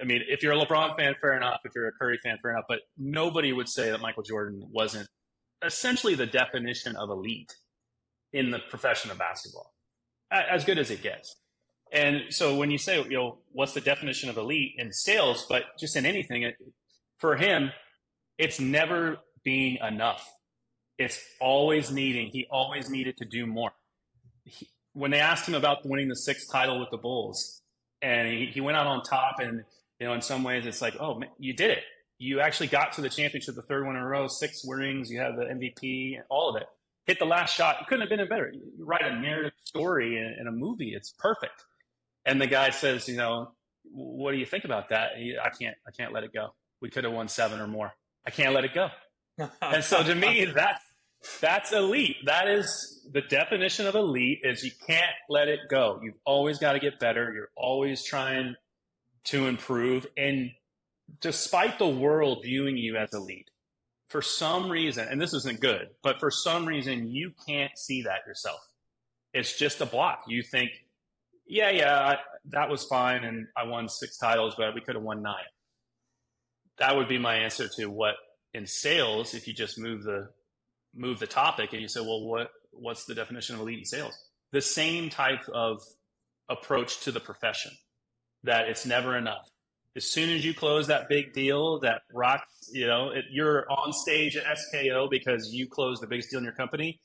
I 0.00 0.04
mean, 0.04 0.22
if 0.28 0.42
you're 0.42 0.52
a 0.52 0.56
LeBron 0.56 0.96
fan, 0.96 1.14
fair 1.20 1.36
enough. 1.36 1.60
If 1.64 1.72
you're 1.74 1.88
a 1.88 1.92
Curry 1.92 2.18
fan, 2.22 2.38
fair 2.42 2.52
enough. 2.52 2.64
But 2.68 2.80
nobody 2.96 3.52
would 3.52 3.68
say 3.68 3.90
that 3.90 4.00
Michael 4.00 4.22
Jordan 4.22 4.62
wasn't 4.70 5.08
essentially 5.64 6.14
the 6.14 6.26
definition 6.26 6.96
of 6.96 7.10
elite 7.10 7.52
in 8.32 8.50
the 8.50 8.58
profession 8.58 9.10
of 9.10 9.18
basketball, 9.18 9.72
as 10.30 10.64
good 10.64 10.78
as 10.78 10.90
it 10.90 11.02
gets. 11.02 11.36
And 11.92 12.24
so 12.30 12.56
when 12.56 12.70
you 12.70 12.78
say, 12.78 13.02
you 13.02 13.16
know, 13.16 13.38
what's 13.52 13.72
the 13.72 13.80
definition 13.80 14.28
of 14.28 14.36
elite 14.36 14.74
in 14.76 14.92
sales, 14.92 15.46
but 15.48 15.62
just 15.78 15.96
in 15.96 16.04
anything, 16.04 16.42
it, 16.42 16.56
for 17.16 17.36
him, 17.36 17.70
it's 18.36 18.60
never 18.60 19.18
being 19.42 19.78
enough. 19.78 20.28
It's 20.98 21.20
always 21.40 21.90
needing. 21.90 22.28
He 22.28 22.46
always 22.50 22.90
needed 22.90 23.16
to 23.18 23.24
do 23.24 23.46
more. 23.46 23.72
He, 24.44 24.68
when 24.92 25.10
they 25.10 25.20
asked 25.20 25.48
him 25.48 25.54
about 25.54 25.86
winning 25.86 26.08
the 26.08 26.16
sixth 26.16 26.50
title 26.52 26.78
with 26.78 26.90
the 26.90 26.98
Bulls, 26.98 27.62
and 28.02 28.28
he, 28.28 28.46
he 28.46 28.60
went 28.60 28.76
out 28.76 28.86
on 28.86 29.02
top 29.02 29.36
and 29.40 29.64
you 30.00 30.06
know, 30.06 30.14
in 30.14 30.22
some 30.22 30.44
ways, 30.44 30.66
it's 30.66 30.80
like, 30.80 30.96
oh, 31.00 31.20
you 31.38 31.52
did 31.54 31.70
it. 31.70 31.82
You 32.18 32.40
actually 32.40 32.68
got 32.68 32.92
to 32.94 33.00
the 33.00 33.08
championship, 33.08 33.54
the 33.54 33.62
third 33.62 33.86
one 33.86 33.96
in 33.96 34.02
a 34.02 34.06
row, 34.06 34.26
six 34.26 34.64
rings. 34.66 35.10
You 35.10 35.20
have 35.20 35.36
the 35.36 35.44
MVP, 35.44 36.18
all 36.28 36.48
of 36.50 36.56
it. 36.56 36.66
Hit 37.06 37.18
the 37.18 37.24
last 37.24 37.54
shot. 37.54 37.76
It 37.80 37.86
couldn't 37.86 38.02
have 38.02 38.10
been 38.10 38.20
a 38.20 38.26
better. 38.26 38.50
You 38.52 38.84
write 38.84 39.04
a 39.04 39.18
narrative 39.18 39.52
story 39.64 40.16
in, 40.16 40.36
in 40.40 40.46
a 40.46 40.52
movie. 40.52 40.94
It's 40.94 41.12
perfect. 41.12 41.64
And 42.26 42.40
the 42.40 42.46
guy 42.46 42.70
says, 42.70 43.08
you 43.08 43.16
know, 43.16 43.52
what 43.84 44.32
do 44.32 44.38
you 44.38 44.46
think 44.46 44.64
about 44.64 44.90
that? 44.90 45.12
He, 45.16 45.36
I 45.42 45.50
can't, 45.50 45.76
I 45.86 45.90
can't 45.90 46.12
let 46.12 46.24
it 46.24 46.32
go. 46.32 46.54
We 46.82 46.90
could 46.90 47.04
have 47.04 47.12
won 47.12 47.28
seven 47.28 47.60
or 47.60 47.66
more. 47.66 47.92
I 48.26 48.30
can't 48.30 48.52
let 48.52 48.64
it 48.64 48.74
go. 48.74 48.88
and 49.62 49.82
so 49.82 50.02
to 50.02 50.14
me, 50.14 50.44
that's 50.46 50.82
that's 51.40 51.72
elite. 51.72 52.16
That 52.26 52.48
is 52.48 53.06
the 53.12 53.22
definition 53.22 53.86
of 53.86 53.94
elite 53.94 54.40
is 54.42 54.62
you 54.62 54.70
can't 54.86 55.14
let 55.28 55.48
it 55.48 55.60
go. 55.70 56.00
You've 56.02 56.18
always 56.24 56.58
got 56.58 56.72
to 56.72 56.78
get 56.78 56.98
better. 56.98 57.32
You're 57.32 57.50
always 57.56 58.04
trying 58.04 58.54
to 59.24 59.46
improve. 59.46 60.06
And 60.16 60.50
despite 61.20 61.78
the 61.78 61.88
world 61.88 62.42
viewing 62.42 62.76
you 62.76 62.96
as 62.96 63.12
elite, 63.12 63.50
for 64.08 64.22
some 64.22 64.70
reason, 64.70 65.06
and 65.08 65.20
this 65.20 65.34
isn't 65.34 65.60
good, 65.60 65.88
but 66.02 66.18
for 66.18 66.30
some 66.30 66.66
reason, 66.66 67.10
you 67.10 67.32
can't 67.46 67.76
see 67.76 68.02
that 68.02 68.26
yourself. 68.26 68.60
It's 69.34 69.58
just 69.58 69.80
a 69.80 69.86
block. 69.86 70.24
You 70.26 70.42
think, 70.42 70.70
yeah, 71.46 71.70
yeah, 71.70 72.16
that 72.46 72.70
was 72.70 72.84
fine. 72.84 73.24
And 73.24 73.46
I 73.56 73.64
won 73.64 73.88
six 73.88 74.16
titles, 74.16 74.54
but 74.56 74.74
we 74.74 74.80
could 74.80 74.94
have 74.94 75.04
won 75.04 75.22
nine. 75.22 75.44
That 76.78 76.96
would 76.96 77.08
be 77.08 77.18
my 77.18 77.36
answer 77.36 77.68
to 77.76 77.86
what 77.86 78.14
in 78.54 78.66
sales, 78.66 79.34
if 79.34 79.46
you 79.46 79.52
just 79.52 79.78
move 79.78 80.04
the, 80.04 80.30
move 80.94 81.18
the 81.18 81.26
topic 81.26 81.72
and 81.72 81.82
you 81.82 81.88
say, 81.88 82.00
well, 82.00 82.24
what, 82.24 82.50
what's 82.72 83.04
the 83.04 83.14
definition 83.14 83.56
of 83.56 83.60
elite 83.60 83.80
in 83.80 83.84
sales? 83.84 84.18
The 84.52 84.62
same 84.62 85.10
type 85.10 85.46
of 85.52 85.82
approach 86.48 87.00
to 87.00 87.12
the 87.12 87.20
profession 87.20 87.72
that 88.48 88.68
it's 88.68 88.86
never 88.86 89.16
enough. 89.16 89.48
As 89.94 90.04
soon 90.04 90.30
as 90.30 90.44
you 90.44 90.54
close 90.54 90.86
that 90.86 91.08
big 91.08 91.32
deal 91.32 91.80
that 91.80 92.02
rocks, 92.12 92.70
you 92.72 92.86
know, 92.86 93.10
it, 93.10 93.26
you're 93.30 93.70
on 93.70 93.92
stage 93.92 94.36
at 94.36 94.44
SKO 94.44 95.10
because 95.10 95.52
you 95.52 95.68
closed 95.68 96.02
the 96.02 96.06
biggest 96.06 96.30
deal 96.30 96.38
in 96.38 96.44
your 96.44 96.54
company. 96.54 96.98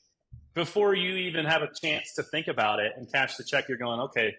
Before 0.54 0.94
you 0.94 1.14
even 1.16 1.44
have 1.44 1.62
a 1.62 1.68
chance 1.82 2.14
to 2.14 2.22
think 2.22 2.48
about 2.48 2.80
it 2.80 2.92
and 2.96 3.10
cash 3.12 3.36
the 3.36 3.44
check, 3.44 3.68
you're 3.68 3.78
going, 3.78 4.00
okay, 4.00 4.34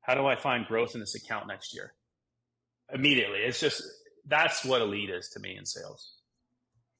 how 0.00 0.14
do 0.14 0.26
I 0.26 0.36
find 0.36 0.66
growth 0.66 0.94
in 0.94 1.00
this 1.00 1.14
account 1.14 1.46
next 1.46 1.74
year? 1.74 1.92
Immediately. 2.92 3.40
It's 3.40 3.60
just, 3.60 3.82
that's 4.26 4.64
what 4.64 4.80
a 4.80 4.84
lead 4.84 5.10
is 5.10 5.28
to 5.30 5.40
me 5.40 5.56
in 5.56 5.66
sales. 5.66 6.15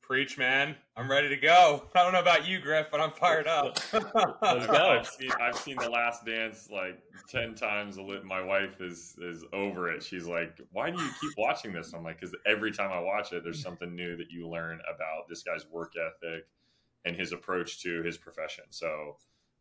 Preach, 0.07 0.38
man. 0.38 0.77
I'm 0.97 1.11
ready 1.11 1.29
to 1.29 1.37
go. 1.37 1.83
I 1.97 2.05
don't 2.05 2.12
know 2.12 2.21
about 2.21 2.47
you, 2.47 2.61
Griff, 2.61 2.87
but 2.92 3.01
I'm 3.01 3.11
fired 3.11 3.49
up. 3.49 3.77
Let's 3.92 4.66
go. 4.66 4.90
I've 5.01 5.09
seen, 5.09 5.31
I've 5.40 5.57
seen 5.57 5.77
The 5.81 5.90
Last 5.90 6.25
Dance 6.25 6.69
like 6.71 7.03
10 7.29 7.57
times. 7.57 7.99
My 8.25 8.40
wife 8.40 8.81
is, 8.81 9.16
is 9.21 9.45
over 9.53 9.90
it. 9.90 10.05
She's 10.05 10.27
like, 10.27 10.61
why 10.71 10.92
do 10.92 11.03
you 11.03 11.11
keep 11.21 11.33
watching 11.37 11.73
this? 11.73 11.92
I'm 11.92 12.05
like, 12.05 12.21
because 12.21 12.37
every 12.47 12.71
time 12.71 12.92
I 12.92 13.01
watch 13.01 13.33
it, 13.33 13.42
there's 13.42 13.61
something 13.61 13.97
new 13.97 14.16
that 14.16 14.31
you 14.31 14.49
learn 14.49 14.79
about 14.95 15.29
this 15.29 15.42
guy's 15.42 15.66
work 15.69 15.95
ethic 15.97 16.47
and 17.05 17.16
his 17.16 17.33
approach 17.33 17.83
to 17.83 18.05
his 18.05 18.16
profession. 18.16 18.64
So 18.71 19.16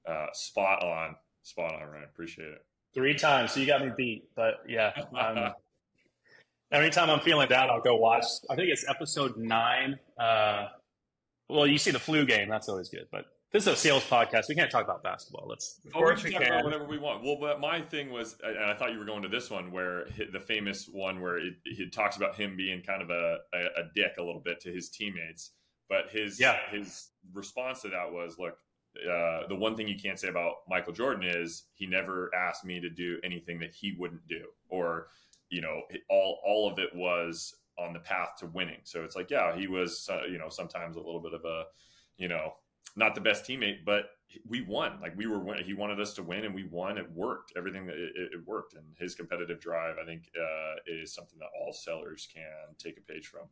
uh, 0.08 0.28
spot 0.34 0.84
on. 0.84 1.16
Spot 1.42 1.74
on, 1.74 1.90
Ryan. 1.90 2.04
Appreciate 2.04 2.50
it. 2.50 2.64
Three 2.94 3.16
times. 3.16 3.52
So 3.52 3.62
you 3.62 3.66
got 3.66 3.84
me 3.84 3.92
beat. 3.98 4.30
But 4.36 4.62
yeah. 4.68 4.92
Um, 5.20 5.54
Anytime 6.72 7.10
I'm 7.10 7.20
feeling 7.20 7.48
down, 7.48 7.70
I'll 7.70 7.82
go 7.82 7.96
watch. 7.96 8.26
I 8.50 8.56
think 8.56 8.70
it's 8.70 8.88
episode 8.88 9.38
nine. 9.38 10.00
Uh, 10.20 10.68
well, 11.48 11.68
you 11.68 11.78
see 11.78 11.92
the 11.92 12.00
flu 12.00 12.26
game. 12.26 12.50
That's 12.50 12.70
always 12.70 12.90
good. 12.90 13.08
But 13.12 13.26
this 13.52 13.68
is 13.68 13.74
a 13.74 13.76
sales 13.76 14.04
podcast. 14.04 14.50
We 14.50 14.56
can't 14.56 14.72
talk 14.72 14.84
about 14.84 15.04
basketball. 15.04 15.46
Let's. 15.48 15.80
Of 15.86 15.94
course 15.94 16.24
we, 16.24 16.32
can. 16.32 16.64
whatever 16.64 16.86
we 16.86 16.98
want. 16.98 17.24
Well, 17.24 17.38
but 17.40 17.60
my 17.62 17.82
thing 17.82 18.12
was, 18.12 18.36
and 18.44 18.58
I 18.58 18.74
thought 18.74 18.92
you 18.92 19.00
were 19.00 19.06
going 19.06 19.22
to 19.22 19.30
this 19.30 19.50
one, 19.50 19.72
where 19.72 20.08
the 20.34 20.40
famous 20.40 20.90
one 20.92 21.22
where 21.22 21.38
it, 21.38 21.54
it 21.66 21.94
talks 21.94 22.18
about 22.18 22.36
him 22.36 22.58
being 22.58 22.82
kind 22.82 23.02
of 23.02 23.12
a, 23.12 23.38
a, 23.54 23.60
a, 23.82 23.84
dick 23.94 24.16
a 24.18 24.24
little 24.24 24.42
bit 24.44 24.60
to 24.62 24.72
his 24.72 24.90
teammates. 24.90 25.52
But 25.88 26.10
his 26.12 26.40
yeah. 26.40 26.58
his 26.72 27.10
response 27.34 27.84
to 27.84 27.90
that 27.90 28.12
was, 28.12 28.38
look, 28.40 28.58
uh, 29.08 29.48
the 29.48 29.56
one 29.56 29.76
thing 29.76 29.88
you 29.88 30.00
can't 30.00 30.20
say 30.20 30.30
about 30.30 30.56
Michael 30.68 30.94
Jordan 30.94 31.24
is 31.24 31.66
he 31.76 31.86
never 31.86 32.34
asked 32.34 32.66
me 32.66 32.80
to 32.80 32.90
do 32.90 33.20
anything 33.24 33.60
that 33.60 33.74
he 33.74 33.96
wouldn't 33.98 34.28
do, 34.28 34.46
or 34.68 35.08
you 35.50 35.62
know, 35.62 35.82
all 36.10 36.40
all 36.46 36.72
of 36.72 36.80
it 36.80 36.96
was 36.96 37.56
on 37.78 37.94
the 37.94 38.00
path 38.00 38.36
to 38.40 38.48
winning. 38.48 38.80
So 38.84 39.04
it's 39.04 39.16
like, 39.16 39.30
yeah, 39.30 39.56
he 39.56 39.68
was, 39.68 40.10
uh, 40.12 40.26
you 40.30 40.38
know, 40.38 40.50
sometimes 40.50 40.96
a 40.96 41.00
little 41.00 41.20
bit 41.20 41.34
of 41.34 41.44
a, 41.44 41.66
you 42.18 42.28
know, 42.28 42.54
not 42.96 43.16
the 43.16 43.22
best 43.22 43.46
teammate, 43.46 43.84
but 43.86 44.06
we 44.48 44.62
won. 44.62 45.00
Like 45.02 45.18
we 45.18 45.28
were, 45.28 45.56
he 45.56 45.74
wanted 45.74 46.00
us 46.00 46.14
to 46.14 46.24
win, 46.24 46.46
and 46.46 46.56
we 46.56 46.64
won. 46.64 46.98
It 46.98 47.12
worked. 47.12 47.54
Everything 47.58 47.86
that 47.88 47.96
it, 47.96 48.12
it, 48.16 48.46
worked, 48.46 48.74
and 48.74 48.84
his 48.98 49.16
competitive 49.16 49.60
drive, 49.60 49.96
I 50.02 50.06
think, 50.06 50.30
uh, 50.40 50.76
is 50.88 51.14
something 51.14 51.38
that 51.40 51.50
all 51.60 51.74
sellers 51.74 52.28
can 52.34 52.76
take 52.78 52.98
a 52.98 53.02
page 53.02 53.28
from. 53.28 53.48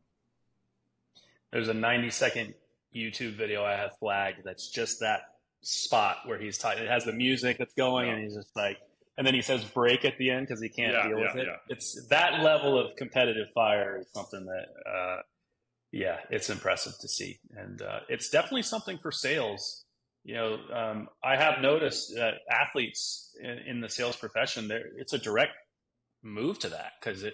There's 1.52 1.68
a 1.68 1.74
90 1.74 2.10
second 2.10 2.54
YouTube 2.96 3.36
video 3.36 3.64
I 3.64 3.74
have 3.74 3.98
flagged 4.00 4.41
that's 4.44 4.70
just 4.70 5.02
that 5.02 5.22
spot 5.62 6.18
where 6.26 6.39
he's 6.39 6.58
talking. 6.58 6.84
It 6.84 6.89
has 6.89 7.06
the 7.06 7.14
music 7.14 7.58
that's 7.58 7.74
going, 7.74 8.08
yeah. 8.08 8.14
and 8.14 8.24
he's 8.24 8.36
just 8.36 8.56
like, 8.56 8.78
and 9.18 9.28
then 9.28 9.34
he 9.34 9.41
says 9.41 9.64
break 9.64 10.05
at 10.05 10.18
the 10.18 10.32
end 10.32 10.47
because 10.47 10.61
he 10.61 10.70
can't 10.70 10.93
yeah, 10.93 11.07
deal 11.07 11.20
yeah, 11.20 11.34
with 11.34 11.43
it. 11.43 11.47
It's 11.70 12.07
that 12.07 12.41
level 12.41 12.80
of 12.80 12.95
competitive 12.95 13.47
fire 13.53 13.99
is 13.99 14.07
something 14.14 14.45
that, 14.45 14.89
uh, 14.89 15.22
yeah, 15.91 16.18
it's 16.30 16.49
impressive 16.49 16.93
to 17.01 17.07
see, 17.07 17.39
and 17.55 17.82
uh, 17.82 17.99
it's 18.09 18.30
definitely 18.30 18.64
something 18.64 18.97
for 18.97 19.11
sales. 19.11 19.86
You 20.24 20.36
know, 20.36 20.57
um, 20.74 21.09
I 21.24 21.36
have 21.36 21.61
noticed 21.61 22.16
that 22.16 22.36
athletes 22.49 23.36
in, 23.41 23.59
in 23.68 23.82
the 23.82 23.89
sales 23.89 24.16
profession, 24.16 24.68
there 24.68 24.86
it's 24.97 25.14
a 25.14 25.20
direct 25.20 25.53
move 26.24 26.57
to 26.59 26.70
that 26.70 26.93
because 26.99 27.26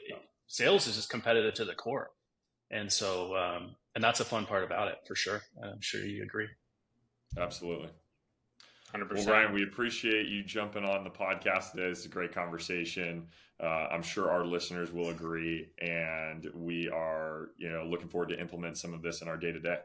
sales 0.48 0.88
is 0.88 0.96
just 0.96 1.10
competitive 1.10 1.54
to 1.56 1.66
the 1.66 1.76
core, 1.76 2.10
and 2.70 2.92
so 2.92 3.36
um, 3.38 3.76
and 3.96 4.04
that's 4.04 4.20
a 4.20 4.26
fun 4.26 4.46
part 4.46 4.64
about 4.64 4.90
it 4.90 4.98
for 5.08 5.16
sure. 5.16 5.42
I'm 5.64 5.82
sure 5.82 6.02
you 6.02 6.24
agree. 6.24 6.48
Absolutely. 7.38 7.90
100%. 8.94 9.14
Well, 9.14 9.26
Ryan, 9.26 9.54
we 9.54 9.64
appreciate 9.64 10.28
you 10.28 10.44
jumping 10.44 10.84
on 10.84 11.04
the 11.04 11.10
podcast 11.10 11.72
today. 11.72 11.84
It's 11.84 12.06
a 12.06 12.10
great 12.10 12.34
conversation. 12.34 13.28
Uh, 13.62 13.88
I'm 13.92 14.02
sure 14.02 14.32
our 14.32 14.46
listeners 14.46 14.92
will 14.92 15.10
agree, 15.10 15.70
and 15.80 16.48
we 16.56 16.90
are, 16.90 17.50
you 17.58 17.70
know, 17.70 17.84
looking 17.84 18.08
forward 18.08 18.30
to 18.30 18.40
implement 18.40 18.78
some 18.78 18.94
of 18.94 19.02
this 19.02 19.22
in 19.22 19.28
our 19.28 19.38
day 19.38 19.52
to 19.52 19.60
day. 19.60 19.78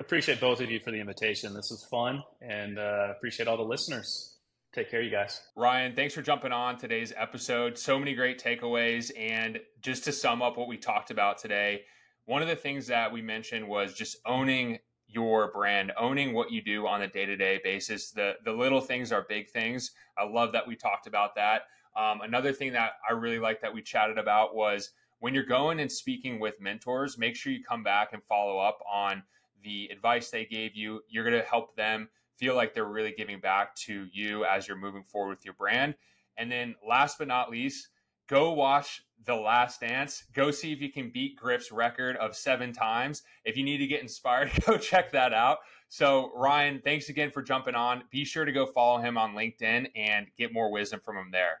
Appreciate 0.00 0.40
both 0.40 0.60
of 0.60 0.70
you 0.70 0.80
for 0.80 0.90
the 0.90 0.98
invitation. 0.98 1.54
This 1.54 1.70
was 1.70 1.86
fun, 1.90 2.22
and 2.42 2.78
uh, 2.78 3.08
appreciate 3.16 3.48
all 3.48 3.56
the 3.56 3.62
listeners. 3.62 4.36
Take 4.74 4.90
care, 4.90 5.02
you 5.02 5.10
guys. 5.10 5.40
Ryan, 5.56 5.94
thanks 5.94 6.14
for 6.14 6.22
jumping 6.22 6.52
on 6.52 6.78
today's 6.78 7.12
episode. 7.16 7.78
So 7.78 7.98
many 7.98 8.14
great 8.14 8.42
takeaways, 8.42 9.10
and 9.18 9.60
just 9.80 10.04
to 10.04 10.12
sum 10.12 10.42
up 10.42 10.58
what 10.58 10.68
we 10.68 10.76
talked 10.76 11.10
about 11.10 11.38
today, 11.38 11.82
one 12.26 12.42
of 12.42 12.48
the 12.48 12.56
things 12.56 12.86
that 12.88 13.12
we 13.12 13.22
mentioned 13.22 13.66
was 13.66 13.94
just 13.94 14.16
owning 14.26 14.78
your 15.12 15.52
brand, 15.52 15.92
owning 15.98 16.32
what 16.32 16.50
you 16.50 16.62
do 16.62 16.86
on 16.86 17.02
a 17.02 17.08
day 17.08 17.26
to 17.26 17.36
day 17.36 17.60
basis. 17.62 18.10
The 18.10 18.34
the 18.44 18.52
little 18.52 18.80
things 18.80 19.12
are 19.12 19.26
big 19.28 19.48
things. 19.48 19.92
I 20.18 20.24
love 20.24 20.52
that 20.52 20.66
we 20.66 20.76
talked 20.76 21.06
about 21.06 21.34
that. 21.36 21.62
Um, 21.96 22.22
another 22.22 22.52
thing 22.52 22.72
that 22.72 22.92
I 23.08 23.12
really 23.12 23.38
like 23.38 23.60
that 23.60 23.72
we 23.72 23.82
chatted 23.82 24.18
about 24.18 24.54
was 24.54 24.90
when 25.20 25.34
you're 25.34 25.44
going 25.44 25.80
and 25.80 25.92
speaking 25.92 26.40
with 26.40 26.60
mentors, 26.60 27.18
make 27.18 27.36
sure 27.36 27.52
you 27.52 27.62
come 27.62 27.82
back 27.82 28.12
and 28.12 28.22
follow 28.24 28.58
up 28.58 28.78
on 28.90 29.22
the 29.62 29.88
advice 29.92 30.30
they 30.30 30.44
gave 30.44 30.74
you. 30.74 31.00
You're 31.08 31.24
going 31.24 31.40
to 31.40 31.48
help 31.48 31.76
them 31.76 32.08
feel 32.36 32.56
like 32.56 32.74
they're 32.74 32.86
really 32.86 33.14
giving 33.16 33.38
back 33.38 33.74
to 33.76 34.08
you 34.12 34.44
as 34.44 34.66
you're 34.66 34.76
moving 34.76 35.04
forward 35.04 35.36
with 35.36 35.44
your 35.44 35.54
brand. 35.54 35.94
And 36.38 36.50
then 36.50 36.74
last 36.86 37.18
but 37.18 37.28
not 37.28 37.50
least, 37.50 37.88
go 38.28 38.52
watch 38.52 39.02
The 39.24 39.34
Last 39.34 39.80
Dance. 39.80 40.24
Go 40.34 40.50
see 40.50 40.72
if 40.72 40.80
you 40.80 40.90
can 40.90 41.10
beat 41.10 41.36
Griff's 41.36 41.72
record 41.72 42.16
of 42.16 42.36
seven 42.36 42.72
times. 42.72 43.22
If 43.44 43.56
you 43.56 43.64
need 43.64 43.78
to 43.78 43.86
get 43.86 44.02
inspired, 44.02 44.50
go 44.66 44.76
check 44.76 45.12
that 45.12 45.32
out. 45.32 45.58
So, 45.88 46.32
Ryan, 46.34 46.80
thanks 46.82 47.08
again 47.08 47.30
for 47.30 47.42
jumping 47.42 47.74
on. 47.74 48.04
Be 48.10 48.24
sure 48.24 48.44
to 48.44 48.52
go 48.52 48.66
follow 48.66 48.98
him 49.00 49.18
on 49.18 49.34
LinkedIn 49.34 49.88
and 49.94 50.26
get 50.38 50.52
more 50.52 50.72
wisdom 50.72 51.00
from 51.04 51.16
him 51.16 51.30
there. 51.30 51.60